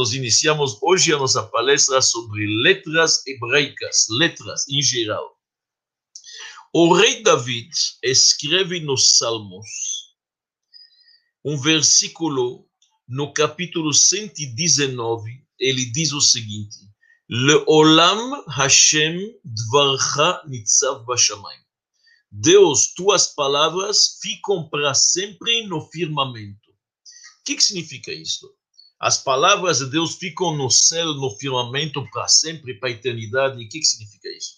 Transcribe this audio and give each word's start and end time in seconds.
Nós 0.00 0.14
iniciamos 0.14 0.78
hoje 0.80 1.12
a 1.12 1.18
nossa 1.18 1.42
palestra 1.42 2.00
sobre 2.00 2.46
letras 2.62 3.22
hebraicas, 3.26 4.06
letras 4.08 4.66
em 4.66 4.80
geral. 4.80 5.38
O 6.72 6.94
rei 6.94 7.22
David 7.22 7.68
escreve 8.02 8.80
nos 8.80 9.18
Salmos 9.18 9.68
um 11.44 11.60
versículo 11.60 12.66
no 13.06 13.30
capítulo 13.34 13.92
119, 13.92 15.46
ele 15.58 15.84
diz 15.84 16.14
o 16.14 16.20
seguinte: 16.22 16.78
Leolam 17.28 18.42
Hashem 18.48 19.38
dvarcha 19.44 20.42
nitzav 20.46 21.04
bashamayim. 21.04 21.60
Deus, 22.30 22.94
tuas 22.94 23.26
palavras 23.34 24.18
ficam 24.22 24.66
para 24.66 24.94
sempre 24.94 25.66
no 25.66 25.86
firmamento. 25.90 26.70
O 26.70 27.44
que, 27.44 27.54
que 27.54 27.62
significa 27.62 28.10
isso? 28.10 28.50
As 29.00 29.16
palavras 29.16 29.78
de 29.78 29.86
Deus 29.86 30.16
ficam 30.16 30.54
no 30.54 30.68
céu, 30.68 31.14
no 31.14 31.30
firmamento 31.38 32.06
para 32.10 32.28
sempre, 32.28 32.74
para 32.74 32.90
a 32.90 32.92
eternidade. 32.92 33.58
E 33.58 33.64
o 33.64 33.68
que, 33.68 33.78
que 33.78 33.86
significa 33.86 34.28
isso? 34.28 34.56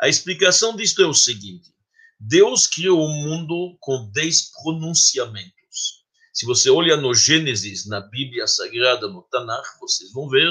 A 0.00 0.08
explicação 0.08 0.76
disto 0.76 1.02
é 1.02 1.06
o 1.06 1.12
seguinte: 1.12 1.74
Deus 2.20 2.68
criou 2.68 3.04
o 3.04 3.08
mundo 3.08 3.76
com 3.80 4.08
dez 4.12 4.52
pronunciamentos. 4.62 6.04
Se 6.32 6.46
você 6.46 6.70
olha 6.70 6.96
no 6.96 7.12
Gênesis, 7.12 7.84
na 7.86 8.00
Bíblia 8.00 8.46
Sagrada, 8.46 9.08
no 9.08 9.22
Tanakh, 9.22 9.66
vocês 9.80 10.12
vão 10.12 10.28
ver, 10.28 10.48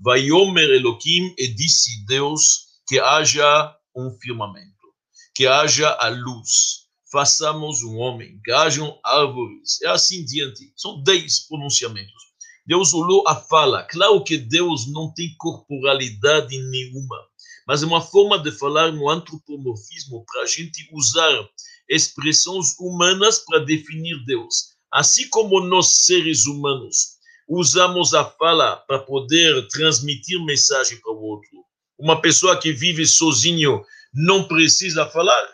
Vaiomer 0.00 0.68
Elohim, 0.70 1.32
e 1.38 1.46
disse 1.46 2.04
Deus 2.04 2.66
que 2.88 2.98
haja 2.98 3.76
um 3.94 4.10
firmamento, 4.20 4.92
que 5.34 5.46
haja 5.46 5.88
a 5.88 6.08
luz, 6.08 6.88
façamos 7.12 7.84
um 7.84 7.96
homem, 7.96 8.40
que 8.44 8.50
hajam 8.50 8.98
árvores, 9.04 9.80
e 9.80 9.86
assim 9.86 10.24
diante. 10.24 10.72
São 10.76 11.00
dez 11.02 11.46
pronunciamentos. 11.46 12.31
Deus 12.72 12.94
olhou 12.94 13.22
a 13.28 13.36
fala. 13.36 13.82
Claro 13.82 14.24
que 14.24 14.38
Deus 14.38 14.90
não 14.90 15.12
tem 15.12 15.34
corporalidade 15.36 16.58
nenhuma, 16.58 17.18
mas 17.66 17.82
é 17.82 17.86
uma 17.86 18.00
forma 18.00 18.38
de 18.38 18.50
falar 18.50 18.90
no 18.90 19.10
antropomorfismo 19.10 20.24
para 20.24 20.40
a 20.40 20.46
gente 20.46 20.88
usar 20.90 21.50
expressões 21.86 22.74
humanas 22.80 23.40
para 23.40 23.58
definir 23.58 24.24
Deus. 24.24 24.70
Assim 24.90 25.28
como 25.28 25.60
nós, 25.60 26.06
seres 26.06 26.46
humanos, 26.46 27.18
usamos 27.46 28.14
a 28.14 28.24
fala 28.24 28.76
para 28.76 29.00
poder 29.00 29.68
transmitir 29.68 30.42
mensagem 30.42 30.98
para 31.02 31.12
o 31.12 31.22
outro. 31.22 31.66
Uma 31.98 32.22
pessoa 32.22 32.58
que 32.58 32.72
vive 32.72 33.04
sozinho 33.04 33.84
não 34.14 34.48
precisa 34.48 35.04
falar. 35.10 35.46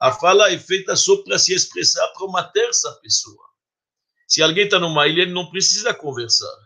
A 0.00 0.10
fala 0.10 0.50
é 0.50 0.58
feita 0.58 0.96
só 0.96 1.18
para 1.18 1.38
se 1.38 1.52
expressar 1.52 2.08
para 2.14 2.24
uma 2.24 2.42
terça 2.44 2.90
pessoa. 3.02 3.51
Se 4.32 4.40
alguém 4.40 4.64
está 4.64 4.78
numa 4.78 5.06
ilha, 5.06 5.20
ele 5.20 5.34
não 5.34 5.50
precisa 5.50 5.92
conversar. 5.92 6.56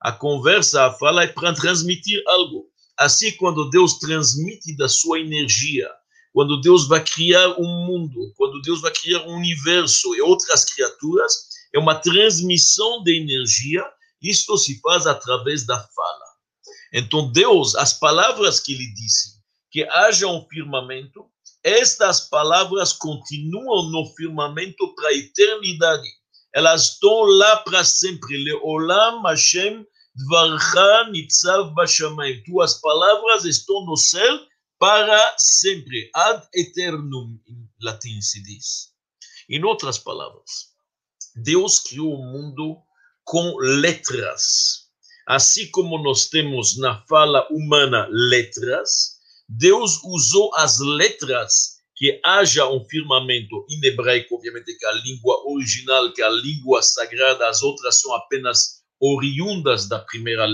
A 0.00 0.10
conversa, 0.10 0.86
a 0.86 0.92
fala 0.92 1.22
é 1.22 1.28
para 1.28 1.54
transmitir 1.54 2.20
algo. 2.26 2.68
Assim, 2.98 3.30
quando 3.36 3.70
Deus 3.70 4.00
transmite 4.00 4.76
da 4.76 4.88
sua 4.88 5.20
energia, 5.20 5.88
quando 6.32 6.60
Deus 6.60 6.88
vai 6.88 7.00
criar 7.00 7.50
um 7.60 7.86
mundo, 7.86 8.34
quando 8.36 8.60
Deus 8.62 8.80
vai 8.80 8.90
criar 8.90 9.22
um 9.22 9.36
universo 9.36 10.12
e 10.16 10.20
outras 10.20 10.64
criaturas, 10.64 11.32
é 11.72 11.78
uma 11.78 11.94
transmissão 11.94 13.04
de 13.04 13.16
energia. 13.16 13.88
Isto 14.20 14.58
se 14.58 14.80
faz 14.80 15.06
através 15.06 15.64
da 15.64 15.78
fala. 15.78 16.24
Então, 16.92 17.30
Deus, 17.30 17.76
as 17.76 17.92
palavras 17.92 18.58
que 18.58 18.72
ele 18.72 18.92
disse, 18.94 19.34
que 19.70 19.84
haja 19.84 20.26
um 20.26 20.44
firmamento, 20.48 21.24
estas 21.62 22.28
palavras 22.28 22.92
continuam 22.92 23.92
no 23.92 24.12
firmamento 24.16 24.92
para 24.96 25.10
a 25.10 25.14
eternidade 25.14 26.08
elas 26.54 26.90
estão 26.90 27.22
lá 27.22 27.56
para 27.58 27.84
sempre. 27.84 28.36
Leolam 28.44 29.22
Hashem 29.22 29.86
Dvarcha 30.14 31.10
Nitzav 31.10 31.74
Bashamayim. 31.74 32.42
Tuas 32.44 32.74
palavras 32.80 33.44
estão 33.44 33.84
no 33.84 33.96
céu 33.96 34.40
para 34.78 35.34
sempre. 35.38 36.10
Ad 36.14 36.46
eternum, 36.54 37.38
em 37.46 37.68
latim 37.80 38.20
se 38.20 38.42
diz. 38.42 38.92
Em 39.48 39.62
outras 39.64 39.98
palavras, 39.98 40.72
Deus 41.36 41.78
criou 41.78 42.14
o 42.14 42.24
mundo 42.24 42.82
com 43.24 43.56
letras. 43.58 44.90
Assim 45.26 45.70
como 45.70 46.02
nós 46.02 46.26
temos 46.26 46.76
na 46.78 47.00
fala 47.06 47.46
humana 47.50 48.06
letras, 48.10 49.20
Deus 49.48 50.02
usou 50.04 50.54
as 50.54 50.78
letras 50.80 51.81
que 51.96 52.20
haja 52.24 52.68
um 52.68 52.84
firmamento 52.84 53.66
em 53.68 53.84
hebraico, 53.84 54.34
obviamente 54.34 54.76
que 54.76 54.84
é 54.84 54.88
a 54.88 54.92
língua 54.92 55.42
original, 55.46 56.12
que 56.12 56.22
é 56.22 56.24
a 56.24 56.30
língua 56.30 56.82
sagrada, 56.82 57.48
as 57.48 57.62
outras 57.62 58.00
são 58.00 58.14
apenas 58.14 58.82
oriundas 59.00 59.88
da 59.88 59.98
primeira 59.98 60.46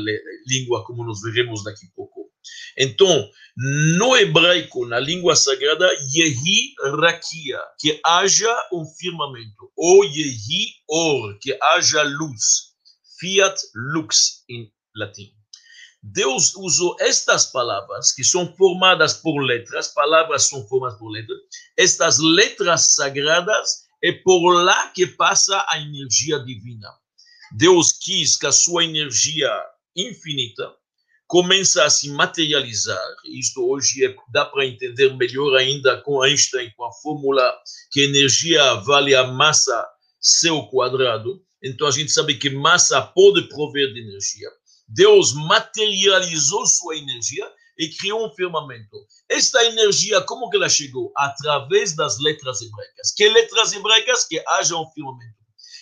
língua, 0.47 0.84
como 0.84 1.04
nós 1.04 1.21
veremos 1.21 1.62
daqui 1.62 1.87
a 1.87 1.94
pouco. 1.94 2.31
Então, 2.76 3.28
no 3.99 4.16
hebraico, 4.16 4.87
na 4.87 4.99
língua 4.99 5.37
sagrada, 5.37 5.91
Yehi 6.15 6.75
Rakia, 7.00 7.60
que 7.78 8.00
haja 8.05 8.69
um 8.72 8.84
firmamento, 8.84 9.70
ou 9.76 10.05
Yehi 10.05 10.75
Or, 10.88 11.38
que 11.41 11.59
haja 11.60 12.03
luz, 12.03 12.75
Fiat 13.19 13.60
Lux 13.75 14.44
em 14.49 14.72
latim. 14.97 15.38
Deus 16.13 16.55
usou 16.57 16.97
estas 17.01 17.47
palavras, 17.47 18.13
que 18.13 18.25
são 18.25 18.55
formadas 18.55 19.15
por 19.15 19.39
letras, 19.41 19.89
palavras 19.89 20.45
são 20.45 20.67
formadas 20.67 20.99
por 20.99 21.11
letras, 21.11 21.39
estas 21.77 22.19
letras 22.19 22.95
sagradas, 22.95 23.87
é 24.03 24.13
por 24.13 24.53
lá 24.53 24.89
que 24.89 25.07
passa 25.07 25.65
a 25.69 25.79
energia 25.79 26.39
divina. 26.39 26.89
Deus 27.57 27.93
quis 27.93 28.37
que 28.37 28.47
a 28.47 28.53
sua 28.53 28.85
energia 28.85 29.51
infinita 29.97 30.73
começa 31.27 31.85
a 31.85 31.91
se 31.91 32.09
materializar. 32.11 33.15
Isto 33.27 33.69
hoje 33.69 34.07
é, 34.07 34.15
dá 34.33 34.47
para 34.47 34.65
entender 34.65 35.15
melhor 35.15 35.57
ainda 35.57 36.01
com 36.01 36.23
Einstein, 36.23 36.73
com 36.77 36.85
a 36.85 36.93
fórmula 36.93 37.55
que 37.91 38.03
energia 38.03 38.75
vale 38.77 39.15
a 39.15 39.27
massa 39.27 39.87
ao 40.49 40.71
quadrado. 40.71 41.43
Então 41.63 41.87
a 41.87 41.91
gente 41.91 42.13
sabe 42.13 42.35
que 42.39 42.49
massa 42.49 43.03
pode 43.03 43.49
prover 43.49 43.93
de 43.93 44.01
energia. 44.01 44.49
Deus 44.88 45.34
materializou 45.34 46.66
sua 46.66 46.97
energia 46.97 47.50
e 47.78 47.88
criou 47.91 48.26
um 48.26 48.34
firmamento. 48.34 48.97
Esta 49.28 49.62
energia, 49.65 50.21
como 50.22 50.49
que 50.50 50.56
ela 50.56 50.69
chegou? 50.69 51.12
Através 51.16 51.94
das 51.94 52.19
letras 52.19 52.60
hebraicas. 52.60 53.12
Que 53.15 53.28
letras 53.28 53.72
hebraicas? 53.72 54.25
Que 54.25 54.43
haja 54.47 54.76
um 54.76 54.91
firmamento. 54.91 55.37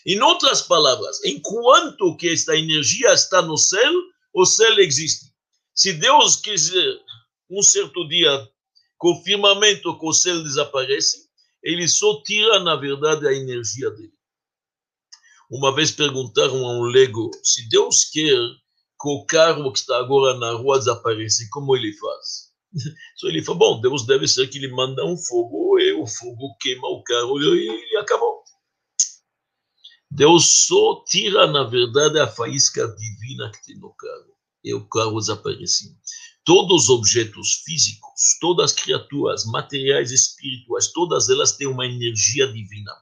Em 0.05 0.21
outras 0.21 0.63
palavras, 0.63 1.25
enquanto 1.25 2.17
que 2.17 2.29
esta 2.29 2.57
energia 2.57 3.13
está 3.13 3.43
no 3.43 3.57
céu, 3.57 3.93
o 4.33 4.45
céu 4.45 4.79
existe. 4.79 5.33
Se 5.75 5.93
Deus 5.93 6.37
quiser, 6.37 7.01
um 7.51 7.63
certo 7.63 8.07
dia, 8.09 8.49
com 8.99 9.13
o 9.13 9.23
firmamento, 9.23 9.99
que 9.99 10.07
o 10.07 10.13
céu 10.13 10.43
desaparece, 10.43 11.27
ele 11.63 11.89
só 11.89 12.23
tira, 12.23 12.61
na 12.61 12.77
verdade, 12.77 13.27
a 13.27 13.33
energia 13.33 13.91
dele. 13.91 14.13
Uma 15.51 15.75
vez 15.75 15.91
perguntaram 15.91 16.65
a 16.65 16.73
um 16.79 16.83
leigo, 16.83 17.31
se 17.43 17.69
Deus 17.69 18.05
quer 18.05 18.39
que 19.01 19.09
o 19.09 19.25
carro 19.27 19.73
que 19.73 19.79
está 19.79 19.99
agora 19.99 20.39
na 20.39 20.53
rua 20.53 20.79
desaparece, 20.79 21.49
como 21.51 21.77
ele 21.77 21.93
faz? 21.93 22.47
Só 23.17 23.29
ele 23.29 23.43
falou, 23.43 23.59
bom, 23.59 23.81
Deus 23.81 24.07
deve 24.07 24.27
ser 24.27 24.49
que 24.49 24.59
ele 24.59 24.69
manda 24.69 25.05
um 25.05 25.17
fogo 25.17 25.79
e 25.79 25.93
o 25.93 26.07
fogo 26.07 26.57
queima 26.61 26.89
o 26.89 27.03
carro 27.03 27.41
e 27.41 27.69
ele 27.69 27.97
acabou. 27.99 28.43
Deus 30.11 30.67
só 30.67 31.05
tira, 31.07 31.47
na 31.47 31.65
verdade, 31.65 32.19
a 32.19 32.27
faísca 32.27 32.87
divina 32.89 33.51
que 33.51 33.65
tem 33.67 33.79
no 33.79 33.93
carro 33.95 34.37
e 34.65 34.75
o 34.75 34.89
carro 34.89 35.19
desaparece. 35.19 35.97
Todos 36.45 36.85
os 36.85 36.91
objetos 36.91 37.63
físicos, 37.65 38.39
todas 38.41 38.71
as 38.71 38.73
criaturas 38.73 39.45
materiais 39.47 40.13
espirituais, 40.13 40.93
todas 40.93 41.29
elas 41.29 41.53
têm 41.53 41.67
uma 41.67 41.87
energia 41.87 42.47
divina, 42.47 42.93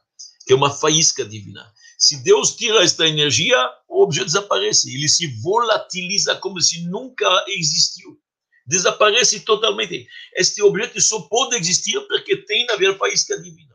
que 0.47 0.53
é 0.53 0.57
uma 0.57 0.71
faísca 0.71 1.25
divina. 1.25 1.73
Se 2.05 2.23
Deus 2.23 2.55
tira 2.55 2.85
esta 2.85 3.09
energia, 3.09 3.57
o 3.89 4.03
objeto 4.03 4.27
desaparece. 4.27 4.95
Ele 4.95 5.09
se 5.09 5.27
volatiliza 5.41 6.37
como 6.37 6.61
se 6.61 6.87
nunca 6.87 7.43
existiu. 7.49 8.21
Desaparece 8.67 9.41
totalmente. 9.41 10.07
Este 10.37 10.63
objeto 10.63 11.01
só 11.01 11.23
pode 11.23 11.57
existir 11.57 11.99
porque 12.01 12.37
tem, 12.37 12.67
na 12.67 12.77
verdade, 12.77 12.99
faísca 12.99 13.41
divina. 13.41 13.75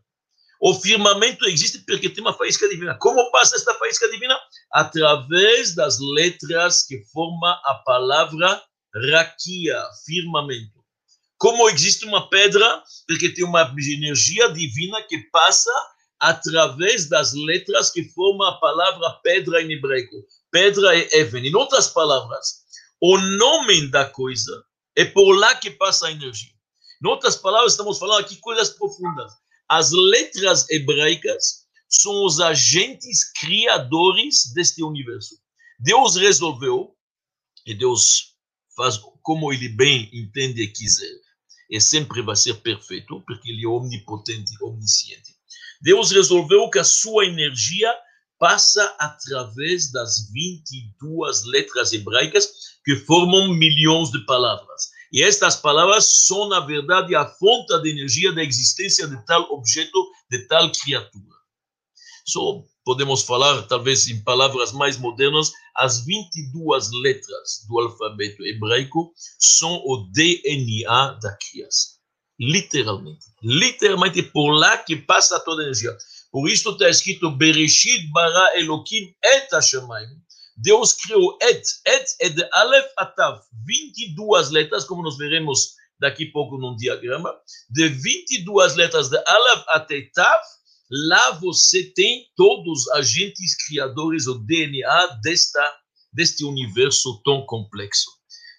O 0.61 0.75
firmamento 0.75 1.43
existe 1.45 1.79
porque 1.79 2.07
tem 2.07 2.21
uma 2.21 2.37
faísca 2.37 2.69
divina. 2.69 2.95
Como 2.99 3.31
passa 3.31 3.55
esta 3.55 3.73
faísca 3.73 4.07
divina? 4.11 4.39
Através 4.73 5.73
das 5.73 5.97
letras 5.99 6.83
que 6.83 7.03
formam 7.11 7.49
a 7.65 7.81
palavra 7.83 8.61
raquia, 9.09 9.83
firmamento. 10.05 10.85
Como 11.39 11.67
existe 11.67 12.05
uma 12.05 12.29
pedra? 12.29 12.83
Porque 13.07 13.29
tem 13.29 13.43
uma 13.43 13.73
energia 13.75 14.51
divina 14.51 15.01
que 15.01 15.17
passa 15.31 15.71
através 16.19 17.07
das 17.07 17.33
letras 17.33 17.89
que 17.89 18.03
formam 18.09 18.47
a 18.47 18.59
palavra 18.59 19.09
pedra 19.23 19.61
em 19.61 19.71
hebraico. 19.71 20.15
Pedra 20.51 20.97
é 20.97 21.19
Even. 21.19 21.47
Em 21.47 21.55
outras 21.55 21.87
palavras, 21.87 22.63
o 23.01 23.17
nome 23.17 23.87
da 23.89 24.05
coisa 24.05 24.51
é 24.95 25.05
por 25.05 25.31
lá 25.33 25.55
que 25.55 25.71
passa 25.71 26.07
a 26.07 26.11
energia. 26.11 26.51
Em 27.01 27.07
outras 27.07 27.37
palavras, 27.37 27.73
estamos 27.73 27.97
falando 27.97 28.19
aqui 28.19 28.35
coisas 28.37 28.69
profundas. 28.69 29.31
As 29.69 29.91
letras 29.91 30.69
hebraicas 30.69 31.65
são 31.87 32.25
os 32.25 32.39
agentes 32.39 33.31
criadores 33.31 34.51
deste 34.53 34.83
universo. 34.83 35.35
Deus 35.79 36.15
resolveu 36.17 36.95
E 37.65 37.73
Deus 37.73 38.35
faz 38.75 38.99
como 39.21 39.53
ele 39.53 39.69
bem 39.69 40.09
entende 40.13 40.63
e 40.63 40.67
quiser. 40.67 41.19
E 41.69 41.79
sempre 41.79 42.21
vai 42.21 42.35
ser 42.35 42.55
perfeito, 42.55 43.21
porque 43.27 43.51
ele 43.51 43.63
é 43.63 43.67
omnipotente, 43.67 44.51
omnisciente. 44.61 45.38
Deus 45.81 46.11
resolveu 46.11 46.69
que 46.69 46.79
a 46.79 46.83
sua 46.83 47.25
energia 47.25 47.93
passa 48.37 48.95
através 48.97 49.91
das 49.91 50.29
22 50.31 51.45
letras 51.45 51.91
hebraicas 51.91 52.49
que 52.83 52.95
formam 52.95 53.53
milhões 53.53 54.09
de 54.11 54.25
palavras. 54.25 54.89
E 55.11 55.23
estas 55.23 55.55
palavras 55.55 56.25
são, 56.25 56.47
na 56.47 56.59
verdade, 56.59 57.15
a 57.15 57.25
fonte 57.25 57.77
de 57.81 57.89
energia 57.89 58.31
da 58.31 58.43
existência 58.43 59.07
de 59.07 59.25
tal 59.25 59.51
objeto, 59.51 60.05
de 60.29 60.47
tal 60.47 60.71
criatura. 60.71 61.35
Só 62.25 62.63
podemos 62.85 63.23
falar, 63.23 63.63
talvez 63.63 64.07
em 64.07 64.23
palavras 64.23 64.71
mais 64.71 64.97
modernas, 64.97 65.51
as 65.75 66.05
22 66.05 66.89
letras 67.01 67.65
do 67.67 67.79
alfabeto 67.79 68.45
hebraico 68.45 69.11
são 69.37 69.81
o 69.85 70.09
DNA 70.11 71.19
da 71.21 71.35
criação. 71.37 71.98
Literalmente. 72.39 73.25
Literalmente 73.43 74.23
por 74.23 74.51
lá 74.51 74.77
que 74.77 74.95
passa 74.95 75.39
toda 75.39 75.61
a 75.61 75.65
energia. 75.65 75.95
Por 76.31 76.49
isso 76.49 76.69
está 76.69 76.89
escrito 76.89 77.31
Bereshit 77.31 78.07
bara 78.11 78.57
Elohim 78.57 79.13
et 79.23 79.53
Hashemayim. 79.53 80.21
Deus 80.55 80.93
criou 80.93 81.37
et. 81.41 81.63
Et 81.85 82.05
é 82.21 82.29
de 82.29 82.47
Aleph 82.53 82.91
a 82.97 83.05
Tav. 83.05 83.41
22 83.65 84.51
letras, 84.51 84.85
como 84.85 85.03
nós 85.03 85.17
veremos 85.17 85.75
daqui 85.99 86.27
a 86.27 86.31
pouco 86.31 86.57
num 86.57 86.75
diagrama. 86.75 87.33
De 87.69 87.87
22 87.87 88.75
letras 88.75 89.09
de 89.09 89.17
Aleph 89.17 89.63
até 89.69 90.09
Tav, 90.13 90.41
lá 90.89 91.31
você 91.31 91.91
tem 91.93 92.25
todos 92.35 92.81
os 92.83 92.91
agentes 92.91 93.55
criadores, 93.65 94.27
o 94.27 94.35
DNA 94.35 95.19
desta, 95.23 95.75
deste 96.13 96.43
universo 96.43 97.21
tão 97.23 97.45
complexo. 97.45 98.09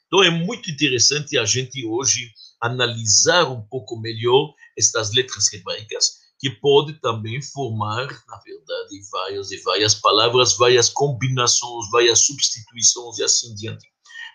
Então 0.06 0.23
é 0.23 0.31
muito 0.31 0.71
interessante 0.71 1.38
a 1.38 1.44
gente 1.44 1.87
hoje 1.87 2.31
analisar 2.61 3.51
um 3.51 3.62
pouco 3.62 3.99
melhor 3.99 4.55
estas 4.77 5.12
letras 5.12 5.53
hebraicas 5.53 6.21
que 6.39 6.51
pode 6.51 6.95
também 7.01 7.41
formar, 7.43 8.07
na 8.27 8.39
verdade, 8.39 9.01
várias 9.11 9.51
e 9.51 9.59
várias 9.59 9.95
palavras, 9.95 10.57
várias 10.57 10.89
combinações, 10.89 11.91
várias 11.91 12.25
substituições 12.25 13.19
e 13.19 13.23
assim 13.23 13.55
diante. 13.55 13.87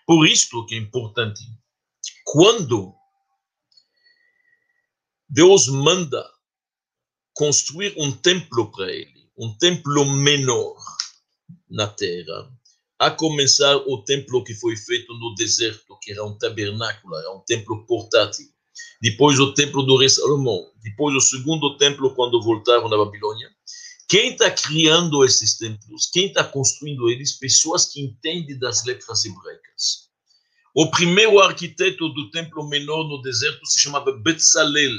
Por 0.06 0.26
isso 0.26 0.64
que 0.66 0.76
é 0.76 0.78
importante, 0.78 1.42
quando 2.24 2.94
Deus 5.28 5.66
manda 5.66 6.24
construir 7.34 7.92
um 7.98 8.12
templo 8.12 8.70
para 8.70 8.92
ele, 8.92 9.28
um 9.36 9.52
templo 9.58 10.04
menor 10.04 10.76
na 11.68 11.88
terra, 11.88 12.50
a 12.98 13.10
começar 13.10 13.76
o 13.76 14.02
templo 14.04 14.44
que 14.44 14.54
foi 14.54 14.76
feito 14.76 15.12
no 15.14 15.34
deserto, 15.34 15.85
que 16.06 16.12
era 16.12 16.24
um 16.24 16.38
tabernáculo, 16.38 17.16
era 17.16 17.32
um 17.32 17.40
templo 17.40 17.84
portátil 17.84 18.46
depois 19.00 19.38
o 19.38 19.52
templo 19.52 19.82
do 19.82 19.98
rei 19.98 20.08
Salomão, 20.08 20.70
depois 20.82 21.14
o 21.14 21.20
segundo 21.20 21.76
templo 21.76 22.14
quando 22.14 22.42
voltaram 22.42 22.88
da 22.88 22.96
Babilônia. 22.96 23.48
Quem 24.08 24.32
está 24.32 24.50
criando 24.50 25.24
esses 25.24 25.58
templos? 25.58 26.08
Quem 26.12 26.26
está 26.26 26.44
construindo 26.44 27.10
eles? 27.10 27.38
Pessoas 27.38 27.86
que 27.86 28.00
entendem 28.00 28.58
das 28.58 28.84
letras 28.84 29.24
hebraicas. 29.24 30.06
O 30.74 30.90
primeiro 30.90 31.40
arquiteto 31.40 32.08
do 32.10 32.30
templo 32.30 32.68
menor 32.68 33.04
no 33.08 33.20
deserto 33.20 33.66
se 33.66 33.80
chamava 33.80 34.12
Betzalel. 34.12 34.94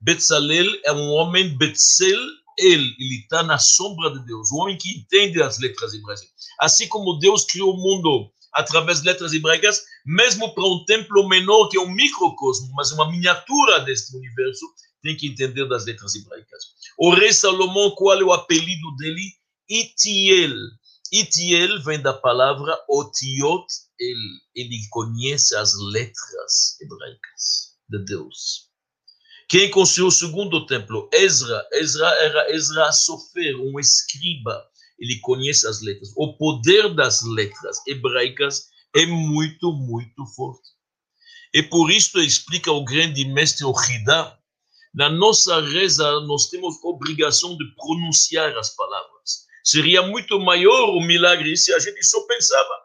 Betzalel 0.00 0.66
é 0.84 0.92
um 0.92 1.10
homem, 1.10 1.56
Betzel, 1.56 2.20
ele, 2.58 2.94
ele 2.98 3.20
está 3.22 3.42
na 3.42 3.58
sombra 3.58 4.10
de 4.10 4.24
Deus, 4.24 4.52
um 4.52 4.58
homem 4.58 4.78
que 4.78 4.90
entende 4.90 5.42
as 5.42 5.58
letras 5.58 5.92
hebraicas. 5.92 6.28
Assim 6.60 6.86
como 6.88 7.18
Deus 7.18 7.44
criou 7.44 7.74
o 7.74 7.76
mundo 7.76 8.30
através 8.54 9.00
de 9.00 9.06
letras 9.06 9.32
hebraicas, 9.32 9.82
mesmo 10.06 10.54
para 10.54 10.64
um 10.64 10.84
templo 10.84 11.28
menor, 11.28 11.68
que 11.68 11.76
é 11.76 11.80
um 11.80 11.90
microcosmo, 11.90 12.72
mas 12.74 12.92
uma 12.92 13.10
miniatura 13.10 13.80
deste 13.80 14.16
universo, 14.16 14.66
tem 15.02 15.16
que 15.16 15.26
entender 15.26 15.68
das 15.68 15.84
letras 15.84 16.14
hebraicas. 16.14 16.64
O 16.98 17.12
rei 17.12 17.32
Salomão, 17.32 17.90
qual 17.90 18.18
é 18.18 18.24
o 18.24 18.32
apelido 18.32 18.96
dele? 18.96 19.32
Itiel. 19.68 20.54
Itiel 21.12 21.82
vem 21.82 22.00
da 22.00 22.14
palavra 22.14 22.76
Otiot, 22.88 23.66
ele, 23.98 24.40
ele 24.54 24.80
conhece 24.90 25.54
as 25.56 25.74
letras 25.92 26.80
hebraicas 26.80 27.74
de 27.88 28.04
Deus. 28.04 28.70
Quem 29.48 29.70
construiu 29.70 30.08
o 30.08 30.12
segundo 30.12 30.66
templo? 30.66 31.08
Ezra. 31.12 31.66
Ezra 31.72 32.08
era 32.22 32.54
Ezra 32.54 32.90
Sofer, 32.92 33.56
um 33.60 33.78
escriba 33.78 34.66
ele 35.04 35.20
conhece 35.20 35.66
as 35.66 35.82
letras. 35.82 36.12
O 36.16 36.36
poder 36.36 36.94
das 36.94 37.22
letras 37.22 37.78
hebraicas 37.86 38.68
é 38.96 39.04
muito, 39.06 39.72
muito 39.72 40.24
forte. 40.34 40.68
E 41.52 41.62
por 41.62 41.90
isso 41.90 42.18
explica 42.20 42.72
o 42.72 42.84
grande 42.84 43.24
mestre 43.26 43.64
Ochida, 43.64 44.36
na 44.94 45.10
nossa 45.10 45.60
reza 45.60 46.20
nós 46.20 46.48
temos 46.48 46.76
obrigação 46.82 47.56
de 47.56 47.64
pronunciar 47.76 48.56
as 48.56 48.74
palavras. 48.74 49.44
Seria 49.64 50.02
muito 50.02 50.38
maior 50.40 50.90
o 50.90 51.00
milagre 51.00 51.56
se 51.56 51.72
a 51.74 51.78
gente 51.78 52.02
só 52.04 52.20
pensava. 52.26 52.84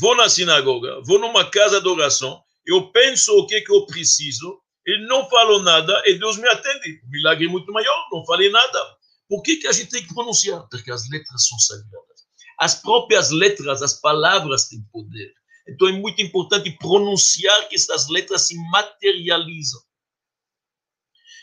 Vou 0.00 0.16
na 0.16 0.28
sinagoga, 0.28 1.00
vou 1.04 1.18
numa 1.18 1.48
casa 1.50 1.80
de 1.80 1.88
oração, 1.88 2.42
eu 2.66 2.90
penso 2.90 3.32
o 3.38 3.46
que, 3.46 3.60
que 3.60 3.72
eu 3.72 3.86
preciso, 3.86 4.60
e 4.86 5.06
não 5.06 5.28
falo 5.28 5.62
nada, 5.62 6.02
e 6.06 6.14
Deus 6.14 6.36
me 6.36 6.48
atende. 6.48 7.00
O 7.06 7.10
milagre 7.10 7.46
é 7.46 7.48
muito 7.48 7.72
maior, 7.72 8.08
não 8.12 8.24
falei 8.24 8.50
nada. 8.50 8.97
Por 9.28 9.42
que, 9.42 9.56
que 9.56 9.66
a 9.66 9.72
gente 9.72 9.90
tem 9.90 10.02
que 10.02 10.14
pronunciar? 10.14 10.66
Porque 10.70 10.90
as 10.90 11.08
letras 11.10 11.46
são 11.46 11.58
sagradas. 11.58 12.26
As 12.58 12.74
próprias 12.74 13.30
letras, 13.30 13.82
as 13.82 14.00
palavras 14.00 14.68
têm 14.68 14.82
poder. 14.90 15.32
Então 15.68 15.86
é 15.86 15.92
muito 15.92 16.22
importante 16.22 16.70
pronunciar 16.78 17.68
que 17.68 17.76
essas 17.76 18.08
letras 18.08 18.42
se 18.42 18.56
materializam. 18.70 19.80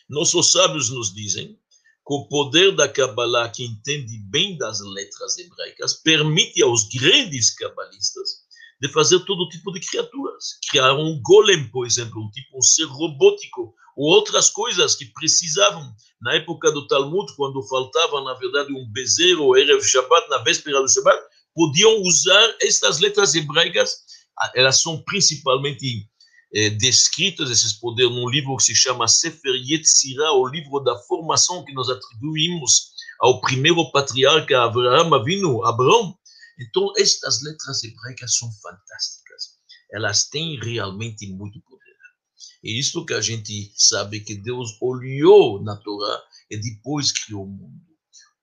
Nossos 0.09 0.51
sábios 0.51 0.89
nos 0.89 1.13
dizem 1.13 1.53
que 1.53 2.13
o 2.13 2.27
poder 2.27 2.75
da 2.75 2.87
Kabbalah, 2.87 3.49
que 3.49 3.63
entende 3.63 4.17
bem 4.29 4.57
das 4.57 4.79
letras 4.79 5.37
hebraicas, 5.37 5.93
permite 6.01 6.61
aos 6.61 6.87
grandes 6.89 7.51
cabalistas 7.51 8.45
de 8.81 8.89
fazer 8.89 9.19
todo 9.25 9.49
tipo 9.49 9.71
de 9.71 9.79
criaturas. 9.79 10.59
Criar 10.69 10.93
um 10.93 11.19
golem, 11.21 11.69
por 11.69 11.85
exemplo, 11.85 12.21
um 12.21 12.29
tipo 12.29 12.57
um 12.57 12.61
ser 12.61 12.85
robótico, 12.85 13.73
ou 13.95 14.11
outras 14.11 14.49
coisas 14.49 14.95
que 14.95 15.05
precisavam. 15.05 15.93
Na 16.21 16.35
época 16.35 16.71
do 16.71 16.87
Talmud, 16.87 17.33
quando 17.35 17.61
faltava, 17.67 18.21
na 18.21 18.33
verdade, 18.33 18.73
um 18.73 18.87
bezerro 18.91 19.57
Erev 19.57 19.81
Shabbat, 19.81 20.29
na 20.29 20.39
véspera 20.39 20.81
do 20.81 20.89
Shabbat, 20.89 21.21
podiam 21.53 22.01
usar 22.01 22.55
estas 22.61 22.99
letras 22.99 23.33
hebraicas, 23.35 24.03
elas 24.53 24.81
são 24.81 25.01
principalmente 25.03 26.09
eh, 26.53 26.69
descritas, 26.71 27.49
esses 27.49 27.73
poderes, 27.73 28.11
num 28.11 28.29
livro 28.29 28.55
que 28.57 28.63
se 28.63 28.75
chama 28.75 29.07
Sefer 29.07 29.55
Yetzirah, 29.55 30.33
o 30.33 30.47
livro 30.47 30.79
da 30.81 30.97
formação 30.99 31.63
que 31.63 31.73
nós 31.73 31.89
atribuímos 31.89 32.95
ao 33.19 33.39
primeiro 33.41 33.91
patriarca 33.91 34.63
Abraham 34.63 35.15
Avinu, 35.15 35.65
Abraão. 35.65 36.17
Então, 36.59 36.91
estas 36.97 37.41
letras 37.41 37.83
hebraicas 37.83 38.37
são 38.37 38.49
fantásticas. 38.61 39.55
Elas 39.91 40.29
têm 40.29 40.59
realmente 40.59 41.27
muito 41.27 41.61
poder. 41.61 41.74
É 42.65 42.69
isso 42.71 43.05
que 43.05 43.13
a 43.13 43.21
gente 43.21 43.71
sabe 43.75 44.21
que 44.21 44.33
Deus 44.33 44.75
olhou 44.81 45.61
na 45.63 45.75
Torá 45.75 46.19
e 46.49 46.57
depois 46.57 47.11
criou 47.11 47.43
o 47.43 47.47
mundo. 47.47 47.85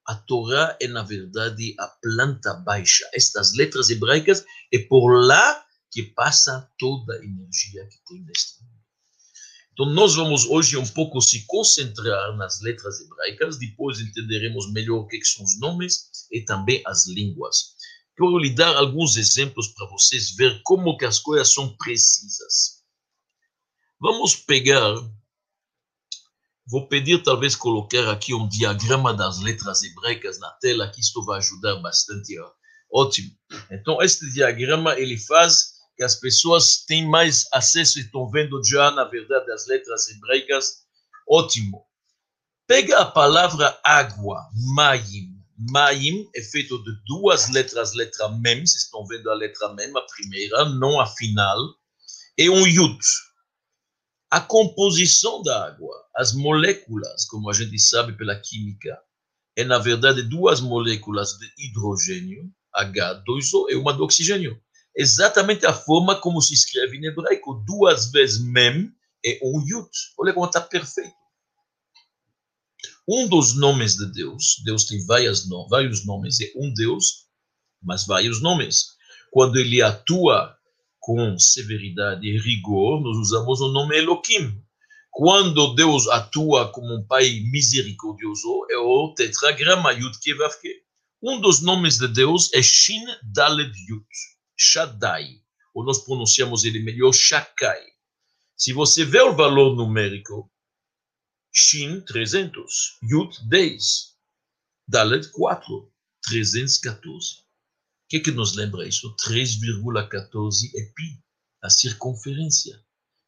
A 0.07 0.15
Torá 0.15 0.77
é, 0.81 0.87
na 0.87 1.03
verdade, 1.03 1.75
a 1.77 1.89
planta 1.89 2.55
baixa. 2.55 3.05
Estas 3.13 3.53
letras 3.55 3.91
hebraicas 3.91 4.45
é 4.73 4.79
por 4.79 5.11
lá 5.27 5.67
que 5.91 6.05
passa 6.05 6.71
toda 6.79 7.15
a 7.15 7.25
energia 7.25 7.85
que 7.89 7.99
tem 8.07 8.25
neste 8.25 8.63
mundo. 8.63 8.73
Então, 9.73 9.87
nós 9.87 10.15
vamos 10.15 10.45
hoje 10.45 10.77
um 10.77 10.87
pouco 10.87 11.21
se 11.21 11.45
concentrar 11.47 12.37
nas 12.37 12.61
letras 12.61 13.01
hebraicas, 13.01 13.59
depois 13.59 13.99
entenderemos 13.99 14.71
melhor 14.73 15.01
o 15.01 15.07
que 15.09 15.25
são 15.25 15.45
os 15.45 15.59
nomes 15.59 16.09
e 16.31 16.43
também 16.43 16.81
as 16.87 17.09
línguas. 17.09 17.73
Quero 18.17 18.39
lhe 18.39 18.55
dar 18.55 18.77
alguns 18.77 19.17
exemplos 19.17 19.69
para 19.69 19.89
vocês 19.89 20.37
ver 20.37 20.61
como 20.63 20.97
que 20.97 21.07
as 21.07 21.19
coisas 21.19 21.53
são 21.53 21.77
precisas. 21.77 22.72
Vamos 24.03 24.35
pegar, 24.35 24.97
vou 26.67 26.89
pedir 26.89 27.23
talvez 27.23 27.55
colocar 27.55 28.11
aqui 28.11 28.35
um 28.35 28.49
diagrama 28.49 29.15
das 29.15 29.39
letras 29.39 29.85
hebraicas 29.85 30.41
na 30.41 30.51
tela, 30.55 30.91
que 30.91 31.01
isto 31.01 31.25
vai 31.25 31.39
ajudar 31.39 31.77
bastante. 31.77 32.35
Ótimo. 32.93 33.31
Então, 33.71 34.03
este 34.03 34.29
diagrama, 34.33 34.99
ele 34.99 35.17
faz 35.17 35.75
que 35.97 36.03
as 36.03 36.17
pessoas 36.17 36.85
tenham 36.85 37.09
mais 37.11 37.47
acesso 37.53 38.01
e 38.01 38.03
estão 38.03 38.29
vendo 38.29 38.61
já, 38.65 38.91
na 38.91 39.05
verdade, 39.05 39.49
as 39.53 39.69
letras 39.69 40.09
hebraicas. 40.09 40.79
Ótimo. 41.31 41.87
Pega 42.67 43.03
a 43.03 43.07
palavra 43.07 43.79
água, 43.85 44.49
maim. 44.75 45.31
Maim 45.71 46.29
é 46.35 46.43
feito 46.43 46.83
de 46.83 46.91
duas 47.07 47.49
letras, 47.51 47.95
letra 47.95 48.29
mem, 48.31 48.67
vocês 48.67 48.83
estão 48.83 49.07
vendo 49.07 49.31
a 49.31 49.35
letra 49.35 49.73
mem, 49.75 49.97
a 49.97 50.01
primeira, 50.01 50.65
não 50.71 51.01
a 51.01 51.07
final, 51.07 51.57
e 52.37 52.51
um 52.51 52.67
yud 52.67 52.99
a 54.33 54.41
composição 54.41 55.43
da 55.43 55.67
água, 55.67 55.95
as 56.17 56.33
moléculas, 56.33 57.27
como 57.27 57.51
a 57.51 57.53
gente 57.53 57.79
sabe 57.79 58.17
pela 58.17 58.35
química, 58.35 58.99
é 59.55 59.63
na 59.63 59.77
verdade 59.77 60.23
duas 60.23 60.59
moléculas 60.59 61.37
de 61.37 61.53
hidrogênio, 61.59 62.51
H2O, 62.75 63.69
e 63.69 63.77
uma 63.77 63.93
de 63.93 64.01
oxigênio. 64.01 64.59
exatamente 64.97 65.67
a 65.67 65.75
forma 65.75 66.19
como 66.19 66.41
se 66.41 66.55
escreve 66.55 66.97
em 66.97 67.05
hebraico, 67.05 67.63
duas 67.67 68.11
vezes 68.11 68.43
mem 68.43 68.91
é 69.23 69.39
um 69.43 69.61
yud. 69.67 69.91
Olha 70.19 70.33
como 70.33 70.47
está 70.47 70.63
perfeito. 70.63 71.13
Um 73.07 73.29
dos 73.29 73.55
nomes 73.55 73.97
de 73.97 74.07
Deus, 74.13 74.63
Deus 74.65 74.87
tem 74.87 75.05
várias, 75.05 75.47
vários 75.69 76.07
nomes, 76.07 76.41
é 76.41 76.51
um 76.57 76.73
Deus, 76.73 77.27
mas 77.83 78.07
vários 78.07 78.41
nomes. 78.41 78.97
Quando 79.31 79.59
ele 79.59 79.83
atua 79.83 80.57
com 81.03 81.37
severidade 81.37 82.25
e 82.25 82.39
rigor, 82.39 83.03
nós 83.03 83.19
usamos 83.19 83.61
o 83.61 83.73
nome 83.73 83.99
Elohim. 83.99 84.57
Quando 85.11 85.75
Deus 85.75 86.07
atua 86.07 86.71
como 86.71 86.95
um 86.95 87.05
pai 87.05 87.41
misericordioso, 87.51 88.67
é 88.71 88.79
o 88.79 89.13
tetragrama 89.13 89.93
Yud 89.93 90.17
Kevavke. 90.21 90.81
Um 91.21 91.41
dos 91.41 91.61
nomes 91.61 91.99
de 91.99 92.07
Deus 92.07 92.53
é 92.55 92.63
Shin 92.63 93.05
Daled 93.21 93.73
Yud, 93.89 94.07
Shaddai, 94.57 95.41
ou 95.75 95.85
nós 95.85 95.99
pronunciamos 96.05 96.65
ele 96.65 96.81
melhor 96.81 97.13
Shakai. 97.13 97.83
Se 98.57 98.73
você 98.73 99.05
vê 99.05 99.21
o 99.21 99.35
valor 99.35 99.75
numérico, 99.75 100.49
Shin 101.53 102.01
300, 102.03 102.99
Yud 103.03 103.37
10, 103.49 104.15
Dalet 104.87 105.29
4, 105.33 105.93
314. 106.29 107.43
Que, 108.13 108.21
que 108.21 108.31
nos 108.31 108.55
lembra 108.55 108.87
isso? 108.87 109.17
3,14 109.17 110.71
é 110.77 110.83
pi, 110.95 111.19
a 111.63 111.71
circunferência. 111.71 112.79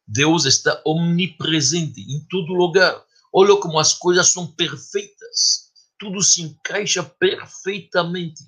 Deus 0.07 0.45
está 0.45 0.79
omnipresente 0.85 2.01
em 2.01 2.23
todo 2.29 2.53
lugar. 2.53 3.03
Olha 3.33 3.59
como 3.59 3.79
as 3.79 3.95
coisas 3.95 4.31
são 4.31 4.45
perfeitas. 4.45 5.71
Tudo 5.97 6.21
se 6.21 6.43
encaixa 6.43 7.01
perfeitamente. 7.01 8.43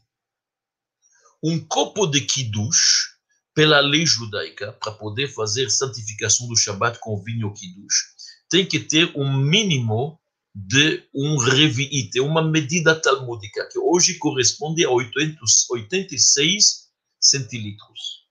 Um 1.44 1.60
copo 1.60 2.06
de 2.06 2.22
kiddush, 2.22 3.16
pela 3.56 3.80
lei 3.80 4.06
judaica, 4.06 4.74
para 4.74 4.92
poder 4.92 5.30
fazer 5.30 5.72
santificação 5.72 6.48
do 6.48 6.56
Shabat 6.56 7.00
com 7.00 7.20
vinho 7.24 7.52
kiddush, 7.52 8.14
tem 8.48 8.64
que 8.64 8.80
ter 8.80 9.12
um 9.18 9.36
mínimo 9.36 10.20
de 10.60 11.08
um 11.14 11.38
reviite, 11.38 12.20
uma 12.20 12.42
medida 12.42 13.00
talmúdica, 13.00 13.70
que 13.72 13.78
hoje 13.78 14.18
corresponde 14.18 14.84
a 14.84 14.90
86 14.90 16.90
centilitros. 17.22 18.26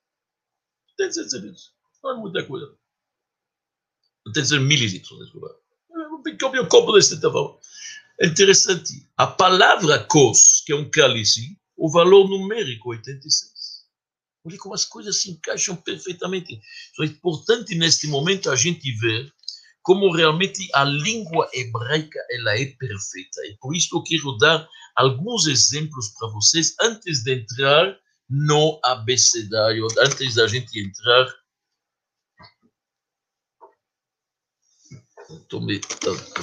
Tem 0.97 1.12
centilitros. 1.12 1.73
Não 2.02 2.11
é 2.11 2.16
muita 2.16 2.45
coisa. 2.45 2.76
Não 4.26 4.33
tem 4.33 4.42
mililitros, 4.61 5.21
desculpa. 5.21 5.56
É 6.56 6.61
um 6.61 6.68
copo 6.68 6.92
desse 6.95 7.21
tamanho. 7.21 7.56
É 8.21 8.26
interessante. 8.26 9.09
A 9.16 9.28
palavra 9.28 10.04
cos, 10.04 10.64
que 10.66 10.73
é 10.73 10.76
um 10.76 10.90
cálice, 10.90 11.56
o 11.76 11.88
valor 11.88 12.28
numérico 12.28 12.90
86. 12.90 13.87
Olha 14.45 14.59
como 14.59 14.75
as 14.75 14.85
coisas 14.85 15.21
se 15.21 15.30
encaixam 15.30 15.76
perfeitamente. 15.76 16.61
Então, 16.90 17.04
é 17.04 17.09
importante 17.09 17.76
neste 17.76 18.09
momento 18.09 18.50
a 18.50 18.56
gente 18.56 18.90
ver 18.97 19.33
como 19.86 20.10
realmente 20.10 20.68
a 20.74 20.82
língua 20.82 21.48
hebraica 21.52 22.18
ela 22.28 22.58
é 22.58 22.66
perfeita. 22.66 23.46
E 23.46 23.56
por 23.58 23.72
isso 23.72 23.96
eu 23.96 24.02
quero 24.02 24.36
dar 24.36 24.68
alguns 24.96 25.46
exemplos 25.46 26.08
para 26.18 26.28
vocês 26.30 26.74
antes 26.80 27.22
de 27.22 27.36
entrar 27.36 27.96
no 28.28 28.80
abecedário, 28.82 29.86
antes 30.00 30.34
da 30.34 30.48
gente 30.48 30.76
entrar. 30.76 31.32
Estou 35.30 35.64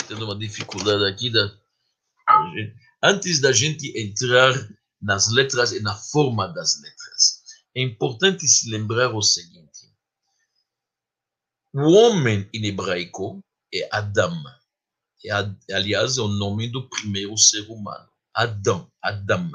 tendo 0.07 0.23
uma 0.23 0.39
dificuldade 0.39 1.05
aqui. 1.05 1.29
Da, 1.29 1.53
antes 3.03 3.41
da 3.41 3.51
gente 3.51 3.91
entrar 3.99 4.53
nas 5.01 5.29
letras 5.33 5.73
e 5.73 5.81
na 5.81 5.95
forma 5.95 6.47
das 6.47 6.81
letras, 6.81 7.43
é 7.75 7.81
importante 7.81 8.47
se 8.47 8.69
lembrar 8.69 9.13
o 9.13 9.21
seguinte 9.21 9.62
o 11.73 11.91
homem 11.91 12.47
em 12.53 12.65
hebraico 12.65 13.43
é 13.73 13.89
Adam. 13.91 14.43
É, 15.25 15.31
aliás, 15.73 16.17
é 16.17 16.21
o 16.21 16.27
nome 16.27 16.67
do 16.67 16.87
primeiro 16.87 17.35
ser 17.35 17.61
humano. 17.67 18.07
Adão, 18.31 18.91
Adam. 19.01 19.49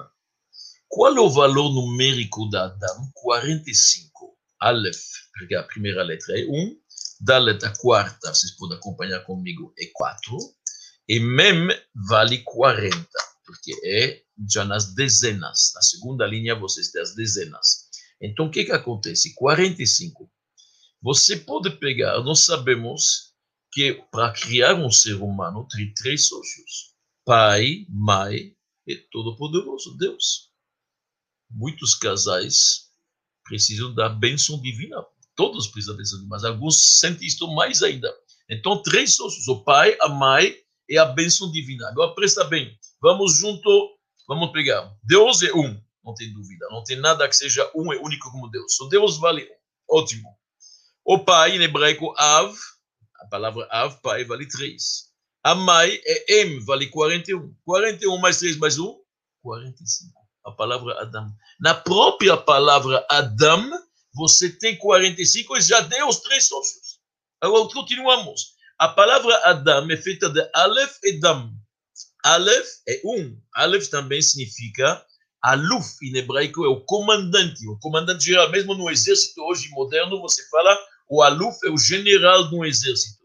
Qual 0.88 1.16
é 1.16 1.20
o 1.20 1.30
valor 1.30 1.72
numérico 1.72 2.50
da 2.50 2.64
Adam? 2.64 3.10
45. 3.14 4.36
Aleph, 4.60 5.04
porque 5.32 5.54
a 5.54 5.62
primeira 5.62 6.02
letra 6.02 6.36
é 6.40 6.44
1. 6.44 6.76
Dalet, 7.20 7.64
a 7.64 7.72
quarta, 7.76 8.34
vocês 8.34 8.56
podem 8.56 8.76
acompanhar 8.78 9.20
comigo, 9.20 9.72
é 9.78 9.86
4. 9.92 10.36
E 11.08 11.20
Mem 11.20 11.68
vale 12.08 12.38
40, 12.38 12.96
porque 13.44 13.74
é 13.84 14.22
já 14.50 14.64
nas 14.64 14.92
dezenas. 14.94 15.72
Na 15.74 15.82
segunda 15.82 16.26
linha, 16.26 16.56
vocês 16.56 16.90
têm 16.90 17.02
as 17.02 17.14
dezenas. 17.14 17.88
Então, 18.20 18.46
o 18.46 18.50
que, 18.50 18.64
que 18.64 18.72
acontece? 18.72 19.34
45 19.34 20.28
você 21.00 21.36
pode 21.36 21.70
pegar, 21.78 22.20
nós 22.22 22.40
sabemos 22.40 23.32
que 23.72 23.94
para 24.10 24.32
criar 24.32 24.74
um 24.74 24.90
ser 24.90 25.14
humano 25.14 25.66
tem 25.70 25.92
três 25.94 26.26
sócios: 26.26 26.94
pai, 27.24 27.86
mãe 27.88 28.54
e 28.86 28.96
todo-poderoso 29.10 29.96
Deus. 29.96 30.48
Muitos 31.50 31.94
casais 31.94 32.90
precisam 33.44 33.94
da 33.94 34.08
bênção 34.08 34.60
divina. 34.60 35.04
Todos 35.34 35.68
precisam 35.68 35.94
da 35.94 35.98
bênção 35.98 36.18
divina, 36.18 36.30
mas 36.30 36.44
alguns 36.44 36.98
sentem 36.98 37.26
isto 37.26 37.46
mais 37.54 37.82
ainda. 37.82 38.12
Então, 38.50 38.82
três 38.82 39.14
sócios: 39.14 39.46
o 39.46 39.62
pai, 39.62 39.96
a 40.00 40.08
mãe 40.08 40.54
e 40.88 40.98
a 40.98 41.04
bênção 41.04 41.50
divina. 41.50 41.88
Agora, 41.88 42.14
presta 42.14 42.44
bem. 42.44 42.76
Vamos 43.00 43.36
junto, 43.38 43.98
vamos 44.26 44.50
pegar. 44.50 44.92
Deus 45.04 45.42
é 45.42 45.52
um, 45.52 45.80
não 46.04 46.14
tem 46.14 46.32
dúvida. 46.32 46.66
Não 46.70 46.82
tem 46.82 46.96
nada 46.96 47.28
que 47.28 47.36
seja 47.36 47.70
um 47.74 47.92
e 47.92 47.96
único 47.98 48.30
como 48.30 48.50
Deus. 48.50 48.74
Só 48.74 48.88
Deus 48.88 49.18
vale 49.18 49.44
um. 49.44 49.98
Ótimo. 49.98 50.37
O 51.10 51.18
pai, 51.18 51.56
em 51.56 51.62
hebraico, 51.62 52.12
Av, 52.18 52.54
a 53.22 53.26
palavra 53.28 53.66
Av, 53.70 53.98
pai, 54.02 54.26
vale 54.26 54.46
3. 54.46 55.08
A 55.42 55.54
mãe 55.54 55.98
é 56.04 56.42
M, 56.42 56.60
vale 56.66 56.86
41. 56.88 57.50
41 57.64 58.18
mais 58.18 58.38
3 58.40 58.58
mais 58.58 58.78
1, 58.78 58.94
45. 59.40 60.12
A 60.44 60.52
palavra 60.52 61.00
Adam. 61.00 61.32
Na 61.58 61.74
própria 61.74 62.36
palavra 62.36 63.06
Adam, 63.10 63.70
você 64.12 64.50
tem 64.50 64.76
45 64.76 65.56
e 65.56 65.62
já 65.62 65.80
deu 65.80 66.08
os 66.08 66.20
três 66.20 66.46
sócios. 66.46 67.00
Agora, 67.40 67.72
continuamos. 67.72 68.52
A 68.78 68.88
palavra 68.88 69.34
Adam 69.44 69.90
é 69.90 69.96
feita 69.96 70.28
de 70.28 70.46
Aleph 70.52 70.98
e 71.04 71.18
Dam. 71.18 71.54
Aleph 72.22 72.68
é 72.86 73.00
um. 73.02 73.40
Aleph 73.54 73.88
também 73.88 74.20
significa 74.20 75.02
Aluf, 75.40 75.96
em 76.02 76.16
hebraico, 76.16 76.64
é 76.64 76.68
o 76.68 76.80
comandante. 76.80 77.66
O 77.68 77.78
comandante 77.78 78.24
geral, 78.24 78.50
mesmo 78.50 78.74
no 78.74 78.90
exército 78.90 79.40
hoje 79.42 79.68
moderno, 79.70 80.20
você 80.20 80.46
fala 80.48 80.76
o 81.08 81.22
Aluf 81.22 81.56
é 81.64 81.70
o 81.70 81.78
general 81.78 82.48
de 82.48 82.54
um 82.54 82.64
exército. 82.64 83.24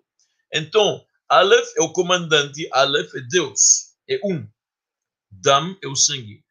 Então, 0.53 1.03
Aleph 1.27 1.67
é 1.77 1.81
o 1.81 1.91
comandante, 1.91 2.69
Aleph 2.71 3.13
é 3.15 3.21
Deus, 3.21 3.93
é 4.09 4.19
um. 4.23 4.47
Dam 5.31 5.75
é 5.81 5.87
o 5.87 5.95
sangue. 5.95 6.43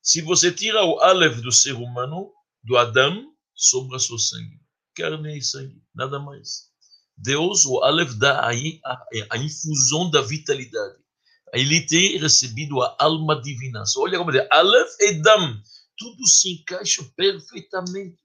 Se 0.00 0.22
você 0.22 0.52
tira 0.52 0.84
o 0.84 1.00
Aleph 1.00 1.40
do 1.40 1.52
ser 1.52 1.74
humano, 1.74 2.32
do 2.62 2.76
Adam, 2.76 3.32
sobra 3.54 3.98
só 3.98 4.16
sangue. 4.16 4.60
Carne 4.94 5.36
e 5.36 5.42
sangue, 5.42 5.82
nada 5.94 6.18
mais. 6.18 6.68
Deus, 7.16 7.66
o 7.66 7.82
Aleph 7.82 8.12
dá 8.14 8.46
aí 8.46 8.80
a, 8.84 9.04
a, 9.30 9.38
infusão 9.38 10.10
da 10.10 10.22
vitalidade. 10.22 10.96
Ele 11.52 11.84
tem 11.86 12.16
recebido 12.18 12.80
a 12.80 12.96
alma 13.00 13.40
divina. 13.40 13.82
Olha 13.96 14.18
como 14.18 14.30
é, 14.30 14.46
Aleph 14.50 14.94
e 15.00 15.20
Dam, 15.20 15.60
tudo 15.96 16.26
se 16.26 16.52
encaixa 16.52 17.02
perfeitamente. 17.16 18.16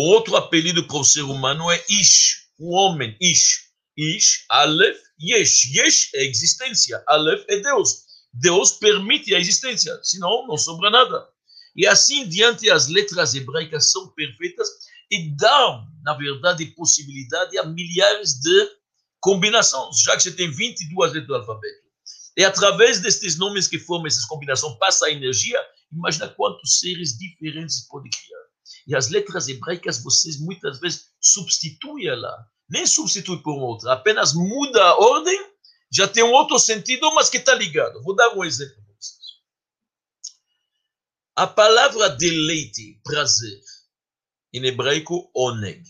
O 0.00 0.10
outro 0.12 0.36
apelido 0.36 0.86
para 0.86 0.98
o 0.98 1.02
ser 1.02 1.22
humano 1.22 1.68
é 1.72 1.84
Ish, 1.90 2.46
o 2.56 2.72
homem, 2.72 3.16
Ish. 3.20 3.64
Ish, 3.96 4.44
Aleph, 4.48 4.96
Yesh. 5.20 5.64
Yesh 5.74 6.14
é 6.14 6.24
existência, 6.24 7.02
Aleph 7.04 7.44
é 7.48 7.58
Deus. 7.58 8.04
Deus 8.32 8.70
permite 8.70 9.34
a 9.34 9.40
existência, 9.40 9.98
senão 10.04 10.46
não 10.46 10.56
sobra 10.56 10.88
nada. 10.88 11.28
E 11.74 11.84
assim 11.84 12.28
diante, 12.28 12.70
as 12.70 12.86
letras 12.86 13.34
hebraicas 13.34 13.90
são 13.90 14.06
perfeitas 14.10 14.68
e 15.10 15.34
dão, 15.34 15.84
na 16.04 16.14
verdade, 16.14 16.66
possibilidade 16.76 17.58
a 17.58 17.64
milhares 17.64 18.34
de 18.34 18.70
combinações, 19.18 20.00
já 20.00 20.16
que 20.16 20.22
você 20.22 20.30
tem 20.30 20.48
22 20.48 21.12
letras 21.12 21.26
do 21.26 21.34
alfabeto. 21.34 21.88
E 22.36 22.44
através 22.44 23.00
destes 23.00 23.36
nomes 23.36 23.66
que 23.66 23.80
formam 23.80 24.06
essas 24.06 24.26
combinações, 24.26 24.78
passa 24.78 25.06
a 25.06 25.10
energia, 25.10 25.58
imagina 25.92 26.28
quantos 26.28 26.78
seres 26.78 27.18
diferentes 27.18 27.80
pode 27.88 28.08
criar. 28.10 28.37
E 28.88 28.96
as 28.96 29.10
letras 29.10 29.48
hebraicas, 29.48 30.02
vocês 30.02 30.40
muitas 30.40 30.80
vezes 30.80 31.10
substituem 31.20 32.08
ela. 32.08 32.34
Nem 32.70 32.86
substitui 32.86 33.42
por 33.42 33.58
outra, 33.58 33.92
apenas 33.92 34.32
muda 34.32 34.82
a 34.82 34.98
ordem, 34.98 35.38
já 35.92 36.08
tem 36.08 36.22
um 36.22 36.32
outro 36.32 36.58
sentido, 36.58 37.14
mas 37.14 37.28
que 37.28 37.36
está 37.36 37.54
ligado. 37.54 38.02
Vou 38.02 38.16
dar 38.16 38.34
um 38.34 38.42
exemplo 38.42 38.74
para 38.74 38.94
vocês. 38.94 39.18
A 41.36 41.46
palavra 41.46 42.08
deleite, 42.08 42.98
prazer, 43.04 43.60
em 44.54 44.64
hebraico, 44.64 45.30
oneg. 45.34 45.84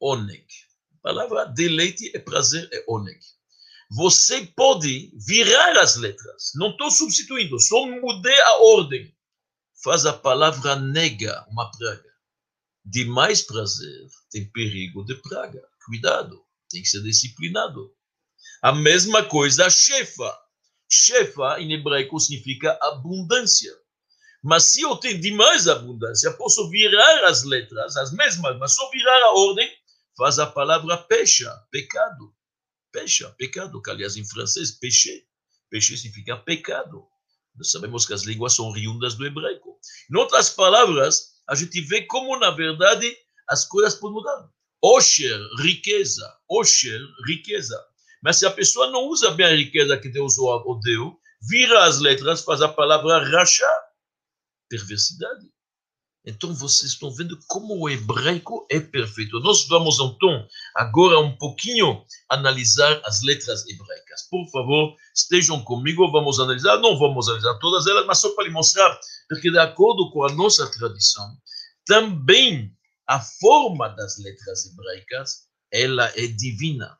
Oneg. 0.00 0.46
A 0.94 1.02
palavra 1.02 1.44
deleite 1.46 2.10
é 2.14 2.18
prazer, 2.18 2.68
é 2.72 2.84
oneg. 2.88 3.20
Você 3.92 4.46
pode 4.56 5.12
virar 5.26 5.78
as 5.78 5.96
letras. 5.96 6.52
Não 6.54 6.70
estou 6.70 6.90
substituindo, 6.90 7.58
só 7.60 7.86
mudei 7.86 8.40
a 8.40 8.62
ordem. 8.62 9.12
Faz 9.82 10.04
a 10.04 10.12
palavra 10.12 10.76
nega, 10.76 11.46
uma 11.48 11.70
praga. 11.70 12.09
De 12.90 13.04
mais 13.04 13.40
prazer 13.40 14.08
tem 14.32 14.50
perigo 14.50 15.04
de 15.04 15.14
praga. 15.14 15.62
Cuidado, 15.86 16.44
tem 16.68 16.82
que 16.82 16.88
ser 16.88 17.00
disciplinado. 17.02 17.94
A 18.60 18.72
mesma 18.72 19.24
coisa 19.24 19.70
chefa. 19.70 20.36
Chefa 20.90 21.60
em 21.60 21.72
hebraico 21.72 22.18
significa 22.18 22.76
abundância. 22.82 23.72
Mas 24.42 24.64
se 24.64 24.80
eu 24.80 24.96
tenho 24.96 25.20
demais 25.20 25.68
abundância, 25.68 26.32
posso 26.32 26.68
virar 26.68 27.26
as 27.26 27.44
letras, 27.44 27.96
as 27.96 28.12
mesmas, 28.12 28.58
mas 28.58 28.74
só 28.74 28.90
virar 28.90 29.22
a 29.26 29.34
ordem, 29.34 29.70
faz 30.16 30.40
a 30.40 30.46
palavra 30.46 30.96
pecha, 30.96 31.48
pecado. 31.70 32.34
Pecha, 32.90 33.30
pecado, 33.38 33.80
que 33.80 33.90
aliás 33.90 34.16
em 34.16 34.28
francês, 34.28 34.72
péché. 34.72 35.24
Péché 35.70 35.96
significa 35.96 36.36
pecado. 36.38 37.06
Nós 37.54 37.70
sabemos 37.70 38.04
que 38.04 38.14
as 38.14 38.24
línguas 38.24 38.54
são 38.54 38.66
oriundas 38.66 39.14
do 39.14 39.24
hebraico. 39.24 39.78
Em 40.10 40.16
outras 40.16 40.50
palavras, 40.50 41.29
a 41.50 41.54
gente 41.56 41.80
vê 41.80 42.02
como, 42.02 42.38
na 42.38 42.50
verdade, 42.50 43.12
as 43.48 43.64
coisas 43.64 43.94
podem 43.94 44.14
mudar. 44.14 44.48
Osher, 44.82 45.40
riqueza. 45.58 46.24
Osher, 46.48 47.00
riqueza. 47.26 47.76
Mas 48.22 48.36
se 48.36 48.46
a 48.46 48.50
pessoa 48.50 48.90
não 48.90 49.08
usa 49.08 49.32
bem 49.32 49.46
a 49.46 49.56
riqueza 49.56 49.98
que 49.98 50.08
Deus 50.08 50.38
o 50.38 50.80
deu, 50.84 51.18
vira 51.48 51.84
as 51.84 51.98
letras, 51.98 52.44
faz 52.44 52.62
a 52.62 52.68
palavra 52.68 53.24
rachar 53.30 53.90
perversidade. 54.68 55.50
Então 56.24 56.54
vocês 56.54 56.92
estão 56.92 57.10
vendo 57.10 57.36
como 57.48 57.76
o 57.76 57.88
hebraico 57.88 58.66
é 58.70 58.78
perfeito. 58.78 59.40
Nós 59.40 59.66
vamos 59.66 59.98
então 59.98 60.46
agora 60.76 61.18
um 61.18 61.36
pouquinho 61.36 62.04
analisar 62.28 63.00
as 63.04 63.22
letras 63.22 63.66
hebraicas. 63.66 64.09
Por 64.28 64.48
favor, 64.50 64.94
estejam 65.14 65.62
comigo, 65.62 66.10
vamos 66.10 66.40
analisar. 66.40 66.78
Não 66.78 66.98
vamos 66.98 67.28
analisar 67.28 67.58
todas 67.58 67.86
elas, 67.86 68.06
mas 68.06 68.18
só 68.18 68.34
para 68.34 68.44
lhe 68.44 68.50
mostrar, 68.50 68.98
porque 69.28 69.50
de 69.50 69.58
acordo 69.58 70.10
com 70.10 70.24
a 70.24 70.32
nossa 70.32 70.70
tradição, 70.70 71.36
também 71.86 72.72
a 73.06 73.20
forma 73.20 73.88
das 73.88 74.18
letras 74.18 74.66
hebraicas, 74.66 75.48
ela 75.72 76.12
é 76.16 76.26
divina. 76.26 76.96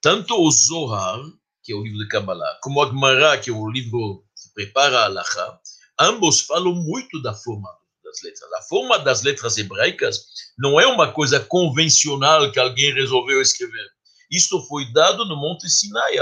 Tanto 0.00 0.34
o 0.34 0.50
Zohar, 0.50 1.20
que 1.62 1.72
é 1.72 1.76
o 1.76 1.82
livro 1.82 1.98
de 1.98 2.08
Kabbalah, 2.08 2.58
como 2.62 2.82
a 2.82 2.86
Gemara, 2.86 3.38
que 3.38 3.50
é 3.50 3.52
o 3.52 3.68
livro 3.68 4.24
que 4.34 4.54
prepara 4.54 5.00
a 5.00 5.04
Halakha, 5.04 5.60
ambos 6.00 6.40
falam 6.40 6.74
muito 6.74 7.20
da 7.20 7.34
forma 7.34 7.68
das 8.04 8.22
letras. 8.22 8.52
A 8.54 8.62
forma 8.62 8.98
das 8.98 9.22
letras 9.22 9.58
hebraicas 9.58 10.26
não 10.58 10.80
é 10.80 10.86
uma 10.86 11.12
coisa 11.12 11.40
convencional 11.40 12.50
que 12.50 12.58
alguém 12.58 12.94
resolveu 12.94 13.42
escrever. 13.42 13.86
Isto 14.30 14.60
foi 14.66 14.92
dado 14.92 15.24
no 15.24 15.36
Monte 15.36 15.68
Sinai, 15.68 16.14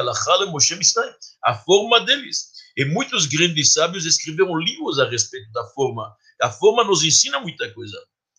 Moshe 0.48 0.82
Sinai, 0.84 1.14
a 1.44 1.54
forma 1.54 2.00
deles. 2.00 2.50
E 2.76 2.84
muitos 2.84 3.26
grandes 3.26 3.72
sábios 3.72 4.04
escreveram 4.04 4.56
livros 4.56 4.98
a 4.98 5.08
respeito 5.08 5.50
da 5.52 5.64
forma. 5.68 6.14
A 6.42 6.50
forma 6.50 6.84
nos 6.84 7.02
ensina 7.02 7.40
muita 7.40 7.72
coisa. 7.72 7.96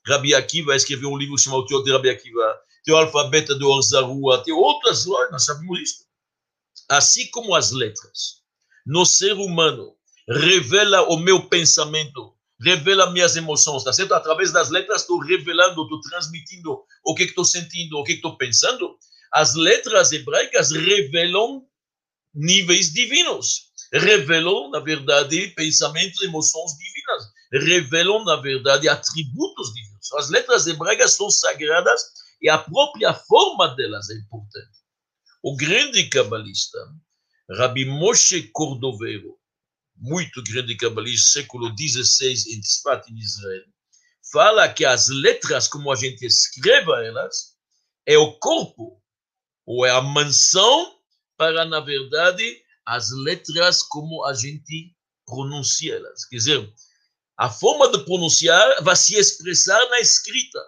Rabi 0.08 0.34
Akiva 0.34 0.76
escreveu 0.76 1.10
um 1.10 1.18
livro 1.18 1.38
chamado 1.38 1.66
Teo 1.66 1.84
de 1.84 1.92
Rabi 1.92 2.10
Akiva, 2.10 2.58
tem 2.86 2.94
o 2.94 2.98
alfabeto 2.98 3.58
do 3.60 3.68
Orzarua, 3.70 4.42
tem 4.44 4.54
outras, 4.54 5.06
nós 5.06 5.44
sabemos 5.44 5.80
isso. 5.82 6.06
Assim 6.88 7.30
como 7.32 7.54
as 7.54 7.72
letras, 7.72 8.42
no 8.86 9.06
ser 9.06 9.34
humano, 9.34 9.94
revela 10.30 11.02
o 11.10 11.18
meu 11.18 11.50
pensamento, 11.50 12.34
revela 12.62 13.12
minhas 13.12 13.36
emoções, 13.36 13.84
tá 13.84 13.92
certo? 13.92 14.14
Através 14.14 14.54
das 14.54 14.70
letras 14.70 15.02
estou 15.02 15.20
revelando, 15.20 15.84
estou 15.84 16.00
transmitindo 16.02 16.82
o 17.04 17.14
que 17.14 17.24
estou 17.24 17.44
sentindo, 17.44 17.98
o 17.98 18.04
que 18.04 18.14
estou 18.14 18.38
pensando. 18.38 18.98
As 19.38 19.54
letras 19.54 20.12
hebraicas 20.12 20.72
revelam 20.72 21.64
níveis 22.34 22.92
divinos, 22.92 23.70
revelam, 23.94 24.72
na 24.72 24.80
verdade, 24.80 25.50
pensamentos, 25.50 26.24
emoções 26.24 26.72
divinas, 26.72 27.24
revelam, 27.52 28.26
na 28.26 28.38
verdade, 28.38 28.90
atributos 28.90 29.72
divinos. 29.76 30.12
As 30.14 30.32
letras 30.32 30.66
hebraicas 30.66 31.12
são 31.12 31.30
sagradas 31.30 32.02
e 32.42 32.50
a 32.50 32.58
própria 32.58 33.14
forma 33.14 33.76
delas 33.76 34.10
é 34.10 34.16
importante. 34.16 34.80
O 35.44 35.56
grande 35.56 36.10
cabalista, 36.10 36.80
Rabbi 37.52 37.86
Moshe 37.86 38.50
Cordovero, 38.52 39.38
muito 39.96 40.42
grande 40.46 40.76
cabalista, 40.76 41.42
século 41.42 41.72
XVI, 41.78 42.56
em 42.56 42.60
Tzfat, 42.60 43.08
em 43.12 43.20
Israel, 43.20 43.66
fala 44.32 44.68
que 44.68 44.84
as 44.84 45.10
letras, 45.10 45.68
como 45.68 45.92
a 45.92 45.96
gente 45.96 46.26
escreve 46.26 46.90
elas, 47.06 47.56
é 48.04 48.18
o 48.18 48.34
corpo, 48.40 48.97
ou 49.68 49.86
é 49.86 49.92
a 49.92 50.02
mansão 50.02 50.96
para, 51.38 51.66
na 51.66 51.82
verdade, 51.82 52.64
as 52.86 53.12
letras 53.12 53.84
como 53.84 54.24
a 54.24 54.34
gente 54.34 54.96
pronuncia 55.26 55.96
elas. 55.96 56.24
Quer 56.26 56.38
dizer, 56.38 56.74
a 57.38 57.50
forma 57.50 57.92
de 57.92 58.00
pronunciar 58.06 58.82
vai 58.82 58.96
se 58.96 59.16
expressar 59.16 59.78
na 59.90 60.00
escrita. 60.00 60.60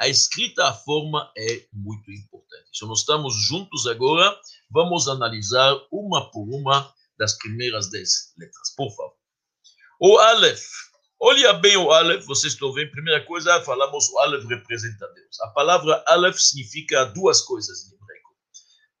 A 0.00 0.08
escrita, 0.08 0.66
a 0.66 0.72
forma 0.72 1.30
é 1.36 1.66
muito 1.72 2.10
importante. 2.10 2.68
Se 2.72 2.86
nós 2.86 3.00
estamos 3.00 3.34
juntos 3.46 3.86
agora, 3.86 4.34
vamos 4.70 5.08
analisar 5.08 5.76
uma 5.92 6.30
por 6.30 6.48
uma 6.48 6.92
das 7.18 7.36
primeiras 7.36 7.90
dez 7.90 8.32
letras, 8.38 8.74
por 8.76 8.90
favor. 8.96 9.16
O 10.00 10.16
Aleph. 10.18 10.64
Olha 11.20 11.52
bem 11.52 11.76
o 11.76 11.90
Aleph, 11.90 12.24
vocês 12.26 12.52
estão 12.52 12.72
vendo. 12.72 12.92
Primeira 12.92 13.26
coisa, 13.26 13.60
falamos 13.62 14.08
o 14.08 14.18
Aleph 14.20 14.44
representa 14.44 15.06
Deus. 15.08 15.40
A 15.40 15.48
palavra 15.48 16.02
Aleph 16.06 16.38
significa 16.38 17.04
duas 17.06 17.40
coisas 17.40 17.92
em. 17.92 17.97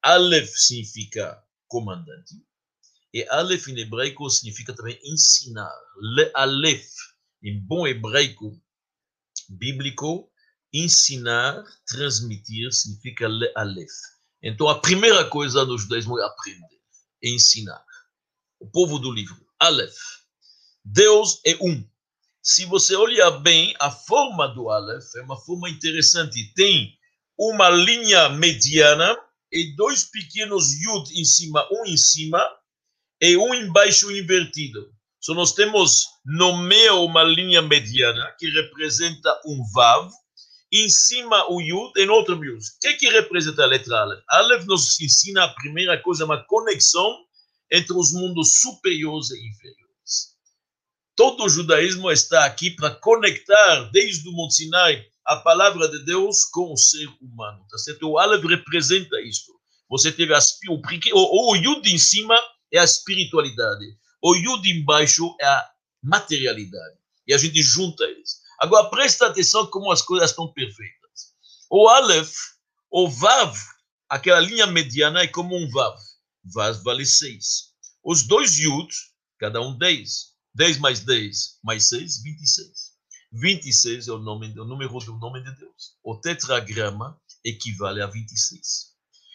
Aleph 0.02 0.50
significa 0.56 1.42
comandante. 1.66 2.34
E 3.12 3.26
Aleph 3.28 3.68
em 3.68 3.78
hebraico 3.78 4.28
significa 4.30 4.74
também 4.74 4.98
ensinar. 5.04 5.72
Le 6.00 6.30
Aleph, 6.34 6.90
em 7.42 7.60
bom 7.60 7.86
hebraico 7.86 8.60
bíblico, 9.48 10.30
ensinar, 10.72 11.64
transmitir, 11.86 12.72
significa 12.72 13.26
Le 13.26 13.50
Aleph. 13.56 13.94
Então, 14.42 14.68
a 14.68 14.80
primeira 14.80 15.24
coisa 15.24 15.64
no 15.64 15.78
judaísmo 15.78 16.18
é 16.18 16.24
aprender, 16.24 16.80
ensinar 17.22 17.82
o 18.60 18.66
povo 18.70 18.98
do 18.98 19.10
livro. 19.10 19.36
Aleph. 19.58 19.96
Deus 20.84 21.40
é 21.44 21.56
um. 21.60 21.84
Se 22.42 22.64
você 22.64 22.94
olhar 22.94 23.30
bem, 23.40 23.74
a 23.80 23.90
forma 23.90 24.46
do 24.48 24.70
Aleph 24.70 25.14
é 25.16 25.22
uma 25.22 25.36
forma 25.36 25.68
interessante. 25.68 26.52
Tem 26.54 26.96
uma 27.36 27.68
linha 27.68 28.28
mediana 28.30 29.16
e 29.52 29.74
dois 29.74 30.04
pequenos 30.04 30.72
Yud 30.80 31.10
em 31.18 31.24
cima, 31.24 31.66
um 31.70 31.86
em 31.86 31.96
cima 31.96 32.46
e 33.20 33.36
um 33.36 33.54
embaixo 33.54 34.10
invertido. 34.10 34.92
Então, 35.22 35.34
nós 35.34 35.52
temos 35.52 36.06
no 36.24 36.56
meio 36.62 37.04
uma 37.04 37.22
linha 37.22 37.60
mediana 37.60 38.34
que 38.38 38.48
representa 38.48 39.40
um 39.46 39.62
Vav, 39.74 40.10
em 40.72 40.88
cima 40.88 41.50
o 41.50 41.60
Yud 41.60 41.92
e 41.96 42.06
no 42.06 42.14
outro 42.14 42.34
Yud. 42.42 42.62
O 42.62 42.80
que, 42.80 42.94
que 42.94 43.08
representa 43.08 43.62
a 43.62 43.66
letra 43.66 44.00
Aleph? 44.00 44.22
Aleph 44.28 44.64
nos 44.66 45.00
ensina 45.00 45.44
a 45.44 45.54
primeira 45.54 46.00
coisa, 46.00 46.24
uma 46.24 46.44
conexão 46.44 47.24
entre 47.70 47.94
os 47.94 48.12
mundos 48.12 48.60
superiores 48.60 49.30
e 49.30 49.48
inferiores. 49.48 49.88
Todo 51.16 51.44
o 51.44 51.48
judaísmo 51.48 52.10
está 52.10 52.44
aqui 52.44 52.70
para 52.70 52.94
conectar, 52.94 53.90
desde 53.90 54.28
o 54.28 54.32
Monte 54.32 54.54
Sinai, 54.54 55.04
a 55.28 55.36
palavra 55.36 55.86
de 55.88 55.98
Deus 56.06 56.46
com 56.46 56.72
o 56.72 56.76
ser 56.76 57.06
humano. 57.20 57.62
Tá 57.70 57.76
certo? 57.76 58.08
O 58.08 58.18
Aleph 58.18 58.44
representa 58.44 59.20
isto. 59.20 59.52
Você 59.90 60.10
teve 60.10 60.34
a, 60.34 60.38
o, 60.70 60.80
o, 61.12 61.52
o 61.52 61.56
Yud 61.56 61.86
em 61.92 61.98
cima 61.98 62.34
é 62.72 62.78
a 62.78 62.84
espiritualidade. 62.84 63.84
O 64.22 64.34
Yud 64.34 64.66
embaixo 64.70 65.36
é 65.38 65.46
a 65.46 65.70
materialidade. 66.02 66.96
E 67.26 67.34
a 67.34 67.38
gente 67.38 67.62
junta 67.62 68.04
eles. 68.04 68.40
Agora, 68.58 68.88
presta 68.88 69.26
atenção 69.26 69.66
como 69.66 69.92
as 69.92 70.00
coisas 70.00 70.30
estão 70.30 70.50
perfeitas. 70.50 71.34
O 71.70 71.86
Aleph, 71.88 72.34
o 72.90 73.06
Vav, 73.06 73.54
aquela 74.08 74.40
linha 74.40 74.66
mediana 74.66 75.20
é 75.20 75.28
como 75.28 75.54
um 75.54 75.70
Vav. 75.70 75.98
Vaz 76.42 76.82
vale 76.82 77.04
6. 77.04 77.74
Os 78.02 78.22
dois 78.22 78.58
Yud, 78.58 78.88
cada 79.38 79.60
um 79.60 79.76
10. 79.76 80.28
10 80.54 80.78
mais 80.78 81.00
10 81.00 81.58
mais 81.62 81.88
6, 81.90 82.22
26. 82.22 82.87
26 83.32 84.08
é 84.08 84.12
o, 84.12 84.18
nome, 84.18 84.58
o 84.58 84.64
número 84.64 84.98
do 84.98 85.18
nome 85.18 85.42
de 85.42 85.54
Deus. 85.56 85.96
O 86.02 86.16
tetragrama 86.16 87.18
equivale 87.44 88.00
a 88.00 88.06
26. 88.06 88.62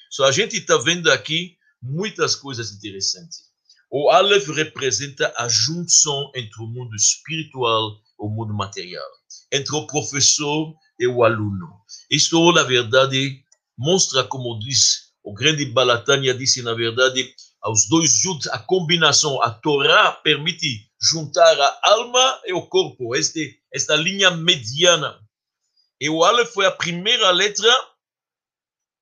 Só 0.10 0.26
a 0.26 0.32
gente 0.32 0.58
está 0.58 0.78
vendo 0.78 1.12
aqui 1.12 1.58
muitas 1.82 2.36
coisas 2.36 2.72
interessantes. 2.72 3.52
O 3.92 4.10
Aleph 4.10 4.48
representa 4.50 5.34
a 5.38 5.48
junção 5.48 6.32
entre 6.36 6.64
o 6.64 6.68
mundo 6.68 6.96
espiritual 6.96 7.92
e 7.96 8.26
o 8.26 8.30
mundo 8.30 8.54
material, 8.54 9.08
entre 9.52 9.76
o 9.76 9.86
professor 9.86 10.74
e 11.00 11.08
o 11.08 11.24
aluno. 11.24 11.68
Isto, 12.10 12.52
na 12.54 12.64
verdade, 12.64 13.44
mostra, 13.78 14.24
como 14.24 14.58
diz 14.60 15.14
o 15.24 15.34
grande 15.34 15.66
Balatânia 15.66 16.34
disse, 16.34 16.62
na 16.62 16.74
verdade, 16.74 17.34
aos 17.62 17.88
dois 17.88 18.14
juntos, 18.14 18.48
a 18.48 18.60
combinação, 18.60 19.42
a 19.42 19.50
Torá 19.50 20.12
permite 20.12 20.92
juntar 21.04 21.60
a 21.60 21.80
alma 21.84 22.42
e 22.46 22.54
o 22.54 22.66
corpo, 22.66 23.14
este, 23.14 23.62
esta 23.74 23.94
linha 23.96 24.32
mediana. 24.32 25.20
E 26.00 26.10
o 26.10 26.24
Aleph 26.24 26.54
foi 26.54 26.66
a 26.66 26.72
primeira 26.72 27.30
letra 27.32 27.72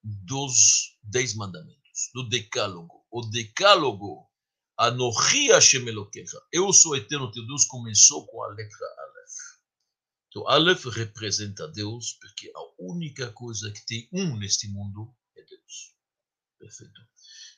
dos 0.04 0.98
Dez 1.04 1.36
Mandamentos, 1.36 2.10
do 2.14 2.28
Decálogo. 2.28 3.06
O 3.12 3.22
Decálogo, 3.22 4.28
Anochi 4.78 5.52
Hashem 5.52 5.88
Elokecha, 5.88 6.42
eu 6.52 6.74
sou 6.74 6.96
eterno 6.96 7.32
teu 7.32 7.46
Deus, 7.46 7.66
começou 7.66 8.26
com 8.26 8.44
a 8.44 8.48
letra 8.48 8.88
Aleph. 8.98 9.62
Então, 10.30 10.48
Aleph 10.48 10.86
representa 10.86 11.68
Deus, 11.68 12.14
porque 12.20 12.52
a 12.56 12.62
única 12.80 13.32
coisa 13.32 13.72
que 13.72 13.86
tem 13.86 14.10
um 14.12 14.38
neste 14.38 14.68
mundo 14.70 15.14
é 15.36 15.44
Deus. 15.44 15.94
Perfeito. 16.58 17.00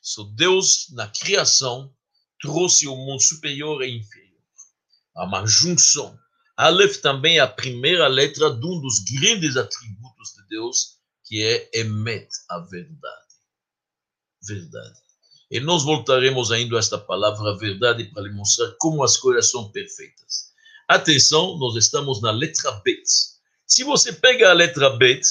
So, 0.01 0.25
Deus, 0.35 0.89
na 0.91 1.07
criação, 1.07 1.95
trouxe 2.41 2.87
o 2.87 2.95
mundo 2.95 3.21
superior 3.21 3.81
e 3.83 3.97
inferior. 3.97 4.32
Há 5.15 5.25
uma 5.25 5.45
junção. 5.45 6.17
Aleph 6.57 6.97
também 6.97 7.37
é 7.37 7.41
a 7.41 7.47
primeira 7.47 8.07
letra 8.07 8.49
de 8.51 8.65
um 8.65 8.79
dos 8.79 8.99
grandes 8.99 9.57
atributos 9.57 10.33
de 10.33 10.47
Deus, 10.49 10.97
que 11.23 11.43
é 11.43 11.79
Emet, 11.79 12.27
a 12.49 12.59
verdade. 12.59 13.23
Verdade. 14.47 14.99
E 15.49 15.59
nós 15.59 15.83
voltaremos 15.83 16.51
ainda 16.51 16.75
a 16.75 16.79
esta 16.79 16.97
palavra 16.97 17.57
verdade 17.57 18.05
para 18.05 18.23
lhe 18.23 18.31
mostrar 18.31 18.73
como 18.79 19.03
as 19.03 19.17
coisas 19.17 19.49
são 19.49 19.71
perfeitas. 19.71 20.51
Atenção, 20.87 21.57
nós 21.57 21.75
estamos 21.75 22.21
na 22.21 22.31
letra 22.31 22.71
Bet. 22.83 23.03
Se 23.65 23.83
você 23.83 24.11
pega 24.11 24.49
a 24.49 24.53
letra 24.53 24.89
Bet, 24.91 25.25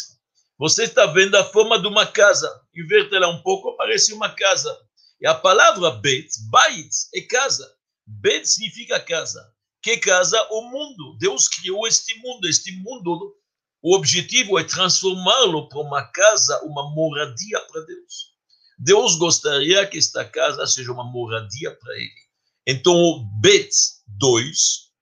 você 0.59 0.85
está 0.85 1.07
vendo 1.07 1.35
a 1.37 1.45
forma 1.45 1.81
de 1.81 1.89
uma 1.89 2.07
casa. 2.07 2.49
Inverte 2.75 3.15
ela 3.15 3.29
um 3.29 3.43
pouco, 3.43 3.77
parece 3.77 4.13
uma 4.13 4.31
casa. 4.31 4.77
E 5.21 5.27
a 5.27 5.35
palavra 5.35 5.91
Bet, 5.91 6.29
Bait, 6.51 6.91
é 7.15 7.21
casa. 7.23 7.69
Bet 8.07 8.47
significa 8.47 9.01
casa. 9.01 9.53
Que 9.83 9.97
casa? 9.97 10.41
O 10.51 10.63
mundo. 10.71 11.17
Deus 11.19 11.49
criou 11.49 11.87
este 11.87 12.15
mundo. 12.21 12.47
Este 12.47 12.73
mundo, 12.73 13.37
o 13.83 13.97
objetivo 13.97 14.59
é 14.59 14.65
transformá-lo 14.65 15.69
para 15.69 15.81
uma 15.81 16.05
casa, 16.05 16.63
uma 16.65 16.89
moradia 16.95 17.61
para 17.61 17.81
Deus. 17.83 18.33
Deus 18.79 19.17
gostaria 19.17 19.87
que 19.87 19.99
esta 19.99 20.25
casa 20.25 20.67
seja 20.67 20.93
uma 20.93 21.05
moradia 21.05 21.75
para 21.75 21.97
ele. 21.97 22.23
Então, 22.67 22.95
o 22.95 23.25
Bet 23.41 23.75
2, 24.07 24.93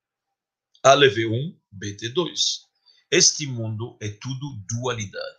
Aleph 0.83 1.17
1, 1.17 1.59
Bet 1.71 2.09
2. 2.09 2.61
Este 3.11 3.45
mundo 3.45 3.97
é 4.01 4.09
tudo 4.09 4.57
dualidade. 4.67 5.37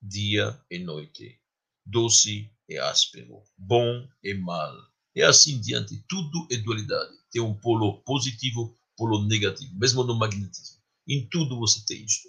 Dia 0.00 0.58
e 0.70 0.78
noite. 0.78 1.38
Doce 1.84 2.50
e 2.68 2.78
áspero. 2.78 3.42
Bom 3.58 4.08
e 4.22 4.32
mal. 4.34 4.91
E 5.14 5.22
assim 5.22 5.60
diante. 5.60 6.02
Tudo 6.08 6.46
é 6.50 6.56
dualidade. 6.56 7.12
Tem 7.30 7.42
um 7.42 7.54
polo 7.54 8.02
positivo, 8.02 8.76
polo 8.96 9.26
negativo. 9.26 9.74
Mesmo 9.74 10.04
no 10.04 10.14
magnetismo. 10.14 10.78
Em 11.08 11.26
tudo 11.28 11.58
você 11.58 11.84
tem 11.86 12.04
isto. 12.04 12.28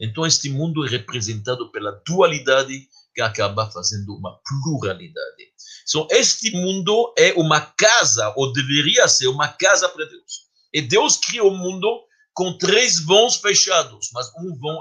Então, 0.00 0.24
este 0.24 0.48
mundo 0.48 0.86
é 0.86 0.88
representado 0.88 1.70
pela 1.70 1.92
dualidade 2.06 2.88
que 3.14 3.20
acaba 3.20 3.70
fazendo 3.70 4.14
uma 4.16 4.38
pluralidade. 4.48 5.50
Então, 5.88 6.06
este 6.10 6.50
mundo 6.52 7.12
é 7.18 7.34
uma 7.34 7.60
casa, 7.60 8.32
ou 8.36 8.52
deveria 8.52 9.06
ser 9.08 9.26
uma 9.26 9.48
casa 9.48 9.88
para 9.88 10.06
Deus. 10.06 10.48
E 10.72 10.80
Deus 10.80 11.16
criou 11.16 11.52
o 11.52 11.56
mundo 11.56 11.86
com 12.32 12.56
três 12.56 13.00
vãos 13.00 13.36
fechados, 13.36 14.08
mas 14.14 14.28
um 14.38 14.56
vão, 14.56 14.80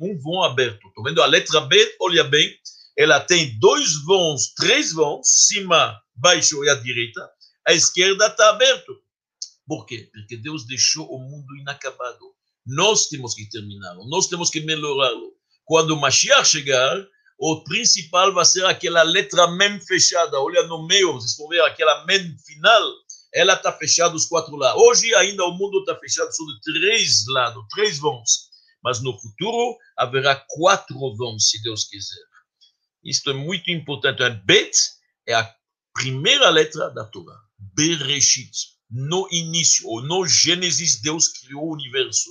um 0.00 0.18
vão 0.20 0.42
aberto. 0.42 0.86
Estou 0.88 1.04
vendo 1.04 1.22
a 1.22 1.26
letra 1.26 1.60
B, 1.62 1.96
olha 2.00 2.24
bem, 2.24 2.52
ela 2.98 3.20
tem 3.20 3.56
dois 3.60 3.94
vãos, 4.04 4.52
três 4.54 4.92
vãos, 4.92 5.46
cima, 5.46 5.96
baixo 6.16 6.64
e 6.64 6.68
à 6.68 6.74
direita. 6.74 7.30
A 7.68 7.72
esquerda 7.72 8.26
está 8.26 8.50
aberto. 8.50 8.92
Por 9.68 9.86
quê? 9.86 10.10
Porque 10.12 10.36
Deus 10.36 10.66
deixou 10.66 11.06
o 11.08 11.20
mundo 11.20 11.56
inacabado. 11.60 12.34
Nós 12.66 13.06
temos 13.06 13.34
que 13.34 13.48
terminá-lo, 13.48 14.08
nós 14.08 14.26
temos 14.26 14.50
que 14.50 14.60
melhorá-lo. 14.62 15.32
Quando 15.64 15.92
o 15.92 16.00
Mashiach 16.00 16.44
chegar, 16.48 17.06
o 17.38 17.62
principal 17.62 18.34
vai 18.34 18.44
ser 18.44 18.66
aquela 18.66 19.04
letra 19.04 19.46
mem 19.52 19.80
fechada. 19.80 20.40
Olha 20.40 20.64
no 20.64 20.84
meio, 20.84 21.12
vocês 21.12 21.36
vão 21.36 21.46
ver 21.46 21.62
aquela 21.62 22.04
mem 22.04 22.36
final. 22.44 22.92
Ela 23.32 23.52
está 23.52 23.72
fechada 23.72 24.10
dos 24.10 24.26
quatro 24.26 24.56
lados. 24.56 24.82
Hoje 24.82 25.14
ainda 25.14 25.44
o 25.44 25.52
mundo 25.52 25.78
está 25.80 25.94
fechado 25.94 26.30
de 26.30 26.80
três 26.80 27.24
lados, 27.28 27.64
três 27.70 27.98
vãos. 27.98 28.48
Mas 28.82 29.00
no 29.00 29.16
futuro 29.20 29.76
haverá 29.96 30.34
quatro 30.48 30.98
vãos, 31.16 31.48
se 31.48 31.62
Deus 31.62 31.84
quiser. 31.84 32.27
Isto 33.04 33.30
é 33.30 33.34
muito 33.34 33.70
importante. 33.70 34.22
A 34.22 34.30
Bet 34.30 34.76
é 35.26 35.34
a 35.34 35.54
primeira 35.94 36.48
letra 36.50 36.90
da 36.90 37.04
Torá. 37.04 37.36
Bereshit. 37.58 38.50
No 38.90 39.28
início, 39.30 39.86
ou 39.86 40.02
no 40.02 40.26
Gênesis, 40.26 41.00
Deus 41.00 41.28
criou 41.28 41.64
o 41.64 41.74
universo. 41.74 42.30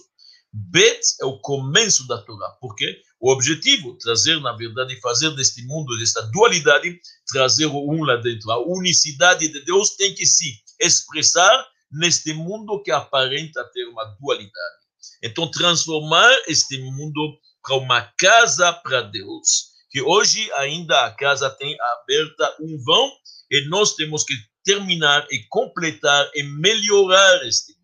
Bet 0.51 1.01
é 1.21 1.25
o 1.25 1.39
começo 1.39 2.07
da 2.07 2.17
Torá. 2.21 2.49
Por 2.59 2.75
quê? 2.75 3.01
O 3.19 3.31
objetivo, 3.31 3.97
trazer, 3.97 4.39
na 4.41 4.53
verdade, 4.53 4.99
fazer 4.99 5.31
deste 5.35 5.63
mundo, 5.65 5.97
desta 5.97 6.21
dualidade, 6.21 6.99
trazer 7.27 7.65
o 7.65 7.91
um 7.91 8.03
lá 8.03 8.15
dentro. 8.17 8.51
A 8.51 8.59
unicidade 8.59 9.47
de 9.47 9.65
Deus 9.65 9.95
tem 9.95 10.13
que 10.13 10.25
se 10.25 10.61
expressar 10.79 11.67
neste 11.91 12.33
mundo 12.33 12.81
que 12.83 12.91
aparenta 12.91 13.63
ter 13.73 13.85
uma 13.85 14.05
dualidade. 14.19 14.77
Então, 15.23 15.49
transformar 15.49 16.31
este 16.47 16.77
mundo 16.79 17.37
para 17.63 17.75
uma 17.75 18.01
casa 18.17 18.71
para 18.71 19.01
Deus, 19.01 19.76
que 19.97 20.01
hoje 20.03 20.51
ainda 20.53 21.05
a 21.05 21.11
casa 21.11 21.49
tem 21.49 21.75
aberta 21.81 22.55
um 22.61 22.77
vão, 22.83 23.11
e 23.49 23.67
nós 23.67 23.95
temos 23.95 24.23
que 24.23 24.35
terminar 24.63 25.25
e 25.31 25.43
completar 25.49 26.29
e 26.35 26.43
melhorar 26.43 27.47
este 27.47 27.73
mundo. 27.73 27.81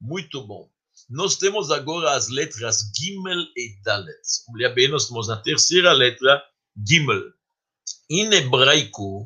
Muito 0.00 0.44
bom. 0.44 0.68
Nós 1.08 1.36
temos 1.36 1.70
agora 1.70 2.14
as 2.14 2.28
letras 2.30 2.90
Gimel 2.96 3.44
e 3.56 3.80
Dalet. 3.84 4.18
Olha 4.52 4.70
bem, 4.70 4.88
nós 4.88 5.06
temos 5.06 5.28
na 5.28 5.36
terceira 5.36 5.92
letra 5.92 6.42
Gimel. 6.84 7.22
Em 8.10 8.32
hebraico, 8.34 9.24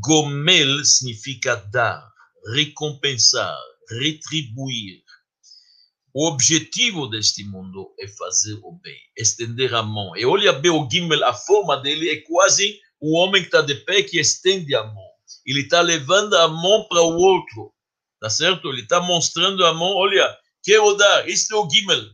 Gomel 0.00 0.84
significa 0.84 1.54
dar, 1.70 2.04
recompensar, 2.52 3.56
retribuir. 4.00 5.03
O 6.16 6.28
objetivo 6.28 7.08
deste 7.08 7.42
mundo 7.42 7.92
é 7.98 8.06
fazer 8.06 8.54
o 8.62 8.78
bem, 8.80 8.96
estender 9.18 9.74
a 9.74 9.82
mão. 9.82 10.16
E 10.16 10.24
olha 10.24 10.52
bem 10.52 10.70
o 10.70 10.88
Gimel, 10.88 11.24
a 11.24 11.34
forma 11.34 11.76
dele 11.76 12.08
é 12.08 12.20
quase 12.20 12.78
o 13.00 13.18
homem 13.18 13.42
que 13.42 13.48
está 13.48 13.60
de 13.60 13.74
pé 13.74 14.00
que 14.04 14.20
estende 14.20 14.76
a 14.76 14.84
mão. 14.84 15.08
Ele 15.44 15.62
está 15.62 15.80
levando 15.80 16.34
a 16.34 16.46
mão 16.46 16.86
para 16.88 17.02
o 17.02 17.16
outro, 17.16 17.74
tá 18.20 18.30
certo? 18.30 18.68
Ele 18.68 18.82
está 18.82 19.00
mostrando 19.00 19.66
a 19.66 19.74
mão, 19.74 19.92
olha, 19.92 20.38
quero 20.62 20.94
dar, 20.94 21.28
este 21.28 21.52
é 21.52 21.56
o 21.56 21.68
Gimel. 21.68 22.04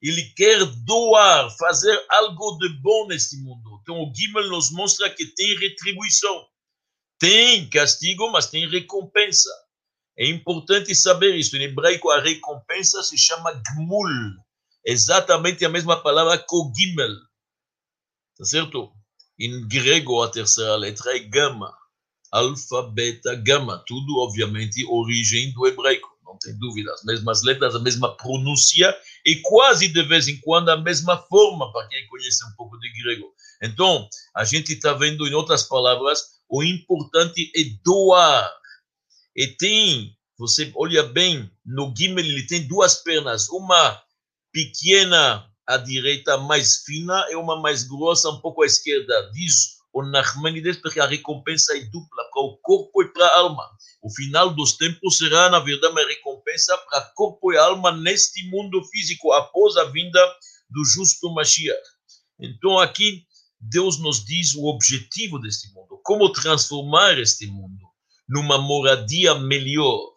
Ele 0.00 0.22
quer 0.34 0.64
doar, 0.86 1.50
fazer 1.58 2.02
algo 2.08 2.56
de 2.56 2.70
bom 2.80 3.08
neste 3.08 3.36
mundo. 3.42 3.78
Então 3.82 3.96
o 3.96 4.10
Gimel 4.14 4.48
nos 4.48 4.72
mostra 4.72 5.10
que 5.10 5.26
tem 5.26 5.58
retribuição. 5.58 6.46
Tem 7.18 7.68
castigo, 7.68 8.32
mas 8.32 8.46
tem 8.46 8.66
recompensa. 8.66 9.50
É 10.20 10.26
importante 10.26 10.94
saber 10.94 11.34
isso. 11.34 11.56
Em 11.56 11.62
hebraico, 11.62 12.10
a 12.10 12.20
recompensa 12.20 13.02
se 13.02 13.16
chama 13.16 13.52
Gmul. 13.52 14.36
Exatamente 14.84 15.64
a 15.64 15.68
mesma 15.70 16.02
palavra 16.02 16.36
que 16.36 16.54
o 16.54 16.70
Gimel. 16.76 17.14
Tá 18.36 18.44
certo? 18.44 18.92
Em 19.38 19.66
grego, 19.66 20.22
a 20.22 20.28
terceira 20.28 20.76
letra 20.76 21.16
é 21.16 21.20
Gama. 21.20 21.74
Alfa, 22.30 22.82
beta, 22.82 23.34
gama. 23.34 23.82
Tudo, 23.86 24.18
obviamente, 24.18 24.86
origem 24.86 25.52
do 25.52 25.66
hebraico 25.66 26.08
não 26.24 26.38
tem 26.38 26.56
dúvida, 26.58 26.92
as 26.92 27.02
mesmas 27.02 27.42
letras, 27.42 27.74
a 27.74 27.80
mesma 27.80 28.16
pronúncia 28.16 28.96
e 29.26 29.36
quase 29.42 29.88
de 29.88 30.02
vez 30.04 30.28
em 30.28 30.40
quando 30.40 30.68
a 30.68 30.76
mesma 30.76 31.16
forma, 31.28 31.72
para 31.72 31.88
quem 31.88 32.06
conhece 32.06 32.44
um 32.46 32.54
pouco 32.56 32.78
de 32.78 32.88
grego. 33.02 33.34
Então, 33.62 34.08
a 34.36 34.44
gente 34.44 34.72
está 34.72 34.92
vendo, 34.92 35.26
em 35.26 35.34
outras 35.34 35.64
palavras, 35.64 36.40
o 36.48 36.62
importante 36.62 37.50
é 37.56 37.62
doar. 37.84 38.59
E 39.40 39.46
tem, 39.56 40.14
você 40.38 40.70
olha 40.76 41.02
bem, 41.02 41.50
no 41.64 41.94
Gimel 41.96 42.26
ele 42.26 42.46
tem 42.46 42.68
duas 42.68 42.96
pernas, 42.96 43.48
uma 43.48 43.98
pequena 44.52 45.50
à 45.66 45.78
direita, 45.78 46.36
mais 46.36 46.82
fina, 46.84 47.26
e 47.30 47.36
uma 47.36 47.58
mais 47.58 47.84
grossa, 47.84 48.28
um 48.28 48.38
pouco 48.38 48.62
à 48.62 48.66
esquerda. 48.66 49.30
Diz 49.32 49.78
o 49.94 50.02
Nachmanides, 50.02 50.76
porque 50.76 51.00
a 51.00 51.06
recompensa 51.06 51.74
é 51.74 51.80
dupla 51.86 52.22
para 52.30 52.42
o 52.42 52.58
corpo 52.58 53.02
e 53.02 53.08
para 53.14 53.26
a 53.28 53.38
alma. 53.38 53.66
O 54.02 54.10
final 54.14 54.54
dos 54.54 54.76
tempos 54.76 55.16
será, 55.16 55.48
na 55.48 55.60
verdade, 55.60 55.90
uma 55.90 56.06
recompensa 56.06 56.76
para 56.76 57.10
corpo 57.14 57.50
e 57.50 57.56
alma 57.56 57.92
neste 57.92 58.46
mundo 58.50 58.84
físico, 58.92 59.32
após 59.32 59.74
a 59.78 59.84
vinda 59.84 60.20
do 60.68 60.84
justo 60.84 61.32
Mashiach. 61.32 61.80
Então, 62.38 62.78
aqui, 62.78 63.24
Deus 63.58 63.98
nos 63.98 64.22
diz 64.22 64.54
o 64.54 64.66
objetivo 64.66 65.38
deste 65.38 65.72
mundo, 65.72 65.98
como 66.04 66.30
transformar 66.30 67.18
este 67.18 67.46
mundo 67.46 67.89
numa 68.30 68.56
moradia 68.58 69.34
melhor, 69.34 70.12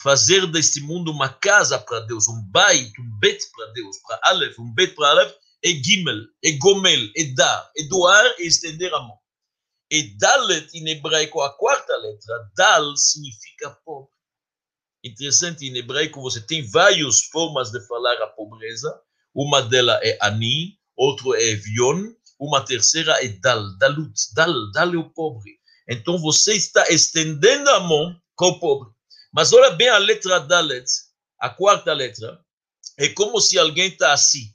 fazer 0.00 0.46
deste 0.46 0.80
mundo 0.80 1.10
uma 1.10 1.28
casa 1.28 1.78
para 1.78 2.00
Deus, 2.00 2.28
um 2.28 2.42
bait, 2.50 2.92
um 3.00 3.18
bet 3.18 3.42
para 3.54 3.66
Deus, 3.72 3.96
para 4.06 4.20
Aleph, 4.22 4.58
um 4.58 4.72
bet 4.72 4.94
para 4.94 5.08
Aleph, 5.08 5.34
é 5.64 5.70
Gimel, 5.70 6.20
é 6.44 6.52
Gomel, 6.52 7.10
é 7.16 7.24
dar, 7.34 7.70
é 7.76 7.82
doar 7.88 8.24
e 8.38 8.46
estender 8.46 8.94
a 8.94 9.00
mão. 9.00 9.18
E 9.90 10.16
Dalet, 10.16 10.68
em 10.74 10.88
hebraico, 10.88 11.40
a 11.40 11.56
quarta 11.56 11.96
letra, 11.96 12.50
Dal 12.56 12.96
significa 12.96 13.70
pobre. 13.84 14.12
Interessante, 15.04 15.66
em 15.66 15.76
hebraico 15.76 16.22
você 16.22 16.40
tem 16.40 16.68
várias 16.70 17.22
formas 17.24 17.70
de 17.70 17.80
falar 17.86 18.20
a 18.22 18.26
pobreza. 18.28 18.92
Uma 19.34 19.60
delas 19.60 20.00
é 20.02 20.16
Ani, 20.20 20.78
outra 20.96 21.40
é 21.40 21.50
Evion, 21.50 22.12
uma 22.38 22.64
terceira 22.64 23.24
é 23.24 23.28
Dal, 23.28 23.76
Dalut, 23.78 24.14
Dal, 24.34 24.70
Dal 24.72 24.94
é 24.94 24.96
o 24.96 25.10
pobre. 25.10 25.58
Então 25.88 26.18
você 26.18 26.54
está 26.54 26.84
estendendo 26.88 27.68
a 27.70 27.80
mão 27.80 28.16
com 28.34 28.46
o 28.46 28.58
pobre. 28.58 28.90
Mas 29.32 29.52
olha 29.52 29.70
bem 29.70 29.88
a 29.88 29.98
letra 29.98 30.40
Dalet, 30.40 30.86
a 31.40 31.50
quarta 31.50 31.92
letra, 31.92 32.40
é 32.98 33.08
como 33.08 33.40
se 33.40 33.58
alguém 33.58 33.88
está 33.88 34.12
assim. 34.12 34.52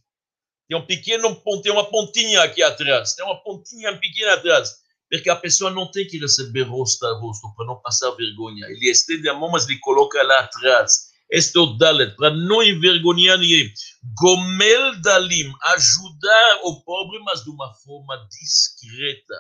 Tem 0.68 0.78
um 0.78 0.86
pequeno 0.86 1.36
tem 1.62 1.72
uma 1.72 1.90
pontinha 1.90 2.44
aqui 2.44 2.64
atrás, 2.64 3.16
tem 3.16 3.26
uma 3.26 3.42
pontinha 3.44 3.98
pequena 3.98 4.34
atrás, 4.34 4.76
porque 5.10 5.30
a 5.30 5.36
pessoa 5.36 5.72
não 5.72 5.90
tem 5.90 6.08
que 6.08 6.20
receber 6.20 6.62
rosto 6.62 7.06
a 7.06 7.20
rosto 7.20 7.54
para 7.56 7.66
não 7.66 7.82
passar 7.82 8.12
vergonha. 8.12 8.68
Ele 8.68 8.90
estende 8.90 9.28
a 9.28 9.34
mão, 9.34 9.50
mas 9.50 9.68
ele 9.68 9.80
coloca 9.80 10.22
lá 10.24 10.40
atrás. 10.40 11.10
Este 11.32 11.58
é 11.58 11.62
o 11.62 11.78
Dalet, 11.78 12.16
para 12.16 12.32
não 12.32 12.64
envergonhar 12.64 13.38
ninguém. 13.38 13.72
Gomel 14.20 15.00
Dalim, 15.02 15.52
ajudar 15.76 16.60
o 16.64 16.82
pobre, 16.84 17.20
mas 17.20 17.44
de 17.44 17.50
uma 17.50 17.74
forma 17.84 18.28
discreta. 18.30 19.36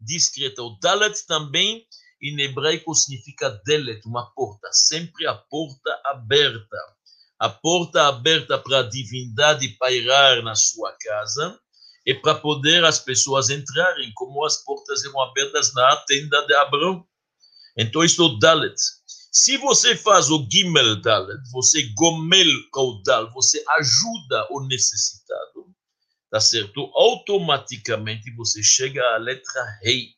Discreta. 0.00 0.62
O 0.62 0.78
Dalet 0.80 1.26
também, 1.26 1.86
em 2.22 2.40
hebraico, 2.40 2.94
significa 2.94 3.50
Delet, 3.64 4.00
uma 4.06 4.30
porta. 4.34 4.68
Sempre 4.72 5.26
a 5.26 5.34
porta 5.34 6.00
aberta 6.04 6.76
a 7.38 7.50
porta 7.50 8.08
aberta 8.08 8.58
para 8.58 8.80
a 8.80 8.82
divindade 8.82 9.68
pairar 9.78 10.42
na 10.42 10.54
sua 10.54 10.92
casa 10.98 11.58
e 12.04 12.14
para 12.14 12.34
poder 12.34 12.84
as 12.84 12.98
pessoas 12.98 13.50
entrarem, 13.50 14.10
como 14.14 14.44
as 14.44 14.64
portas 14.64 15.04
eram 15.04 15.20
abertas 15.20 15.74
na 15.74 15.96
tenda 16.06 16.46
de 16.46 16.54
Abraão. 16.54 17.06
Então, 17.76 18.02
isso 18.02 18.22
é 18.22 18.24
o 18.24 18.38
Dalet. 18.38 18.74
Se 19.30 19.58
você 19.58 19.94
faz 19.94 20.30
o 20.30 20.46
Gimel 20.50 21.00
Dalet, 21.02 21.38
você 21.52 21.82
gomel 21.94 22.46
o 22.74 23.02
Dal, 23.04 23.30
você 23.32 23.62
ajuda 23.76 24.46
o 24.50 24.66
necessitado, 24.66 25.55
tá 26.36 26.40
certo? 26.40 26.90
Automaticamente 26.94 28.30
você 28.34 28.62
chega 28.62 29.02
à 29.14 29.16
letra 29.16 29.78
Rei. 29.82 30.10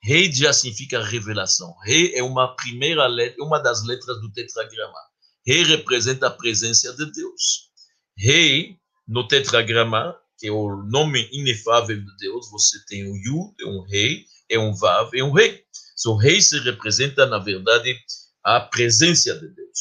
Rei 0.00 0.32
já 0.32 0.52
significa 0.52 1.02
revelação. 1.02 1.74
Rei 1.84 2.14
é 2.14 2.22
uma 2.22 2.54
primeira 2.54 3.08
letra, 3.08 3.42
uma 3.42 3.58
das 3.58 3.84
letras 3.84 4.20
do 4.20 4.32
tetragrama. 4.32 4.98
Rei 5.44 5.64
representa 5.64 6.28
a 6.28 6.30
presença 6.30 6.94
de 6.94 7.10
Deus. 7.10 7.70
Rei, 8.16 8.76
no 9.06 9.26
tetragrama, 9.26 10.16
que 10.38 10.46
é 10.46 10.52
o 10.52 10.76
nome 10.84 11.28
inefável 11.32 11.96
de 11.96 12.16
Deus, 12.18 12.48
você 12.48 12.78
tem 12.86 13.10
um 13.10 13.16
Yud, 13.16 13.52
é 13.60 13.66
um 13.66 13.82
rei, 13.82 14.24
é 14.48 14.58
um 14.60 14.72
Vav, 14.74 15.10
é 15.12 15.24
um 15.24 15.32
rei. 15.32 15.64
O 16.06 16.14
rei 16.14 16.40
se 16.40 16.58
representa, 16.60 17.26
na 17.26 17.38
verdade, 17.38 17.98
a 18.44 18.60
presença 18.60 19.34
de 19.34 19.48
Deus. 19.48 19.78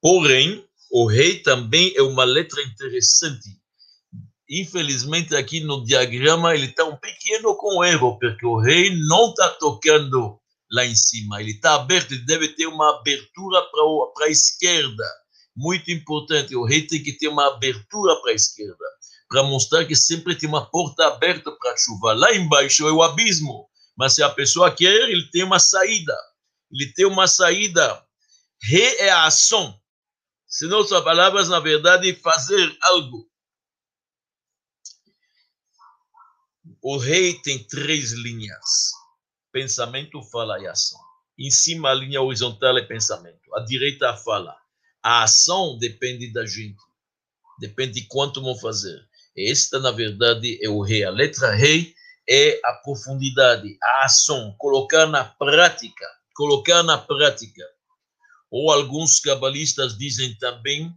Porém, 0.00 0.62
o 0.90 1.06
rei 1.06 1.38
também 1.40 1.94
é 1.96 2.02
uma 2.02 2.24
letra 2.24 2.62
interessante. 2.62 3.48
Infelizmente, 4.48 5.34
aqui 5.34 5.60
no 5.60 5.84
diagrama, 5.84 6.54
ele 6.54 6.66
está 6.66 6.84
um 6.84 6.96
pequeno 6.96 7.56
com 7.56 7.84
erro, 7.84 8.18
porque 8.18 8.46
o 8.46 8.60
rei 8.60 8.96
não 9.08 9.30
está 9.30 9.48
tocando 9.50 10.38
lá 10.70 10.84
em 10.84 10.94
cima. 10.94 11.40
Ele 11.40 11.52
está 11.52 11.74
aberto, 11.74 12.12
ele 12.12 12.24
deve 12.24 12.48
ter 12.48 12.66
uma 12.66 12.98
abertura 12.98 13.62
para 14.14 14.26
a 14.26 14.30
esquerda. 14.30 15.04
Muito 15.56 15.90
importante, 15.90 16.54
o 16.54 16.64
rei 16.64 16.86
tem 16.86 17.02
que 17.02 17.12
ter 17.12 17.28
uma 17.28 17.48
abertura 17.48 18.14
para 18.20 18.32
a 18.32 18.34
esquerda, 18.34 18.84
para 19.28 19.42
mostrar 19.42 19.84
que 19.84 19.96
sempre 19.96 20.36
tem 20.36 20.48
uma 20.48 20.66
porta 20.70 21.06
aberta 21.06 21.50
para 21.50 21.72
a 21.72 21.76
chuva. 21.76 22.12
Lá 22.12 22.34
embaixo 22.34 22.86
é 22.86 22.92
o 22.92 23.02
abismo, 23.02 23.66
mas 23.96 24.14
se 24.14 24.22
a 24.22 24.28
pessoa 24.28 24.70
quer, 24.70 25.08
ele 25.08 25.28
tem 25.30 25.42
uma 25.42 25.58
saída. 25.58 26.16
Ele 26.70 26.92
tem 26.92 27.06
uma 27.06 27.26
saída. 27.26 28.04
Rei 28.62 28.96
é 28.98 29.10
a 29.10 29.26
ação. 29.26 29.80
Se 30.46 30.68
são 30.68 31.02
palavras, 31.02 31.48
na 31.48 31.58
verdade, 31.58 32.14
fazer 32.22 32.76
algo. 32.82 33.26
O 36.88 36.98
rei 36.98 37.34
tem 37.34 37.58
três 37.64 38.12
linhas 38.12 38.92
pensamento, 39.50 40.22
fala 40.22 40.56
e 40.60 40.68
ação. 40.68 41.00
Em 41.36 41.50
cima, 41.50 41.90
a 41.90 41.94
linha 41.94 42.22
horizontal 42.22 42.78
é 42.78 42.82
pensamento. 42.82 43.52
A 43.56 43.64
direita, 43.64 44.16
fala. 44.18 44.56
A 45.02 45.24
ação 45.24 45.76
depende 45.78 46.32
da 46.32 46.46
gente. 46.46 46.80
Depende 47.58 48.00
de 48.00 48.06
quanto 48.06 48.40
vão 48.40 48.56
fazer. 48.56 49.00
Esta, 49.36 49.80
na 49.80 49.90
verdade, 49.90 50.64
é 50.64 50.68
o 50.68 50.80
rei. 50.80 51.02
A 51.02 51.10
letra 51.10 51.56
rei 51.56 51.92
é 52.30 52.60
a 52.64 52.74
profundidade, 52.74 53.76
a 53.82 54.04
ação, 54.04 54.54
colocar 54.56 55.06
na 55.06 55.24
prática. 55.24 56.06
Colocar 56.36 56.84
na 56.84 56.98
prática. 56.98 57.64
Ou 58.48 58.70
alguns 58.70 59.18
cabalistas 59.18 59.98
dizem 59.98 60.38
também, 60.38 60.94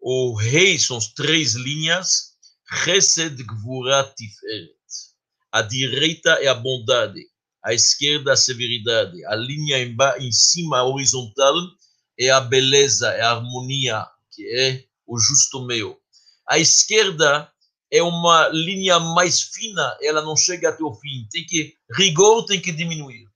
o 0.00 0.34
rei 0.34 0.76
são 0.76 0.96
as 0.96 1.06
três 1.06 1.54
linhas, 1.54 2.36
Chesed, 2.82 3.40
Gvura, 3.44 4.12
Tiferet. 4.16 4.79
A 5.52 5.62
direita 5.62 6.30
é 6.42 6.46
a 6.46 6.54
bondade, 6.54 7.20
à 7.64 7.74
esquerda 7.74 8.32
a 8.32 8.36
severidade, 8.36 9.24
a 9.26 9.34
linha 9.34 9.78
em, 9.78 9.96
em 10.20 10.32
cima, 10.32 10.78
a 10.78 10.84
horizontal, 10.84 11.54
é 12.18 12.30
a 12.30 12.40
beleza, 12.40 13.08
é 13.10 13.22
a 13.22 13.32
harmonia, 13.32 14.06
que 14.32 14.46
é 14.56 14.84
o 15.06 15.18
justo 15.18 15.64
meio. 15.66 15.98
A 16.48 16.58
esquerda 16.58 17.50
é 17.90 18.02
uma 18.02 18.48
linha 18.48 18.98
mais 19.00 19.42
fina, 19.42 19.96
ela 20.02 20.22
não 20.22 20.36
chega 20.36 20.68
até 20.68 20.82
o 20.84 20.94
fim. 20.94 21.26
Tem 21.30 21.44
que 21.44 21.74
rigor 21.96 22.44
tem 22.44 22.60
que 22.60 22.70
diminuir. 22.70 23.26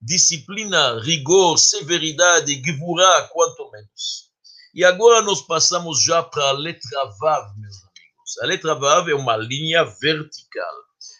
Disciplina, 0.00 1.00
rigor, 1.00 1.56
severidade, 1.58 2.62
givurá, 2.62 3.28
quanto 3.32 3.70
menos. 3.70 4.30
E 4.74 4.84
agora 4.84 5.22
nós 5.22 5.40
passamos 5.40 6.02
já 6.02 6.22
para 6.22 6.48
a 6.48 6.52
letra 6.52 7.04
Vav, 7.20 7.56
meus 7.56 7.76
amigos. 7.76 8.38
A 8.42 8.46
letra 8.46 8.74
Vav 8.74 9.08
é 9.08 9.14
uma 9.14 9.36
linha 9.36 9.84
vertical. 9.84 10.74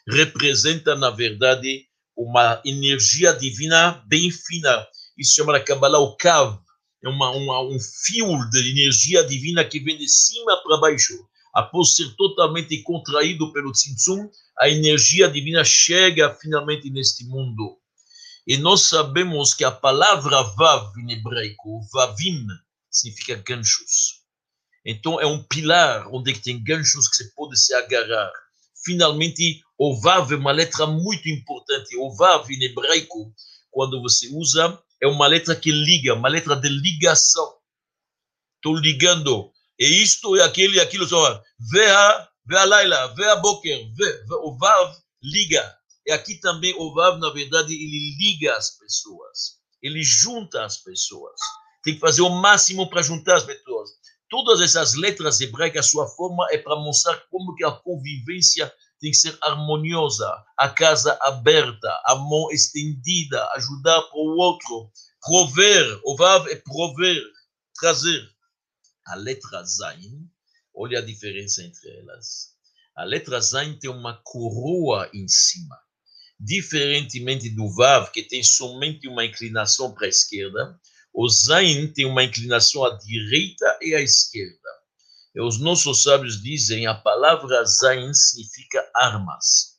Representa, 0.09 0.95
na 0.95 1.11
verdade, 1.11 1.87
uma 2.17 2.61
energia 2.65 3.33
divina 3.33 4.03
bem 4.07 4.31
fina. 4.31 4.87
Isso 5.17 5.35
chama 5.35 5.53
na 5.53 5.61
Kabbalah 5.61 5.99
o 5.99 6.17
Kav. 6.17 6.59
É 7.05 7.09
uma, 7.09 7.31
uma, 7.31 7.61
um 7.63 7.79
fio 7.81 8.49
de 8.51 8.71
energia 8.71 9.25
divina 9.25 9.65
que 9.65 9.81
vem 9.81 9.99
de 9.99 10.09
cima 10.09 10.57
para 10.63 10.79
baixo. 10.79 11.15
Após 11.55 11.95
ser 11.95 12.15
totalmente 12.17 12.81
contraído 12.83 13.53
pelo 13.53 13.73
Tzimtzum, 13.73 14.31
a 14.59 14.69
energia 14.69 15.29
divina 15.29 15.65
chega 15.65 16.35
finalmente 16.41 16.89
neste 16.91 17.25
mundo. 17.27 17.79
E 18.47 18.57
nós 18.57 18.83
sabemos 18.83 19.55
que 19.55 19.65
a 19.65 19.71
palavra 19.71 20.43
Vav 20.43 20.93
em 20.99 21.13
hebraico, 21.13 21.81
Vavim, 21.93 22.47
significa 22.91 23.37
ganchos. 23.37 24.23
Então 24.85 25.21
é 25.21 25.27
um 25.27 25.43
pilar 25.43 26.09
onde 26.13 26.35
tem 26.41 26.63
ganchos 26.63 27.09
que 27.09 27.17
você 27.17 27.25
pode 27.37 27.59
se 27.59 27.73
agarrar. 27.75 28.33
Finalmente, 28.85 29.63
o 29.85 30.01
Vav 30.01 30.31
é 30.31 30.37
uma 30.37 30.53
letra 30.53 30.87
muito 30.87 31.29
importante. 31.29 31.97
O 31.97 32.15
Vav, 32.15 32.49
em 32.49 32.63
hebraico, 32.63 33.35
quando 33.69 34.01
você 34.01 34.29
usa, 34.33 34.81
é 35.03 35.09
uma 35.09 35.27
letra 35.27 35.57
que 35.57 35.73
liga, 35.73 36.15
uma 36.15 36.29
letra 36.29 36.55
de 36.55 36.69
ligação. 36.69 37.57
Estou 38.55 38.77
ligando. 38.77 39.51
E 39.77 40.01
isto 40.01 40.37
e 40.37 40.41
aquele 40.41 40.77
e 40.77 40.81
aquilo. 40.81 41.05
Vea, 41.73 42.29
vea 42.47 42.65
Laila, 42.65 43.13
vea 43.17 43.35
Boker. 43.35 43.77
O 44.45 44.57
Vav 44.57 44.97
liga. 45.21 45.77
E 46.07 46.13
aqui 46.13 46.37
também 46.37 46.73
o 46.79 46.95
Vav, 46.95 47.19
na 47.19 47.31
verdade, 47.31 47.75
ele 47.75 48.17
liga 48.21 48.55
as 48.57 48.79
pessoas. 48.79 49.59
Ele 49.83 50.05
junta 50.05 50.65
as 50.65 50.77
pessoas. 50.77 51.41
Tem 51.83 51.95
que 51.95 52.01
fazer 52.01 52.23
o 52.23 52.31
máximo 52.31 52.89
para 52.89 53.03
juntar 53.03 53.35
as 53.35 53.45
pessoas. 53.45 53.91
Todas 54.31 54.61
essas 54.61 54.95
letras 54.95 55.41
hebraicas, 55.41 55.91
sua 55.91 56.07
forma 56.07 56.47
é 56.53 56.59
para 56.59 56.77
mostrar 56.77 57.17
como 57.29 57.53
que 57.57 57.65
a 57.65 57.73
convivência 57.73 58.73
tem 59.03 59.11
que 59.11 59.17
ser 59.17 59.37
harmoniosa, 59.43 60.33
a 60.57 60.69
casa 60.69 61.19
aberta, 61.23 61.89
a 62.07 62.15
mão 62.15 62.53
estendida, 62.53 63.45
ajudar 63.57 64.01
para 64.01 64.17
o 64.17 64.37
outro, 64.39 64.93
prover, 65.21 66.01
o 66.05 66.17
vav 66.17 66.47
é 66.49 66.55
prover, 66.55 67.21
trazer. 67.75 68.31
A 69.05 69.17
letra 69.17 69.65
Zain, 69.65 70.31
olha 70.73 71.01
a 71.01 71.03
diferença 71.03 71.65
entre 71.65 71.91
elas. 71.99 72.53
A 72.97 73.03
letra 73.03 73.41
Zain 73.41 73.77
tem 73.77 73.91
uma 73.91 74.21
coroa 74.23 75.11
em 75.13 75.27
cima. 75.27 75.77
Diferentemente 76.39 77.51
do 77.51 77.69
Vav, 77.75 78.11
que 78.13 78.23
tem 78.23 78.43
somente 78.43 79.09
uma 79.09 79.25
inclinação 79.25 79.93
para 79.93 80.07
a 80.07 80.11
esquerda, 80.11 80.79
o 81.13 81.29
Zain 81.29 81.89
tem 81.93 82.05
uma 82.05 82.23
inclinação 82.23 82.85
à 82.85 82.97
direita 82.99 83.79
e 83.81 83.95
à 83.95 84.01
esquerda. 84.01 84.82
Os 85.41 85.59
nossos 85.59 86.03
sábios 86.03 86.43
dizem 86.43 86.87
a 86.87 86.95
palavra 86.95 87.65
Zain 87.65 88.13
significa 88.13 88.87
armas. 88.95 89.79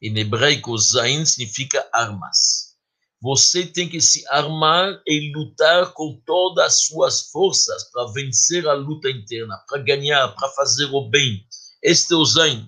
Em 0.00 0.16
hebraico, 0.18 0.76
Zain 0.78 1.26
significa 1.26 1.86
armas. 1.92 2.74
Você 3.20 3.66
tem 3.66 3.86
que 3.86 4.00
se 4.00 4.26
armar 4.28 5.02
e 5.06 5.30
lutar 5.34 5.92
com 5.92 6.18
todas 6.24 6.64
as 6.64 6.86
suas 6.86 7.30
forças 7.30 7.90
para 7.90 8.10
vencer 8.12 8.66
a 8.66 8.72
luta 8.72 9.10
interna, 9.10 9.62
para 9.68 9.82
ganhar, 9.82 10.28
para 10.28 10.48
fazer 10.52 10.86
o 10.86 11.06
bem. 11.06 11.46
Este 11.82 12.14
é 12.14 12.16
o 12.16 12.24
Zain. 12.24 12.66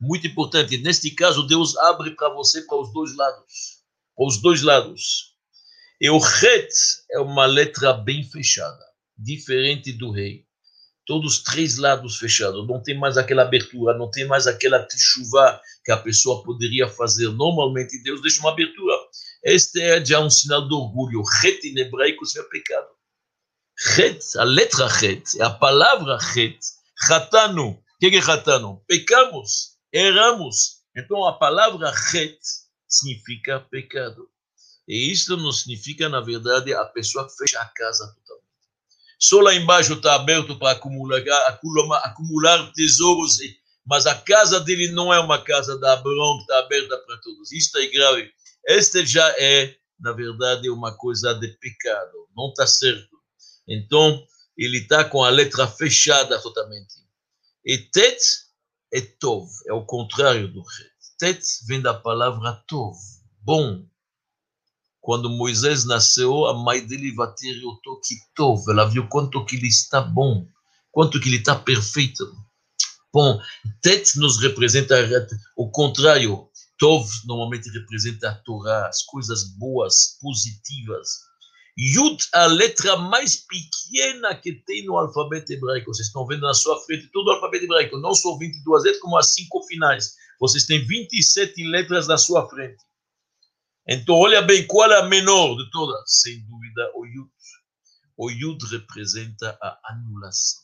Muito 0.00 0.28
importante. 0.28 0.78
Neste 0.78 1.10
caso, 1.10 1.48
Deus 1.48 1.76
abre 1.78 2.12
para 2.14 2.32
você 2.32 2.62
para 2.62 2.80
os 2.80 2.92
dois 2.92 3.12
lados. 3.16 3.82
Para 4.16 4.26
os 4.26 4.40
dois 4.40 4.62
lados. 4.62 5.34
E 6.00 6.08
o 6.08 6.18
Het 6.18 6.68
é 7.10 7.18
uma 7.18 7.46
letra 7.46 7.92
bem 7.92 8.22
fechada, 8.22 8.84
diferente 9.18 9.92
do 9.92 10.12
rei 10.12 10.43
todos 11.06 11.34
os 11.34 11.42
três 11.42 11.78
lados 11.78 12.18
fechados, 12.18 12.66
não 12.66 12.82
tem 12.82 12.98
mais 12.98 13.16
aquela 13.16 13.42
abertura, 13.42 13.96
não 13.96 14.10
tem 14.10 14.26
mais 14.26 14.46
aquela 14.46 14.86
chuva 14.96 15.60
que 15.84 15.92
a 15.92 15.96
pessoa 15.96 16.42
poderia 16.42 16.88
fazer 16.88 17.28
normalmente. 17.28 18.02
Deus 18.02 18.22
deixa 18.22 18.40
uma 18.40 18.50
abertura. 18.50 18.94
Este 19.42 19.80
é 19.80 20.04
já 20.04 20.20
um 20.20 20.30
sinal 20.30 20.66
de 20.66 20.74
orgulho. 20.74 21.22
Het 21.42 21.64
em 21.64 21.78
hebraico 21.78 22.24
é 22.36 22.42
pecado. 22.44 22.88
Het, 23.96 24.36
a 24.36 24.44
letra 24.44 24.86
het, 24.86 25.40
a 25.40 25.50
palavra 25.50 26.18
het, 26.34 26.58
chatano. 27.06 27.70
O 27.70 27.82
que 27.98 28.16
é 28.16 28.22
chatano? 28.22 28.82
Pecamos, 28.86 29.76
erramos. 29.92 30.82
Então 30.96 31.26
a 31.26 31.32
palavra 31.38 31.90
het 31.90 32.38
significa 32.88 33.60
pecado. 33.60 34.28
E 34.86 35.10
isso 35.10 35.36
não 35.36 35.50
significa, 35.50 36.08
na 36.08 36.20
verdade, 36.20 36.74
a 36.74 36.84
pessoa 36.84 37.28
fecha 37.28 37.58
a 37.60 37.66
casa. 37.66 38.16
Só 39.18 39.40
lá 39.40 39.54
embaixo 39.54 39.94
está 39.94 40.14
aberto 40.14 40.58
para 40.58 40.72
acumular, 40.72 41.22
acumular, 42.02 42.72
tesouros, 42.72 43.38
mas 43.86 44.06
a 44.06 44.14
casa 44.14 44.60
dele 44.60 44.88
não 44.92 45.12
é 45.12 45.20
uma 45.20 45.42
casa 45.42 45.78
da 45.78 45.92
Abraão 45.92 46.36
que 46.36 46.42
está 46.42 46.58
aberta 46.58 46.98
para 46.98 47.16
todos. 47.18 47.52
Isto 47.52 47.78
é 47.78 47.86
grave. 47.86 48.30
Este 48.66 49.06
já 49.06 49.28
é, 49.38 49.74
na 50.00 50.12
verdade, 50.12 50.70
uma 50.70 50.96
coisa 50.96 51.34
de 51.34 51.48
pecado. 51.58 52.28
Não 52.36 52.48
está 52.48 52.66
certo. 52.66 53.14
Então, 53.68 54.22
ele 54.56 54.78
está 54.78 55.04
com 55.04 55.22
a 55.22 55.30
letra 55.30 55.66
fechada 55.66 56.40
totalmente. 56.40 56.94
E 57.64 57.78
tet 57.78 58.18
é 58.92 59.00
tov, 59.00 59.48
é 59.66 59.72
o 59.72 59.84
contrário 59.84 60.48
do 60.48 60.60
het. 60.60 60.94
Tet 61.18 61.42
vem 61.66 61.80
da 61.80 61.94
palavra 61.94 62.62
tov, 62.66 62.96
bom. 63.40 63.84
Quando 65.04 65.28
Moisés 65.28 65.84
nasceu, 65.84 66.46
a 66.46 66.54
mãe 66.54 66.80
dele 66.86 67.14
vateriou 67.14 67.78
que 68.02 68.14
tov. 68.34 68.64
Ela 68.70 68.86
viu 68.86 69.06
quanto 69.06 69.44
que 69.44 69.56
ele 69.56 69.68
está 69.68 70.00
bom, 70.00 70.48
quanto 70.90 71.20
que 71.20 71.28
ele 71.28 71.36
está 71.36 71.54
perfeito. 71.54 72.24
Bom, 73.12 73.38
tet 73.82 74.18
nos 74.18 74.40
representa 74.40 74.96
o 75.58 75.70
contrário. 75.70 76.48
Tov 76.78 77.06
normalmente 77.26 77.68
representa 77.68 78.30
a 78.30 78.34
Torá, 78.34 78.88
as 78.88 79.02
coisas 79.02 79.44
boas, 79.58 80.16
positivas. 80.22 81.06
Yud, 81.78 82.24
a 82.32 82.46
letra 82.46 82.96
mais 82.96 83.36
pequena 83.36 84.34
que 84.34 84.54
tem 84.64 84.86
no 84.86 84.96
alfabeto 84.96 85.52
hebraico. 85.52 85.92
Vocês 85.92 86.06
estão 86.06 86.26
vendo 86.26 86.46
na 86.46 86.54
sua 86.54 86.80
frente 86.80 87.10
todo 87.12 87.28
o 87.28 87.32
alfabeto 87.32 87.66
hebraico, 87.66 87.98
não 87.98 88.14
só 88.14 88.38
22 88.38 88.84
letras, 88.84 89.02
como 89.02 89.18
as 89.18 89.34
cinco 89.34 89.62
finais. 89.64 90.14
Vocês 90.40 90.64
têm 90.64 90.82
27 90.82 91.62
letras 91.64 92.08
na 92.08 92.16
sua 92.16 92.48
frente. 92.48 92.82
Então, 93.86 94.14
olha 94.16 94.42
bem, 94.42 94.66
qual 94.66 94.90
é 94.90 94.98
a 94.98 95.08
menor 95.08 95.56
de 95.56 95.70
todas? 95.70 96.02
Sem 96.06 96.40
dúvida, 96.46 96.90
o 96.94 97.04
Yud. 97.06 97.30
O 98.16 98.30
Yud 98.30 98.64
representa 98.66 99.58
a 99.60 99.78
anulação. 99.92 100.62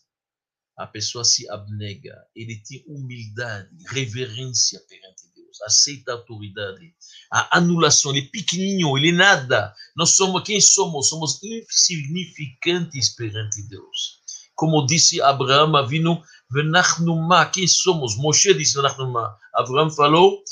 A 0.79 0.87
pessoa 0.87 1.25
se 1.25 1.49
abnega, 1.51 2.17
ele 2.35 2.63
tem 2.67 2.83
humildade, 2.87 3.69
reverência 3.91 4.81
perante 4.89 5.31
aceita 5.65 6.13
a 6.13 6.15
autoridade. 6.15 6.95
A 7.33 7.59
anulação, 7.59 8.11
ele 8.11 8.27
é 8.27 8.31
pequenininho, 8.31 8.97
ele 8.97 9.11
é 9.11 9.13
nada. 9.13 9.75
Nós 9.97 10.11
somos, 10.11 10.43
quem 10.43 10.61
somos? 10.61 11.09
Somos 11.09 11.41
insignificantes 11.43 13.11
perante 13.11 13.63
Deus. 13.69 14.21
Como 14.55 14.87
disse 14.87 15.21
Abraão, 15.23 15.87
vindo, 15.87 16.23
venachnuma, 16.51 17.47
quem 17.47 17.67
somos? 17.67 18.17
Moshe 18.17 18.53
disse 18.55 18.75
venachnuma. 18.75 19.37
Abraão 19.55 19.91
falou, 19.91 20.43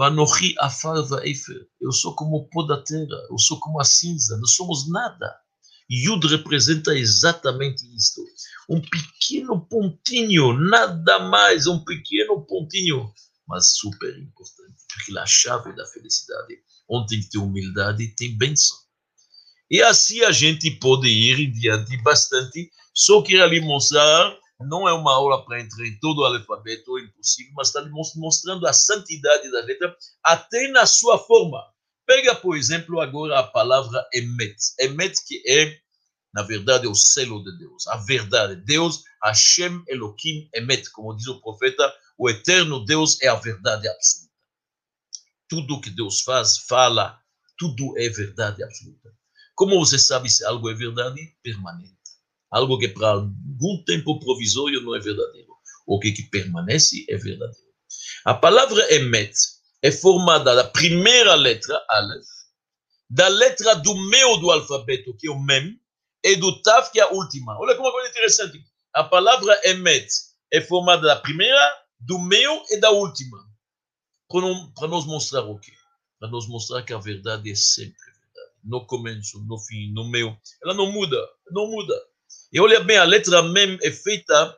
vanochi 0.00 0.54
afar 0.58 1.02
vaefer. 1.02 1.68
Eu 1.78 1.92
sou 1.92 2.14
como 2.14 2.38
o 2.38 2.48
pó 2.48 2.62
da 2.62 2.82
terra, 2.82 3.26
eu 3.30 3.38
sou 3.38 3.60
como 3.60 3.78
a 3.78 3.84
cinza, 3.84 4.38
não 4.38 4.46
somos 4.46 4.88
nada. 4.88 5.30
Yud 5.90 6.26
representa 6.26 6.96
exatamente 6.96 7.84
isto. 7.94 8.24
Um 8.66 8.80
pequeno 8.80 9.60
pontinho, 9.68 10.54
nada 10.54 11.18
mais, 11.18 11.66
um 11.66 11.84
pequeno 11.84 12.46
pontinho 12.46 13.12
mas 13.46 13.72
super 13.72 14.16
importante, 14.16 14.76
porque 14.94 15.18
é 15.18 15.20
a 15.20 15.26
chave 15.26 15.74
da 15.74 15.84
felicidade, 15.84 16.54
onde 16.88 17.08
tem 17.08 17.28
que 17.28 17.36
humildade, 17.36 18.14
tem 18.14 18.38
bênção. 18.38 18.76
E 19.68 19.82
assim 19.82 20.22
a 20.22 20.30
gente 20.30 20.70
pode 20.70 21.08
ir 21.08 21.40
em 21.40 21.50
diante 21.50 22.00
bastante, 22.00 22.70
só 22.94 23.20
queria 23.22 23.46
lhe 23.46 23.60
mostrar, 23.60 24.38
não 24.60 24.88
é 24.88 24.92
uma 24.92 25.12
aula 25.12 25.44
para 25.44 25.60
entrar 25.60 25.86
em 25.86 25.98
todo 25.98 26.18
o 26.18 26.24
alfabeto, 26.24 26.98
é 26.98 27.02
impossível, 27.02 27.52
mas 27.56 27.68
está 27.68 27.82
mostrando 28.16 28.66
a 28.66 28.72
santidade 28.72 29.50
da 29.50 29.60
letra, 29.60 29.96
até 30.22 30.68
na 30.68 30.86
sua 30.86 31.18
forma. 31.18 31.64
Pega, 32.06 32.34
por 32.34 32.56
exemplo, 32.56 33.00
agora 33.00 33.38
a 33.38 33.42
palavra 33.42 34.06
emet. 34.12 34.56
Emet 34.78 35.14
que 35.26 35.42
é, 35.46 35.78
na 36.34 36.42
verdade, 36.42 36.86
o 36.86 36.94
selo 36.94 37.42
de 37.42 37.56
Deus, 37.56 37.86
a 37.86 37.96
verdade. 37.98 38.56
Deus, 38.56 39.02
Hashem 39.22 39.82
Elohim 39.88 40.48
Emet, 40.54 40.90
como 40.90 41.16
diz 41.16 41.26
o 41.28 41.40
profeta, 41.40 41.94
o 42.18 42.28
eterno 42.28 42.84
Deus 42.84 43.20
é 43.22 43.28
a 43.28 43.34
verdade 43.36 43.88
absoluta. 43.88 44.30
Tudo 45.48 45.80
que 45.80 45.90
Deus 45.90 46.20
faz, 46.20 46.58
fala, 46.58 47.18
tudo 47.56 47.96
é 47.98 48.08
verdade 48.08 48.62
absoluta. 48.62 49.10
Como 49.54 49.78
você 49.78 49.98
sabe 49.98 50.28
se 50.30 50.44
algo 50.44 50.70
é 50.70 50.74
verdade? 50.74 51.36
Permanente. 51.42 51.99
Algo 52.50 52.78
que 52.78 52.88
para 52.88 53.10
algum 53.10 53.84
tempo 53.84 54.18
provisório 54.18 54.80
não 54.82 54.94
é 54.94 55.00
verdadeiro. 55.00 55.50
O 55.86 55.98
que, 55.98 56.12
que 56.12 56.24
permanece 56.24 57.04
é 57.08 57.16
verdadeiro. 57.16 57.70
A 58.24 58.34
palavra 58.34 58.94
emet 58.94 59.32
é 59.82 59.90
formada 59.90 60.54
da 60.54 60.64
primeira 60.64 61.34
letra, 61.34 61.82
Aleph, 61.88 62.26
da 63.08 63.28
letra 63.28 63.74
do 63.74 63.94
meio 64.08 64.36
do 64.36 64.50
alfabeto, 64.50 65.16
que 65.16 65.26
é 65.26 65.30
o 65.30 65.40
Mem, 65.40 65.80
e 66.22 66.36
do 66.36 66.62
Tav, 66.62 66.90
que 66.90 67.00
é 67.00 67.02
a 67.02 67.10
última. 67.10 67.58
Olha 67.58 67.74
como 67.74 67.88
é 67.88 67.92
coisa 67.92 68.10
interessante. 68.10 68.62
A 68.94 69.04
palavra 69.04 69.58
emet 69.64 70.06
é 70.52 70.60
formada 70.60 71.06
da 71.06 71.16
primeira 71.16 71.60
do 71.98 72.18
meio 72.18 72.62
e 72.70 72.78
da 72.78 72.90
última. 72.90 73.38
Para 74.28 74.88
nos 74.88 75.06
mostrar 75.06 75.42
o 75.42 75.58
quê? 75.58 75.72
Para 76.18 76.28
nos 76.28 76.46
mostrar 76.46 76.82
que 76.82 76.92
a 76.92 76.98
verdade 76.98 77.50
é 77.50 77.54
sempre 77.54 77.98
verdade. 77.98 78.58
No 78.62 78.86
começo, 78.86 79.42
no 79.44 79.58
fim, 79.58 79.92
no 79.92 80.08
meio. 80.08 80.36
Ela 80.62 80.74
não 80.74 80.92
muda, 80.92 81.16
não 81.50 81.66
muda. 81.68 81.94
E 82.52 82.60
olha 82.60 82.80
bem, 82.80 82.96
a 82.96 83.04
letra 83.04 83.42
Mem 83.42 83.78
é 83.82 83.90
feita 83.90 84.56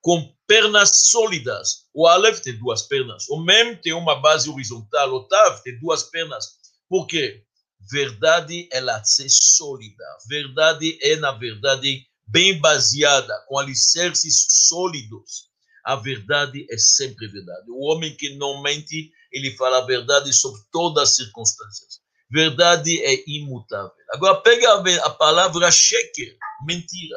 com 0.00 0.34
pernas 0.46 0.90
sólidas. 1.06 1.86
O 1.94 2.06
Aleph 2.06 2.40
tem 2.40 2.58
duas 2.58 2.82
pernas. 2.82 3.28
O 3.28 3.42
Mem 3.42 3.76
tem 3.76 3.92
uma 3.92 4.20
base 4.20 4.48
horizontal. 4.48 5.12
O 5.14 5.28
Tav 5.28 5.60
tem 5.62 5.78
duas 5.78 6.04
pernas. 6.04 6.58
Por 6.88 7.06
quê? 7.06 7.42
Verdade, 7.90 8.68
ela 8.70 8.98
é 8.98 9.28
sólida. 9.28 10.04
Verdade 10.28 10.98
é, 11.02 11.16
na 11.16 11.32
verdade, 11.32 12.06
bem 12.26 12.58
baseada, 12.60 13.34
com 13.48 13.58
alicerces 13.58 14.46
sólidos 14.68 15.50
a 15.84 15.96
verdade 15.96 16.66
é 16.70 16.78
sempre 16.78 17.26
verdade. 17.28 17.70
O 17.70 17.90
homem 17.90 18.14
que 18.14 18.34
não 18.36 18.62
mente, 18.62 19.10
ele 19.32 19.56
fala 19.56 19.78
a 19.78 19.86
verdade 19.86 20.32
sobre 20.32 20.60
todas 20.70 21.10
as 21.10 21.16
circunstâncias. 21.16 22.00
Verdade 22.30 23.02
é 23.02 23.24
imutável. 23.26 23.90
Agora 24.12 24.40
pega 24.40 24.72
a 25.04 25.10
palavra 25.10 25.70
sheker, 25.70 26.36
mentira, 26.64 27.16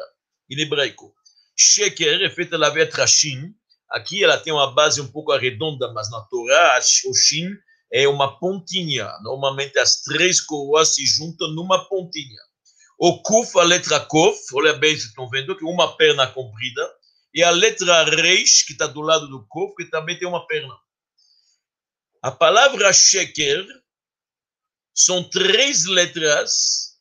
em 0.50 0.60
hebraico. 0.60 1.14
Sheker 1.56 2.22
é 2.22 2.30
feita 2.30 2.58
da 2.58 2.68
letra 2.68 3.06
shin. 3.06 3.54
Aqui 3.90 4.24
ela 4.24 4.38
tem 4.38 4.52
uma 4.52 4.72
base 4.72 5.00
um 5.00 5.06
pouco 5.06 5.32
arredonda, 5.32 5.92
mas 5.92 6.10
na 6.10 6.20
Torá, 6.22 6.80
o 7.06 7.14
shin 7.14 7.50
é 7.92 8.08
uma 8.08 8.38
pontinha. 8.38 9.08
Normalmente 9.22 9.78
as 9.78 10.02
três 10.02 10.40
coroas 10.40 10.94
se 10.94 11.06
juntam 11.06 11.48
numa 11.48 11.88
pontinha. 11.88 12.40
O 12.98 13.22
kuf, 13.22 13.58
a 13.58 13.62
letra 13.62 14.00
kof, 14.00 14.38
olha 14.54 14.72
bem, 14.72 14.90
vocês 14.90 15.08
estão 15.08 15.28
vendo 15.28 15.56
que 15.56 15.64
uma 15.64 15.96
perna 15.96 16.26
comprida, 16.26 16.94
e 17.32 17.42
a 17.42 17.50
letra 17.50 18.04
Reis, 18.04 18.62
que 18.62 18.72
está 18.72 18.86
do 18.86 19.00
lado 19.00 19.28
do 19.28 19.44
corpo, 19.48 19.74
que 19.74 19.86
também 19.86 20.18
tem 20.18 20.26
uma 20.26 20.46
perna. 20.46 20.74
A 22.22 22.30
palavra 22.30 22.92
Sheker 22.92 23.66
são 24.94 25.28
três 25.28 25.84
letras, 25.84 26.96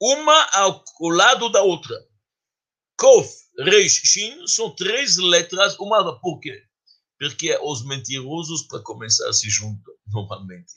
uma 0.00 0.48
ao, 0.52 0.84
lado 1.00 1.48
da 1.48 1.62
outra. 1.62 1.96
Kof, 3.02 3.28
Reis, 3.58 3.94
Shin 3.94 4.46
são 4.46 4.70
três 4.76 5.16
letras, 5.16 5.76
uma 5.80 6.20
por 6.20 6.38
quê? 6.38 6.62
Porque 7.18 7.58
os 7.60 7.84
mentirosos, 7.84 8.62
para 8.68 8.78
começar, 8.78 9.32
se 9.32 9.50
juntam 9.50 9.92
normalmente. 10.06 10.74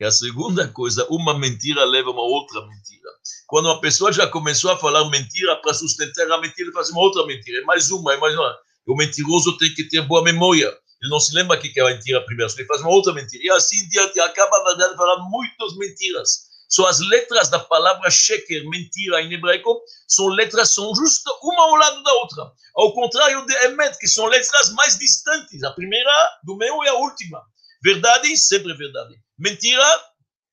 E 0.00 0.04
a 0.04 0.10
segunda 0.10 0.66
coisa, 0.66 1.06
uma 1.08 1.38
mentira 1.38 1.84
leva 1.84 2.08
a 2.08 2.12
uma 2.12 2.22
outra 2.22 2.62
mentira. 2.62 3.08
Quando 3.46 3.66
uma 3.66 3.80
pessoa 3.80 4.12
já 4.12 4.26
começou 4.26 4.72
a 4.72 4.76
falar 4.76 5.08
mentira, 5.08 5.54
para 5.62 5.72
sustentar 5.72 6.28
a 6.32 6.40
mentira, 6.40 6.72
faz 6.72 6.90
uma 6.90 7.00
outra 7.00 7.24
mentira. 7.26 7.60
É 7.60 7.64
mais 7.64 7.92
uma, 7.92 8.12
é 8.12 8.16
mais 8.16 8.34
uma. 8.34 8.58
O 8.84 8.96
mentiroso 8.96 9.56
tem 9.56 9.72
que 9.72 9.84
ter 9.84 10.02
boa 10.02 10.24
memória. 10.24 10.76
Ele 11.00 11.12
não 11.12 11.20
se 11.20 11.32
lembra 11.32 11.56
o 11.56 11.60
que 11.60 11.78
é 11.78 11.82
a 11.84 11.94
mentira 11.94 12.24
primeiro, 12.24 12.52
ele 12.52 12.66
faz 12.66 12.80
uma 12.80 12.90
outra 12.90 13.12
mentira. 13.12 13.44
E 13.44 13.50
assim 13.50 13.88
diante, 13.88 14.18
acaba, 14.18 14.64
na 14.64 14.70
verdade, 14.70 14.96
falando 14.96 15.30
muitas 15.30 15.76
mentiras. 15.76 16.47
São 16.68 16.86
as 16.86 17.00
letras 17.00 17.48
da 17.48 17.58
palavra 17.58 18.10
sheker, 18.10 18.68
mentira 18.68 19.22
em 19.22 19.32
hebraico, 19.32 19.80
são 20.06 20.28
letras, 20.28 20.70
são 20.74 20.94
justo 20.94 21.30
uma 21.42 21.62
ao 21.62 21.76
lado 21.76 22.02
da 22.02 22.12
outra. 22.12 22.52
Ao 22.76 22.92
contrário 22.92 23.46
de 23.46 23.54
emet, 23.64 23.98
que 23.98 24.06
são 24.06 24.26
letras 24.26 24.70
mais 24.74 24.98
distantes. 24.98 25.62
A 25.62 25.72
primeira 25.72 26.12
do 26.44 26.56
meio 26.56 26.84
e 26.84 26.88
a 26.88 26.94
última. 26.94 27.42
Verdade, 27.82 28.36
sempre 28.36 28.74
verdade. 28.74 29.14
Mentira, 29.38 29.84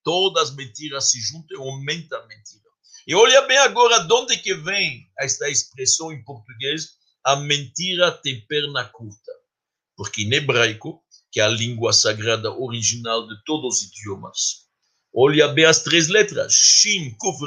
todas 0.04 0.50
as 0.50 0.56
mentiras 0.56 1.12
se 1.12 1.20
juntam 1.20 1.58
e 1.58 1.70
aumentam 1.70 2.20
a 2.20 2.28
mentira. 2.28 2.64
E 3.08 3.14
olha 3.14 3.42
bem 3.42 3.58
agora 3.58 4.00
de 4.00 4.14
onde 4.14 4.38
que 4.38 4.54
vem 4.54 5.08
esta 5.20 5.50
expressão 5.50 6.14
em 6.14 6.24
português, 6.24 6.92
a 7.26 7.36
mentira 7.36 8.12
tem 8.12 8.46
perna 8.48 8.86
curta. 8.86 9.32
Porque 9.98 10.24
em 10.24 10.34
hebraico, 10.34 11.04
que 11.32 11.40
é 11.40 11.44
a 11.44 11.50
língua 11.50 11.92
sagrada 11.92 12.52
original 12.52 13.28
de 13.28 13.36
todos 13.44 13.78
os 13.78 13.84
idiomas, 13.84 14.65
olha 15.16 15.48
bem 15.48 15.66
as 15.66 15.82
três 15.82 16.08
letras, 16.10 16.54
Shin, 16.54 17.16
Kuf, 17.18 17.40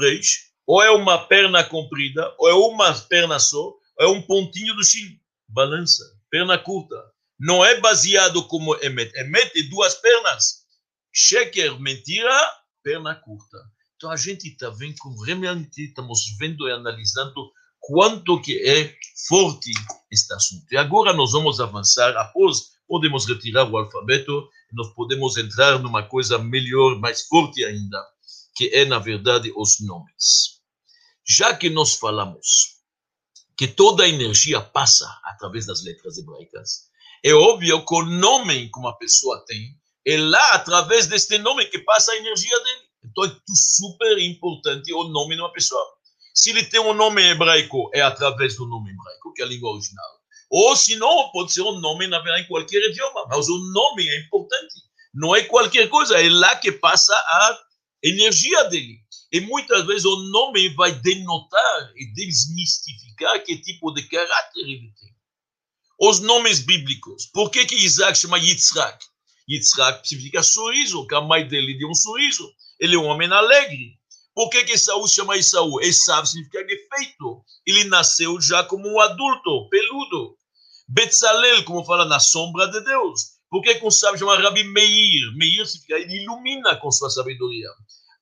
Ou 0.67 0.83
é 0.83 0.91
uma 0.91 1.27
perna 1.27 1.63
comprida, 1.63 2.35
ou 2.39 2.49
é 2.49 2.55
uma 2.55 2.95
perna 2.95 3.39
só, 3.39 3.75
é 4.01 4.07
um 4.07 4.23
pontinho 4.23 4.75
do 4.75 4.85
Shin. 4.85 5.19
Balança, 5.49 6.05
perna 6.31 6.59
curta. 6.59 6.97
Não 7.39 7.65
é 7.65 7.81
baseado 7.81 8.47
como 8.49 8.75
Emet. 8.83 9.13
Emet 9.17 9.53
é 9.59 9.63
duas 9.65 9.95
pernas. 9.95 10.65
Sheker, 11.13 11.79
mentira, 11.81 12.53
perna 12.83 13.15
curta. 13.15 13.59
Então 13.97 14.11
a 14.11 14.17
gente 14.17 14.49
está 14.49 14.71
vendo 14.71 14.97
realmente 15.25 15.83
estamos 15.83 16.37
vendo 16.39 16.69
e 16.69 16.73
analisando 16.73 17.53
quanto 17.81 18.41
que 18.41 18.59
é 18.69 18.95
forte 19.29 19.71
este 20.11 20.33
assunto. 20.35 20.67
E 20.71 20.77
agora 20.77 21.13
nós 21.13 21.33
vamos 21.33 21.61
avançar, 21.61 22.17
após 22.17 22.71
podemos 22.87 23.27
retirar 23.27 23.69
o 23.69 23.77
alfabeto, 23.77 24.49
nós 24.75 24.93
podemos 24.95 25.37
entrar 25.37 25.79
numa 25.79 26.03
coisa 26.03 26.39
melhor, 26.39 26.99
mais 26.99 27.27
forte 27.27 27.65
ainda, 27.65 28.05
que 28.55 28.69
é, 28.75 28.85
na 28.85 28.99
verdade, 28.99 29.53
os 29.57 29.81
nomes. 29.81 30.61
Já 31.27 31.55
que 31.55 31.71
nós 31.71 31.95
falamos 31.95 32.79
que 33.57 33.67
toda 33.67 34.05
a 34.05 34.09
energia 34.09 34.61
passa 34.61 35.07
através 35.25 35.67
das 35.67 35.83
letras 35.83 36.17
hebraicas, 36.19 36.89
é 37.25 37.33
óbvio 37.35 37.85
que 37.85 37.95
o 37.95 38.05
nome 38.05 38.71
que 38.71 38.79
uma 38.79 38.97
pessoa 38.97 39.45
tem 39.47 39.77
é 40.07 40.17
lá, 40.17 40.53
através 40.53 41.07
deste 41.07 41.39
nome, 41.39 41.67
que 41.67 41.81
passa 41.81 42.13
a 42.13 42.17
energia 42.17 42.59
dele. 42.61 42.89
Então, 43.05 43.25
é 43.25 43.37
super 43.55 44.19
importante 44.19 44.93
o 44.93 45.05
nome 45.05 45.35
de 45.35 45.43
uma 45.43 45.53
pessoa. 45.53 45.85
Se 46.35 46.51
ele 46.51 46.65
tem 46.65 46.81
um 46.81 46.95
nome 46.95 47.23
hebraico, 47.23 47.91
é 47.93 48.01
através 48.01 48.57
do 48.57 48.67
nome 48.67 48.91
hebraico, 48.91 49.33
que 49.35 49.43
é 49.43 49.45
a 49.45 49.49
língua 49.49 49.73
original. 49.73 50.18
Ou, 50.51 50.75
se 50.77 50.97
não, 50.97 51.31
pode 51.31 51.53
ser 51.53 51.63
um 51.63 51.79
nome, 51.79 52.07
em 52.07 52.47
qualquer 52.47 52.81
idioma. 52.91 53.27
Mas 53.29 53.49
o 53.49 53.59
nome 53.73 54.09
é 54.09 54.21
importante. 54.21 54.75
Não 55.13 55.35
é 55.35 55.43
qualquer 55.43 55.89
coisa, 55.89 56.21
é 56.21 56.29
lá 56.29 56.57
que 56.57 56.73
passa 56.73 57.13
a 57.13 57.59
energia 58.03 58.65
dele. 58.65 58.99
E 59.31 59.41
muitas 59.41 59.87
vezes 59.87 60.05
o 60.05 60.17
nome 60.31 60.71
vai 60.71 60.93
denotar 60.93 61.93
e 61.97 62.13
desmistificar 62.15 63.43
que 63.45 63.59
tipo 63.59 63.93
de 63.93 64.03
caráter 64.05 64.61
ele 64.61 64.93
tem. 64.99 65.15
Os 66.01 66.21
nomes 66.21 66.61
bíblicos. 66.61 67.27
Por 67.27 67.51
que, 67.51 67.67
que 67.67 67.75
Isaac 67.75 68.17
chama 68.17 68.39
Yitzhak? 68.39 69.05
Yitzhak 69.49 70.07
significa 70.07 70.43
sorriso, 70.43 71.07
que 71.07 71.15
a 71.15 71.21
mãe 71.21 71.47
dele 71.47 71.77
deu 71.77 71.89
um 71.89 71.95
sorriso. 71.95 72.51
Ele 72.79 72.95
é 72.95 72.99
um 72.99 73.07
homem 73.07 73.31
alegre. 73.31 73.98
Por 74.39 74.51
que, 74.51 74.63
que 74.63 74.75
Esaú 74.75 75.05
chama 75.09 75.37
Esaú? 75.37 75.81
Esaú 75.81 76.25
significa 76.25 76.63
defeito. 76.63 77.43
Ele 77.67 77.83
nasceu 77.87 78.41
já 78.41 78.63
como 78.63 78.89
um 78.89 79.01
adulto, 79.01 79.69
peludo. 79.69 80.37
Betzalel, 80.87 81.65
como 81.65 81.85
fala, 81.85 82.05
na 82.05 82.21
sombra 82.21 82.69
de 82.69 82.81
Deus. 82.83 83.21
Por 83.51 83.63
que, 83.63 83.75
que 83.75 83.85
um 83.85 83.91
sábio 83.91 84.21
chama 84.21 84.39
Rabi 84.39 84.63
Meir? 84.63 85.35
Meir 85.35 85.67
significa 85.67 85.99
ele 85.99 86.23
ilumina 86.23 86.77
com 86.77 86.89
sua 86.89 87.11
sabedoria. 87.11 87.69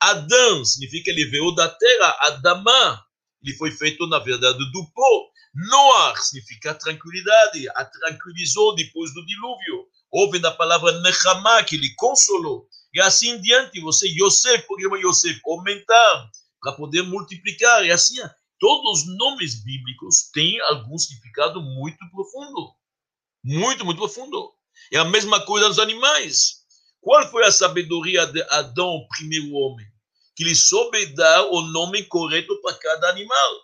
Adão 0.01 0.65
significa 0.65 1.11
ele 1.11 1.27
veio 1.27 1.55
da 1.55 1.69
terra. 1.69 2.17
Adamá, 2.21 2.99
ele 3.45 3.55
foi 3.55 3.71
feito, 3.71 4.07
na 4.07 4.19
verdade, 4.19 4.59
do 4.73 4.91
pó. 4.95 5.27
Noar 5.69 6.17
significa 6.17 6.73
tranquilidade. 6.73 7.69
A 7.77 7.85
tranquilizou 7.85 8.75
depois 8.75 9.13
do 9.13 9.23
dilúvio. 9.27 9.85
Houve 10.11 10.39
da 10.39 10.51
palavra 10.51 10.99
Nechama, 11.03 11.63
que 11.63 11.77
ele 11.77 11.93
consolou. 11.95 12.67
E 12.97 13.01
assim 13.03 13.33
em 13.33 13.41
diante, 13.43 13.79
você, 13.79 14.09
Yosef, 14.09 14.67
por 14.67 14.79
que 14.79 14.85
chama 14.85 14.99
Yosef? 14.99 15.39
Aumentar, 15.45 16.31
para 16.63 16.73
poder 16.73 17.03
multiplicar. 17.03 17.85
E 17.85 17.91
assim, 17.91 18.17
todos 18.59 19.03
os 19.03 19.17
nomes 19.19 19.63
bíblicos 19.63 20.31
têm 20.33 20.59
algum 20.63 20.97
significado 20.97 21.61
muito 21.61 21.99
profundo. 22.11 22.73
Muito, 23.45 23.85
muito 23.85 23.99
profundo. 23.99 24.51
É 24.91 24.97
a 24.97 25.05
mesma 25.05 25.45
coisa 25.45 25.69
nos 25.69 25.79
animais. 25.79 26.65
Qual 27.03 27.31
foi 27.31 27.45
a 27.45 27.53
sabedoria 27.53 28.25
de 28.29 28.41
Adão, 28.49 28.89
o 28.89 29.09
primeiro 29.09 29.53
homem? 29.53 29.87
Que 30.35 30.45
ele 30.45 30.55
soube 30.55 31.05
dar 31.15 31.43
o 31.49 31.61
nome 31.61 32.03
correto 32.05 32.59
para 32.63 32.79
cada 32.79 33.11
animal. 33.11 33.61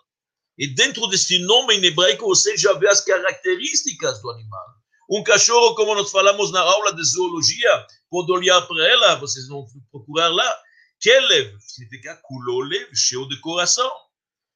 E 0.59 0.67
dentro 0.67 1.07
desse 1.07 1.39
nome 1.39 1.75
em 1.75 1.83
hebraico, 1.83 2.27
você 2.27 2.55
já 2.55 2.73
vê 2.73 2.87
as 2.87 3.01
características 3.01 4.21
do 4.21 4.29
animal. 4.29 4.82
Um 5.09 5.23
cachorro, 5.23 5.75
como 5.75 5.95
nós 5.95 6.11
falamos 6.11 6.51
na 6.51 6.61
aula 6.61 6.93
de 6.95 7.03
zoologia, 7.03 7.87
pode 8.09 8.31
olhar 8.31 8.61
para 8.61 8.87
ela, 8.87 9.15
vocês 9.15 9.47
vão 9.47 9.65
procurar 9.91 10.29
lá. 10.29 10.59
Kelev 10.99 11.57
significa 11.59 12.15
culolev, 12.23 12.89
cheio 12.95 13.27
de 13.27 13.39
coração. 13.41 13.91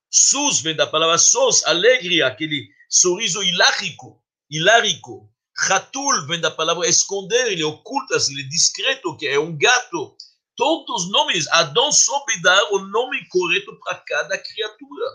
Sus 0.10 0.62
vem 0.62 0.76
da 0.76 0.88
palavra 0.88 1.18
sos, 1.18 1.66
alegre, 1.66 2.24
aquele 2.24 2.68
sorriso 2.90 3.44
hilárico, 3.44 4.24
hilárico. 4.50 5.30
Ratul 5.58 6.26
vem 6.28 6.40
da 6.40 6.52
palavra 6.52 6.88
esconder, 6.88 7.52
ele 7.52 7.64
oculta-se, 7.64 8.32
ele 8.32 8.44
é 8.44 8.48
discreto, 8.48 9.18
que 9.18 9.28
é 9.28 9.40
um 9.40 9.58
gato. 9.58 10.16
Todos 10.56 11.04
os 11.04 11.12
nomes, 11.12 11.48
Adão 11.50 11.92
soube 11.92 12.42
dar 12.42 12.72
o 12.72 12.80
nome 12.80 13.28
correto 13.28 13.78
para 13.80 13.96
cada 13.96 14.38
criatura. 14.38 15.06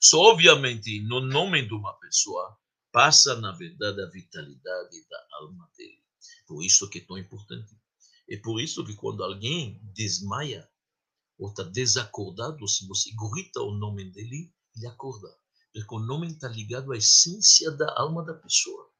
Só, 0.00 0.18
obviamente, 0.18 1.00
no 1.08 1.20
nome 1.20 1.62
de 1.62 1.74
uma 1.74 1.92
pessoa, 1.98 2.56
passa, 2.92 3.40
na 3.40 3.52
verdade, 3.52 4.00
a 4.02 4.06
vitalidade 4.06 5.08
da 5.08 5.26
alma 5.40 5.70
dele. 5.76 6.02
Por 6.46 6.64
isso 6.64 6.88
que 6.88 6.98
é 6.98 7.04
tão 7.04 7.18
importante. 7.18 7.76
É 8.28 8.36
por 8.36 8.60
isso 8.60 8.84
que 8.84 8.94
quando 8.94 9.22
alguém 9.22 9.80
desmaia 9.94 10.68
ou 11.38 11.48
está 11.48 11.62
desacordado, 11.62 12.66
se 12.66 12.86
você 12.86 13.10
grita 13.14 13.60
o 13.60 13.72
nome 13.72 14.04
dele, 14.10 14.52
ele 14.76 14.86
acorda. 14.86 15.28
Porque 15.72 15.94
o 15.94 16.00
nome 16.00 16.26
está 16.26 16.48
ligado 16.48 16.92
à 16.92 16.96
essência 16.96 17.70
da 17.70 17.92
alma 17.98 18.24
da 18.24 18.34
pessoa. 18.34 18.90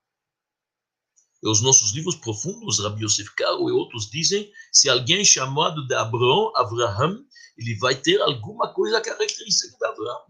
E 1.43 1.49
os 1.49 1.61
nossos 1.61 1.93
livros 1.93 2.16
profundos, 2.16 2.80
Rabi 2.80 3.05
Yosef 3.05 3.34
Karo 3.34 3.68
e 3.68 3.72
outros 3.72 4.11
dizem, 4.11 4.53
se 4.72 4.89
alguém 4.89 5.24
chamado 5.24 5.86
de 5.86 5.95
Abraão, 5.95 6.53
Abraham, 6.57 7.24
ele 7.57 7.76
vai 7.78 7.95
ter 7.95 8.20
alguma 8.20 8.72
coisa 8.72 9.01
característica 9.01 9.76
de 9.76 9.86
Abraão, 9.86 10.26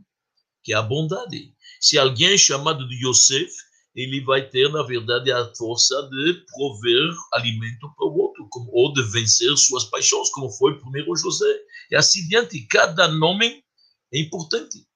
que 0.63 0.73
é 0.73 0.77
a 0.77 0.83
bondade. 0.83 1.55
Se 1.81 1.99
alguém 1.99 2.35
é 2.35 2.39
chamado 2.39 2.89
de 2.89 3.07
Yosef, 3.07 3.51
ele 3.95 4.21
vai 4.25 4.49
ter, 4.49 4.71
na 4.71 4.83
verdade, 4.83 5.33
a 5.33 5.53
força 5.55 5.95
de 6.09 6.45
prover 6.55 7.11
alimento 7.33 7.93
para 7.97 8.07
o 8.07 8.17
outro, 8.17 8.47
como, 8.51 8.71
ou 8.73 8.93
de 8.93 9.03
vencer 9.11 9.57
suas 9.57 9.85
paixões, 9.85 10.31
como 10.31 10.51
foi 10.51 10.79
primeiro 10.79 11.17
José. 11.17 11.61
E 11.91 11.97
assim 11.97 12.27
diante, 12.29 12.61
cada 12.67 13.09
nome 13.09 13.65
é 14.13 14.21
importante. 14.21 14.87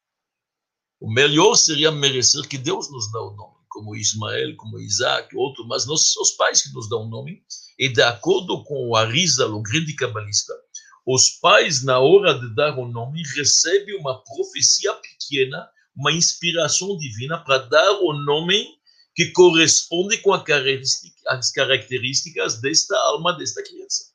O 1.00 1.12
melhor 1.12 1.56
seria 1.56 1.90
merecer 1.90 2.46
que 2.46 2.58
Deus 2.58 2.90
nos 2.90 3.10
dê 3.10 3.18
o 3.18 3.32
nome 3.32 3.62
como 3.72 3.96
Ismael, 3.96 4.54
como 4.56 4.78
Isaac, 4.78 5.34
outro, 5.34 5.66
mas 5.66 5.86
nós 5.86 6.14
os 6.16 6.30
pais 6.32 6.62
que 6.62 6.72
nos 6.74 6.88
dão 6.88 7.04
o 7.04 7.08
nome. 7.08 7.42
E 7.78 7.88
de 7.88 8.02
acordo 8.02 8.62
com 8.64 8.88
o 8.88 8.94
Arizal, 8.94 9.50
o 9.50 9.62
grande 9.62 9.94
cabalista, 9.94 10.52
os 11.06 11.30
pais, 11.40 11.82
na 11.82 11.98
hora 11.98 12.38
de 12.38 12.54
dar 12.54 12.78
o 12.78 12.86
nome, 12.86 13.22
recebem 13.34 13.98
uma 13.98 14.22
profecia 14.22 14.92
pequena, 14.94 15.66
uma 15.96 16.12
inspiração 16.12 16.96
divina 16.96 17.38
para 17.38 17.58
dar 17.58 17.92
o 18.00 18.12
nome 18.12 18.66
que 19.14 19.30
corresponde 19.32 20.18
com 20.18 20.32
as 20.32 21.50
características 21.52 22.60
desta 22.60 22.96
alma, 23.08 23.36
desta 23.36 23.62
criança. 23.62 24.12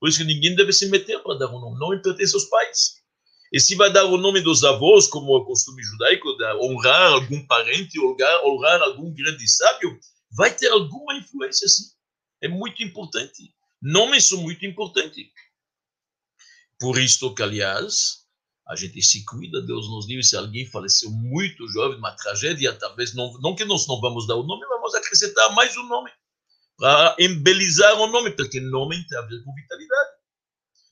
Por 0.00 0.08
isso 0.08 0.18
que 0.18 0.24
ninguém 0.24 0.54
deve 0.54 0.72
se 0.72 0.86
meter 0.86 1.22
para 1.22 1.38
dar 1.38 1.48
o 1.48 1.60
nome, 1.60 1.78
não 1.78 2.00
pertence 2.00 2.34
aos 2.34 2.44
pais. 2.44 2.94
E 3.52 3.58
se 3.60 3.74
vai 3.74 3.92
dar 3.92 4.04
o 4.04 4.16
nome 4.16 4.40
dos 4.40 4.62
avós, 4.62 5.06
como 5.06 5.34
é 5.34 5.38
o 5.38 5.44
costume 5.44 5.82
judaico, 5.82 6.36
de 6.36 6.44
honrar 6.56 7.12
algum 7.12 7.46
parente, 7.46 7.98
honrar, 7.98 8.44
honrar 8.44 8.82
algum 8.82 9.12
grande 9.12 9.48
sábio, 9.48 9.98
vai 10.30 10.54
ter 10.54 10.68
alguma 10.68 11.14
influência, 11.14 11.66
sim. 11.66 11.84
É 12.40 12.48
muito 12.48 12.82
importante. 12.82 13.52
Nomes 13.80 14.26
são 14.26 14.42
muito 14.42 14.64
importantes. 14.66 15.26
Por 16.78 16.98
isso 16.98 17.34
que, 17.34 17.42
aliás, 17.42 18.17
a 18.68 18.76
gente 18.76 19.00
se 19.02 19.24
cuida, 19.24 19.62
Deus 19.62 19.88
nos 19.88 20.06
livre, 20.06 20.22
se 20.22 20.36
alguém 20.36 20.66
faleceu 20.66 21.10
muito 21.10 21.66
jovem, 21.68 21.98
uma 21.98 22.12
tragédia, 22.12 22.72
talvez, 22.74 23.14
não, 23.14 23.32
não 23.40 23.54
que 23.54 23.64
nós 23.64 23.86
não 23.88 24.00
vamos 24.00 24.26
dar 24.26 24.36
o 24.36 24.42
nome, 24.42 24.66
vamos 24.66 24.94
acrescentar 24.94 25.54
mais 25.54 25.74
um 25.76 25.86
nome, 25.88 26.10
para 26.76 27.16
embelezar 27.18 27.98
o 27.98 28.06
nome, 28.08 28.30
porque 28.32 28.60
nome 28.60 29.06
tem 29.08 29.18
a 29.18 29.22
ver 29.22 29.42
com 29.42 29.54
vitalidade. 29.54 30.10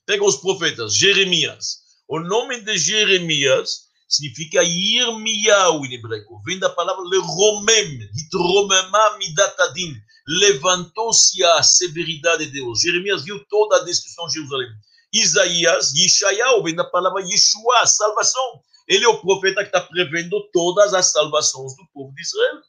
Pega 0.05 0.25
os 0.25 0.37
profetas, 0.37 0.95
Jeremias, 0.95 1.81
o 2.07 2.19
nome 2.19 2.61
de 2.61 2.77
Jeremias 2.77 3.87
significa 4.07 4.63
Yirmiyahu 4.63 5.85
em 5.85 5.93
hebraico. 5.93 6.41
Vem 6.45 6.57
da 6.57 6.69
palavra 6.69 7.03
leromem, 7.03 8.09
hitromema 8.15 9.17
midatadin. 9.17 9.93
Levantou-se 10.27 11.43
a 11.43 11.61
severidade 11.61 12.45
de 12.45 12.53
Deus. 12.53 12.81
Jeremias 12.81 13.23
viu 13.23 13.43
toda 13.49 13.77
a 13.77 13.83
destruição 13.83 14.27
de 14.27 14.35
Jerusalém. 14.35 14.69
Isaías, 15.13 15.93
Yeshayahu, 15.93 16.63
vem 16.63 16.75
da 16.75 16.83
palavra 16.83 17.21
Yeshua, 17.21 17.85
salvação. 17.85 18.61
Ele 18.87 19.05
é 19.05 19.07
o 19.07 19.21
profeta 19.21 19.61
que 19.61 19.69
está 19.69 19.81
prevendo 19.81 20.49
todas 20.51 20.93
as 20.93 21.11
salvações 21.11 21.75
do 21.75 21.85
povo 21.93 22.13
de 22.13 22.21
Israel. 22.21 22.61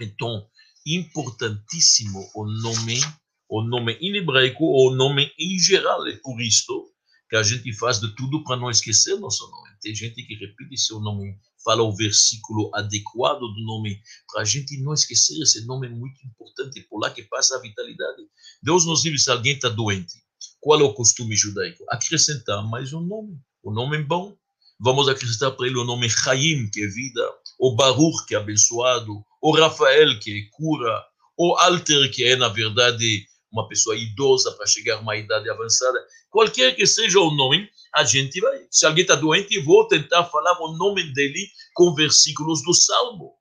Então, 0.00 0.46
importantíssimo 0.86 2.30
o 2.34 2.46
nome, 2.46 3.00
o 3.48 3.62
nome 3.62 3.94
em 4.00 4.16
hebraico, 4.16 4.64
o 4.64 4.90
nome 4.94 5.32
em 5.38 5.58
geral. 5.58 6.06
É 6.06 6.16
por 6.16 6.40
isto 6.40 6.92
que 7.28 7.36
a 7.36 7.42
gente 7.42 7.72
faz 7.74 8.00
de 8.00 8.14
tudo 8.14 8.42
para 8.44 8.56
não 8.56 8.70
esquecer 8.70 9.18
nosso 9.18 9.48
nome. 9.50 9.70
Tem 9.80 9.94
gente 9.94 10.22
que 10.22 10.34
repete 10.34 10.76
seu 10.76 11.00
nome, 11.00 11.38
fala 11.62 11.82
o 11.82 11.94
versículo 11.94 12.70
adequado 12.74 13.40
do 13.40 13.64
nome, 13.64 14.00
para 14.32 14.42
a 14.42 14.44
gente 14.44 14.80
não 14.82 14.94
esquecer 14.94 15.40
esse 15.42 15.64
nome 15.66 15.88
muito 15.88 16.18
importante, 16.26 16.80
por 16.88 16.98
lá 16.98 17.10
que 17.10 17.22
passa 17.22 17.56
a 17.56 17.60
vitalidade. 17.60 18.22
Deus 18.62 18.86
nos 18.86 19.04
livre 19.04 19.18
se 19.18 19.30
alguém 19.30 19.54
está 19.54 19.68
doente. 19.68 20.27
Qual 20.60 20.80
é 20.80 20.84
o 20.84 20.94
costume 20.94 21.36
judaico? 21.36 21.84
Acrescentar 21.88 22.62
mais 22.68 22.92
um 22.92 23.00
nome. 23.00 23.38
O 23.62 23.72
nome 23.72 23.96
é 23.98 24.02
bom. 24.02 24.36
vamos 24.80 25.08
acrescentar 25.08 25.52
para 25.52 25.66
ele 25.66 25.76
o 25.76 25.84
nome 25.84 26.08
Chaim, 26.08 26.68
que 26.70 26.82
é 26.82 26.86
vida, 26.86 27.28
o 27.58 27.74
Baruch, 27.74 28.26
que 28.26 28.34
é 28.34 28.38
abençoado, 28.38 29.24
o 29.42 29.50
Rafael, 29.52 30.18
que 30.20 30.30
é 30.30 30.56
cura, 30.56 31.04
o 31.36 31.56
Alter, 31.56 32.10
que 32.12 32.24
é, 32.24 32.36
na 32.36 32.48
verdade, 32.48 33.26
uma 33.50 33.66
pessoa 33.66 33.96
idosa 33.96 34.52
para 34.52 34.66
chegar 34.66 34.96
a 34.96 35.00
uma 35.00 35.16
idade 35.16 35.48
avançada. 35.50 35.98
Qualquer 36.30 36.74
que 36.76 36.86
seja 36.86 37.18
o 37.18 37.30
nome, 37.30 37.68
a 37.94 38.04
gente 38.04 38.40
vai. 38.40 38.66
Se 38.70 38.86
alguém 38.86 39.02
está 39.02 39.14
doente, 39.14 39.60
vou 39.60 39.86
tentar 39.88 40.24
falar 40.24 40.58
o 40.60 40.76
nome 40.76 41.12
dele 41.12 41.48
com 41.74 41.94
versículos 41.94 42.62
do 42.62 42.74
Salmo, 42.74 43.34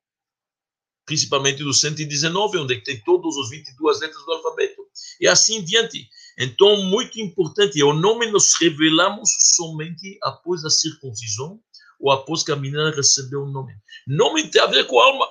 principalmente 1.06 1.64
do 1.64 1.74
119, 1.74 2.58
onde 2.60 2.82
tem 2.82 3.02
todos 3.04 3.36
os 3.36 3.50
22 3.50 4.00
letras 4.00 4.26
do 4.26 4.32
alfabeto. 4.34 4.82
E 5.20 5.28
assim 5.28 5.64
diante. 5.64 6.08
Então, 6.38 6.84
muito 6.84 7.20
importante, 7.20 7.82
o 7.82 7.94
nome 7.94 8.30
nós 8.30 8.54
revelamos 8.60 9.30
somente 9.56 10.20
após 10.22 10.64
a 10.64 10.70
circuncisão 10.70 11.60
ou 12.00 12.12
após 12.12 12.44
que 12.44 12.52
a 12.52 12.56
menina 12.56 12.92
recebeu 12.92 13.44
o 13.44 13.52
nome. 13.52 13.74
Nome 14.06 14.50
tem 14.50 14.62
a 14.62 14.68
ver 14.68 14.86
com 14.86 15.00
a 15.00 15.06
alma. 15.06 15.28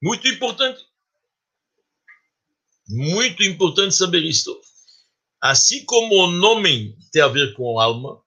Muito 0.00 0.28
importante. 0.28 0.84
Muito 2.88 3.42
importante 3.42 3.96
saber 3.96 4.22
isto. 4.22 4.56
Assim 5.40 5.84
como 5.84 6.14
o 6.14 6.30
nome 6.30 6.96
tem 7.10 7.20
a 7.20 7.28
ver 7.28 7.54
com 7.54 7.78
a 7.78 7.84
alma, 7.84 8.22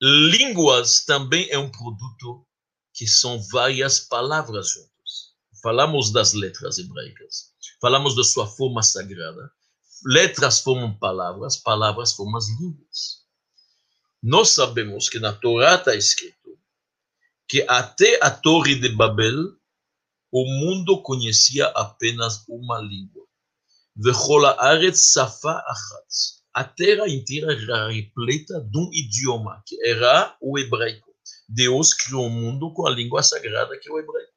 línguas 0.00 1.04
também 1.04 1.48
é 1.50 1.58
um 1.58 1.70
produto 1.70 2.46
que 2.92 3.06
são 3.06 3.40
várias 3.50 4.00
palavras 4.00 4.72
juntas. 4.72 4.88
Falamos 5.62 6.12
das 6.12 6.34
letras 6.34 6.78
hebraicas, 6.78 7.52
falamos 7.80 8.14
da 8.14 8.22
sua 8.22 8.46
forma 8.46 8.82
sagrada. 8.82 9.50
Letras 10.04 10.60
formam 10.60 10.96
palavras, 10.98 11.56
palavras 11.56 12.12
formam 12.12 12.36
as 12.36 12.48
línguas. 12.48 13.26
Nós 14.22 14.50
sabemos 14.50 15.08
que 15.08 15.18
na 15.18 15.32
Torá 15.32 15.74
está 15.74 15.94
escrito 15.94 16.38
que 17.48 17.64
até 17.66 18.18
a 18.22 18.30
Torre 18.30 18.74
de 18.74 18.90
Babel, 18.90 19.56
o 20.30 20.44
mundo 20.44 21.02
conhecia 21.02 21.66
apenas 21.68 22.44
uma 22.46 22.78
língua. 22.78 23.26
A 26.52 26.64
terra 26.64 27.08
inteira 27.08 27.52
era 27.52 27.88
repleta 27.88 28.60
de 28.60 28.78
um 28.78 28.90
idioma, 28.92 29.62
que 29.66 29.82
era 29.82 30.36
o 30.40 30.58
hebraico. 30.58 31.08
Deus 31.48 31.94
criou 31.94 32.26
o 32.26 32.30
mundo 32.30 32.72
com 32.74 32.86
a 32.86 32.90
língua 32.90 33.22
sagrada, 33.22 33.78
que 33.80 33.88
é 33.88 33.92
o 33.92 33.98
hebraico. 33.98 34.32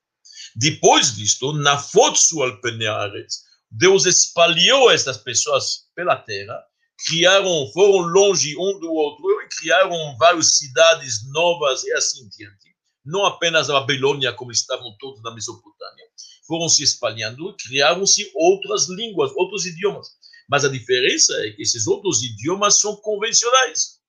Depois 0.56 1.14
disto, 1.14 1.52
na 1.52 1.78
fotsu 1.78 2.42
alpenearetz, 2.42 3.44
Deus 3.72 4.06
espalhou 4.06 4.92
essas 4.92 5.18
pessoas 5.18 5.88
pela 5.96 6.18
terra, 6.18 6.62
criaram, 7.08 7.68
foram 7.74 8.00
longe 8.08 8.56
um 8.58 8.80
do 8.80 8.92
outro, 8.92 9.26
e 9.42 9.48
criaram 9.48 10.18
várias 10.18 10.58
cidades 10.58 11.28
novas 11.32 11.84
e 11.84 11.94
assim 11.94 12.28
diante 12.30 12.72
não 13.04 13.26
apenas 13.26 13.70
a 13.70 13.80
Babilônia, 13.80 14.34
como 14.34 14.52
estavam 14.52 14.96
todos 15.00 15.22
na 15.24 15.34
Mesopotâmia, 15.34 16.06
foram 16.48 16.70
se 16.70 16.84
espalhando, 16.84 17.56
criaram-se 17.58 18.32
outras 18.36 18.88
línguas, 18.90 19.32
outros 19.36 19.66
idiomas. 19.66 20.08
Mas 20.48 20.66
a 20.66 20.70
diferença 20.70 21.34
é 21.46 21.52
que 21.52 21.62
esses 21.62 21.88
outros 21.88 22.22
idiomas 22.24 22.80
são 22.80 22.96
convencionais. 22.98 24.00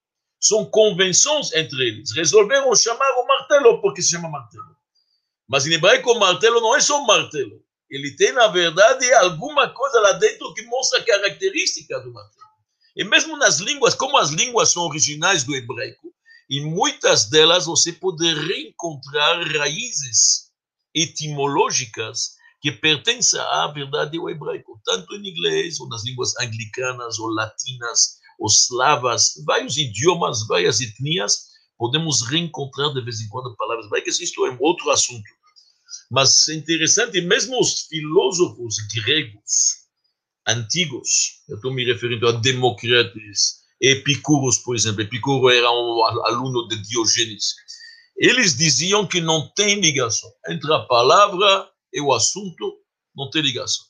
São 0.41 0.65
convenções 0.65 1.53
entre 1.53 1.89
eles. 1.89 2.13
Resolveram 2.15 2.75
chamar 2.75 3.11
o 3.13 3.27
martelo 3.27 3.81
porque 3.81 4.03
se 4.03 4.11
chama 4.11 4.29
martelo. 4.29 4.77
Mas 5.49 5.67
em 5.67 5.73
hebraico, 5.73 6.11
o 6.11 6.19
martelo 6.19 6.61
não 6.61 6.75
é 6.77 6.81
só 6.81 7.01
um 7.01 7.07
martelo. 7.07 7.63
Ele 7.93 8.16
tem, 8.16 8.32
na 8.32 8.49
verdade, 8.49 9.12
alguma 9.12 9.68
coisa 9.68 10.01
lá 10.01 10.12
dentro 10.12 10.55
que 10.55 10.62
mostra 10.62 10.99
a 10.99 11.05
característica 11.05 12.01
do 12.01 12.11
martelo. 12.11 12.49
E 12.97 13.05
mesmo 13.05 13.36
nas 13.36 13.59
línguas, 13.59 13.95
como 13.95 14.16
as 14.16 14.30
línguas 14.30 14.72
são 14.72 14.84
originais 14.84 15.45
do 15.45 15.55
hebraico, 15.55 16.11
e 16.49 16.62
muitas 16.62 17.26
delas 17.26 17.66
você 17.66 17.93
pode 17.93 18.32
reencontrar 18.32 19.47
raízes 19.59 20.51
etimológicas 20.95 22.32
que 22.62 22.72
pertencem 22.72 23.38
à 23.38 23.66
verdade 23.66 24.16
ao 24.16 24.30
hebraico, 24.30 24.80
tanto 24.86 25.14
em 25.14 25.28
inglês, 25.28 25.78
ou 25.78 25.86
nas 25.88 26.03
línguas 26.03 26.32
anglicanas, 26.40 27.18
ou 27.18 27.28
latinas, 27.28 28.16
ou 28.38 28.47
slavas, 28.49 29.34
vários 29.45 29.76
idiomas, 29.76 30.47
várias 30.47 30.80
etnias, 30.80 31.49
podemos 31.76 32.22
reencontrar 32.22 32.95
de 32.95 33.03
vez 33.03 33.20
em 33.20 33.28
quando 33.28 33.55
palavras 33.55 33.84
hebraicas, 33.84 34.18
isto 34.18 34.47
é 34.47 34.51
um 34.51 34.59
outro 34.61 34.90
assunto. 34.90 35.28
Mas 36.13 36.47
é 36.49 36.55
interessante, 36.55 37.23
mesmo 37.23 37.59
os 37.59 37.87
filósofos 37.87 38.77
gregos 38.95 39.87
antigos, 40.47 41.41
eu 41.49 41.57
estou 41.57 41.73
me 41.73 41.87
referindo 41.87 42.29
a 42.29 42.33
Demócritus, 42.33 43.63
Epicuros, 43.81 44.59
por 44.59 44.77
exemplo, 44.77 45.01
Epicuro 45.01 45.49
era 45.49 45.73
um 45.73 46.05
aluno 46.27 46.69
de 46.69 46.77
Diógenes. 46.83 47.55
Eles 48.15 48.55
diziam 48.55 49.07
que 49.07 49.23
não 49.23 49.51
tem 49.55 49.81
ligação 49.81 50.31
entre 50.51 50.71
a 50.75 50.81
palavra 50.81 51.71
e 51.91 52.03
o 52.03 52.13
assunto, 52.13 52.79
não 53.17 53.31
tem 53.31 53.41
ligação. 53.41 53.87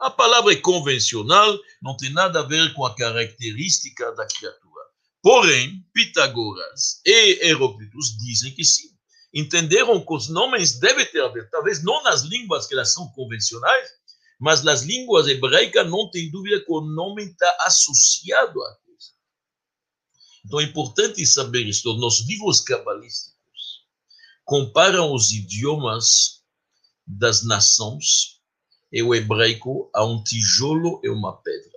A 0.00 0.10
palavra 0.10 0.52
é 0.52 0.56
convencional, 0.56 1.58
não 1.80 1.96
tem 1.96 2.12
nada 2.12 2.40
a 2.40 2.46
ver 2.46 2.74
com 2.74 2.84
a 2.84 2.94
característica 2.94 4.12
da 4.12 4.26
criatura. 4.26 4.82
Porém, 5.22 5.82
Pitágoras 5.94 7.00
e 7.06 7.46
Heróclitos 7.46 8.18
dizem 8.18 8.54
que 8.54 8.66
sim. 8.66 8.91
Entenderam 9.34 10.04
que 10.04 10.14
os 10.14 10.28
nomes 10.28 10.78
devem 10.78 11.06
ter 11.06 11.22
a 11.22 11.28
ver, 11.28 11.48
talvez 11.50 11.82
não 11.82 12.02
nas 12.02 12.22
línguas 12.22 12.66
que 12.66 12.74
elas 12.74 12.92
são 12.92 13.08
convencionais, 13.12 13.90
mas 14.38 14.62
nas 14.62 14.82
línguas 14.82 15.26
hebraicas 15.26 15.88
não 15.88 16.10
tem 16.10 16.30
dúvida 16.30 16.60
que 16.60 16.70
o 16.72 16.80
nome 16.80 17.24
está 17.24 17.56
associado 17.60 18.62
a 18.62 18.82
então 20.44 20.60
é 20.60 20.64
importante 20.64 21.24
saber 21.24 21.66
isto. 21.66 21.92
Nos 21.94 22.26
livros 22.26 22.60
cabalísticos 22.60 23.32
comparam 24.44 25.14
os 25.14 25.32
idiomas 25.32 26.42
das 27.06 27.44
nações 27.44 28.40
e 28.92 29.02
o 29.02 29.14
hebraico 29.14 29.90
a 29.94 30.04
um 30.04 30.22
tijolo 30.22 31.00
e 31.02 31.08
uma 31.08 31.36
pedra. 31.40 31.70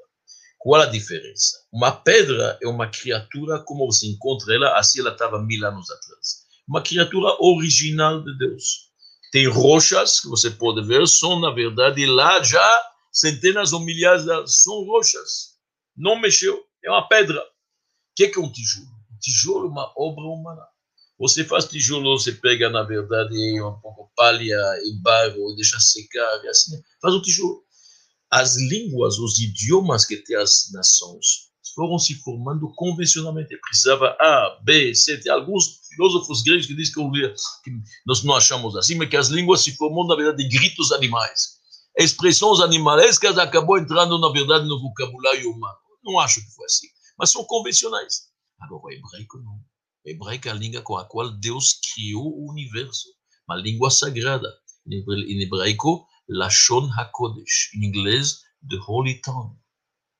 Qual 0.58 0.82
a 0.82 0.88
diferença? 0.88 1.64
Uma 1.72 1.92
pedra 1.92 2.58
é 2.62 2.68
uma 2.68 2.90
criatura 2.90 3.60
como 3.64 3.86
você 3.86 4.08
encontra 4.08 4.54
ela, 4.54 4.80
assim 4.80 5.00
ela 5.00 5.12
estava 5.12 5.40
mil 5.40 5.66
anos 5.66 5.90
atrás. 5.92 6.45
Uma 6.68 6.82
criatura 6.82 7.36
original 7.40 8.24
de 8.24 8.38
Deus. 8.38 8.90
Tem 9.32 9.48
rochas 9.48 10.20
que 10.20 10.28
você 10.28 10.50
pode 10.50 10.86
ver, 10.86 11.08
são 11.08 11.40
na 11.40 11.52
verdade 11.52 12.06
lá 12.06 12.42
já 12.42 12.92
centenas 13.12 13.74
ou 13.74 13.80
milhares, 13.80 14.26
de, 14.26 14.48
são 14.48 14.84
rochas. 14.86 15.56
Não 15.96 16.20
mexeu, 16.20 16.64
é 16.84 16.90
uma 16.90 17.08
pedra 17.08 17.42
que, 18.16 18.30
que 18.30 18.40
é 18.40 18.42
um 18.42 18.52
tijolo? 18.52 18.88
Tijolo 19.20 19.68
é 19.68 19.70
uma 19.70 19.94
obra 19.98 20.24
humana. 20.24 20.66
Você 21.20 21.44
faz 21.44 21.66
tijolo, 21.66 22.18
você 22.18 22.32
pega, 22.32 22.70
na 22.70 22.84
verdade, 22.84 23.62
um 23.62 23.80
pouco 23.80 24.12
palha 24.16 24.58
e 24.84 25.02
barro, 25.02 25.52
e 25.52 25.56
deixa 25.56 25.80
secar, 25.80 26.44
e 26.44 26.48
assim, 26.48 26.82
faz 27.02 27.14
o 27.14 27.22
tijolo. 27.22 27.64
As 28.32 28.58
línguas, 28.58 29.18
os 29.20 29.40
idiomas 29.40 30.06
que 30.06 30.18
tem 30.18 30.36
as 30.38 30.72
nações 30.72 31.45
foram 31.76 32.00
se 32.00 32.16
formando 32.16 32.72
convencionalmente. 32.76 33.58
Precisava 33.58 34.16
A, 34.20 34.60
B, 34.64 34.96
C. 34.96 35.18
Tem 35.20 35.32
alguns 35.32 35.82
filósofos 35.90 36.42
gregos 36.42 36.66
que 36.66 36.74
dizem 36.74 36.94
que, 36.94 37.34
que 37.64 37.72
nós 38.06 38.24
não 38.24 38.36
achamos 38.36 38.76
assim, 38.76 38.96
mas 38.96 39.10
que 39.10 39.18
as 39.18 39.28
línguas 39.28 39.62
se 39.62 39.76
formam, 39.76 40.08
na 40.08 40.16
verdade, 40.16 40.48
de 40.48 40.58
gritos 40.58 40.92
animais. 40.92 41.56
Expressões 41.98 42.60
animalescas 42.60 43.38
acabou 43.38 43.78
entrando, 43.78 44.18
na 44.18 44.30
verdade, 44.30 44.66
no 44.68 44.82
vocabulário 44.82 45.52
humano. 45.52 45.78
Não 46.04 46.20
acho 46.20 46.42
que 46.42 46.52
foi 46.56 46.66
assim 46.66 46.88
mas 47.18 47.32
são 47.32 47.44
convencionais. 47.44 48.30
Agora, 48.60 48.84
o 48.84 48.92
hebraico 48.92 49.38
não. 49.40 49.56
O 50.06 50.10
hebraico 50.10 50.48
é 50.48 50.52
a 50.52 50.54
língua 50.54 50.82
com 50.82 50.98
a 50.98 51.06
qual 51.06 51.32
Deus 51.32 51.80
criou 51.94 52.26
o 52.26 52.52
universo, 52.52 53.08
uma 53.48 53.58
língua 53.58 53.90
sagrada. 53.90 54.48
Em 54.88 55.42
hebraico, 55.42 56.06
Lashon 56.30 56.90
HaKodesh. 56.92 57.74
Em 57.76 57.86
inglês, 57.86 58.42
The 58.70 58.78
Holy 58.88 59.22
Tongue. 59.22 59.58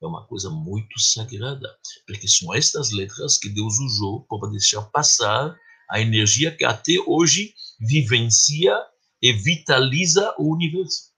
É 0.06 0.08
uma 0.08 0.24
coisa 0.28 0.52
muito 0.52 1.00
sagrada, 1.00 1.68
porque 2.06 2.28
são 2.28 2.54
estas 2.54 2.92
letras 2.92 3.40
que 3.40 3.50
Deus 3.50 3.80
usou 3.80 4.22
para 4.28 4.52
deixar 4.52 4.84
passar 4.84 5.58
a 5.90 6.00
energia 6.00 6.56
que 6.56 6.64
até 6.64 6.94
hoje 7.08 7.56
vivencia 7.80 8.80
e 9.20 9.34
vitaliza 9.34 10.32
o 10.38 10.54
universo. 10.54 11.12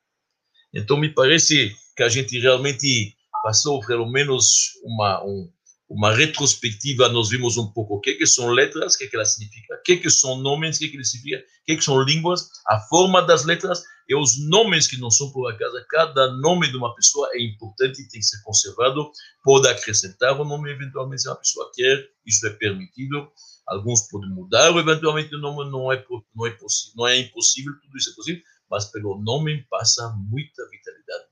Então, 0.74 0.96
me 0.96 1.10
parece 1.10 1.76
que 1.98 2.04
a 2.04 2.08
gente 2.08 2.40
realmente 2.40 3.14
passou 3.44 3.82
pelo 3.86 4.10
menos 4.10 4.72
uma, 4.86 5.22
um, 5.26 5.52
uma 5.90 6.14
retrospectiva, 6.14 7.08
nós 7.10 7.30
vimos 7.30 7.56
um 7.58 7.68
pouco 7.72 7.96
o 7.96 8.00
que, 8.02 8.16
que 8.16 8.28
são 8.28 8.50
letras, 8.50 8.96
o 8.96 8.98
que, 8.98 9.08
que 9.08 9.16
elas 9.16 9.34
significam, 9.34 9.78
o 9.78 9.82
que, 9.84 9.98
que 9.98 10.10
são 10.10 10.38
nomes, 10.38 10.76
o 10.76 10.80
que, 10.80 10.90
que 10.90 10.98
eles 10.98 11.12
significam, 11.12 11.40
o 11.40 11.66
que, 11.66 11.78
que 11.78 11.84
são 11.84 12.02
línguas, 12.02 12.50
a 12.68 12.80
forma 12.82 13.22
das 13.22 13.46
letras 13.46 13.82
e 14.10 14.16
os 14.16 14.38
nomes 14.48 14.88
que 14.88 14.98
não 14.98 15.10
são 15.10 15.32
por 15.32 15.50
acaso. 15.50 15.76
Cada 15.90 16.32
nome 16.34 16.70
de 16.70 16.78
uma 16.78 16.94
pessoa 16.96 17.30
é 17.34 17.42
importante 17.42 18.02
e 18.02 18.08
tem 18.08 18.20
que 18.20 18.26
ser 18.26 18.42
conservado. 18.42 19.12
Pode 19.44 19.68
acrescentar 19.68 20.40
o 20.40 20.46
nome 20.46 20.72
eventualmente 20.72 21.22
se 21.22 21.30
uma 21.30 21.36
pessoa 21.36 21.72
quer, 21.74 22.10
isso 22.26 22.46
é 22.48 22.52
permitido. 22.52 23.30
Alguns 23.68 24.08
podem 24.10 24.30
mudar, 24.30 24.76
eventualmente 24.78 25.36
o 25.36 25.40
nome 25.40 25.70
não 25.70 25.92
é, 25.92 26.04
não 26.34 26.46
é, 26.46 26.52
possível, 26.52 26.94
não 26.96 27.08
é 27.08 27.18
impossível, 27.18 27.74
tudo 27.82 27.98
isso 27.98 28.12
é 28.12 28.14
possível, 28.14 28.42
mas 28.70 28.86
pelo 28.86 29.22
nome 29.22 29.66
passa 29.70 30.08
muita 30.18 30.64
vitalidade. 30.70 31.26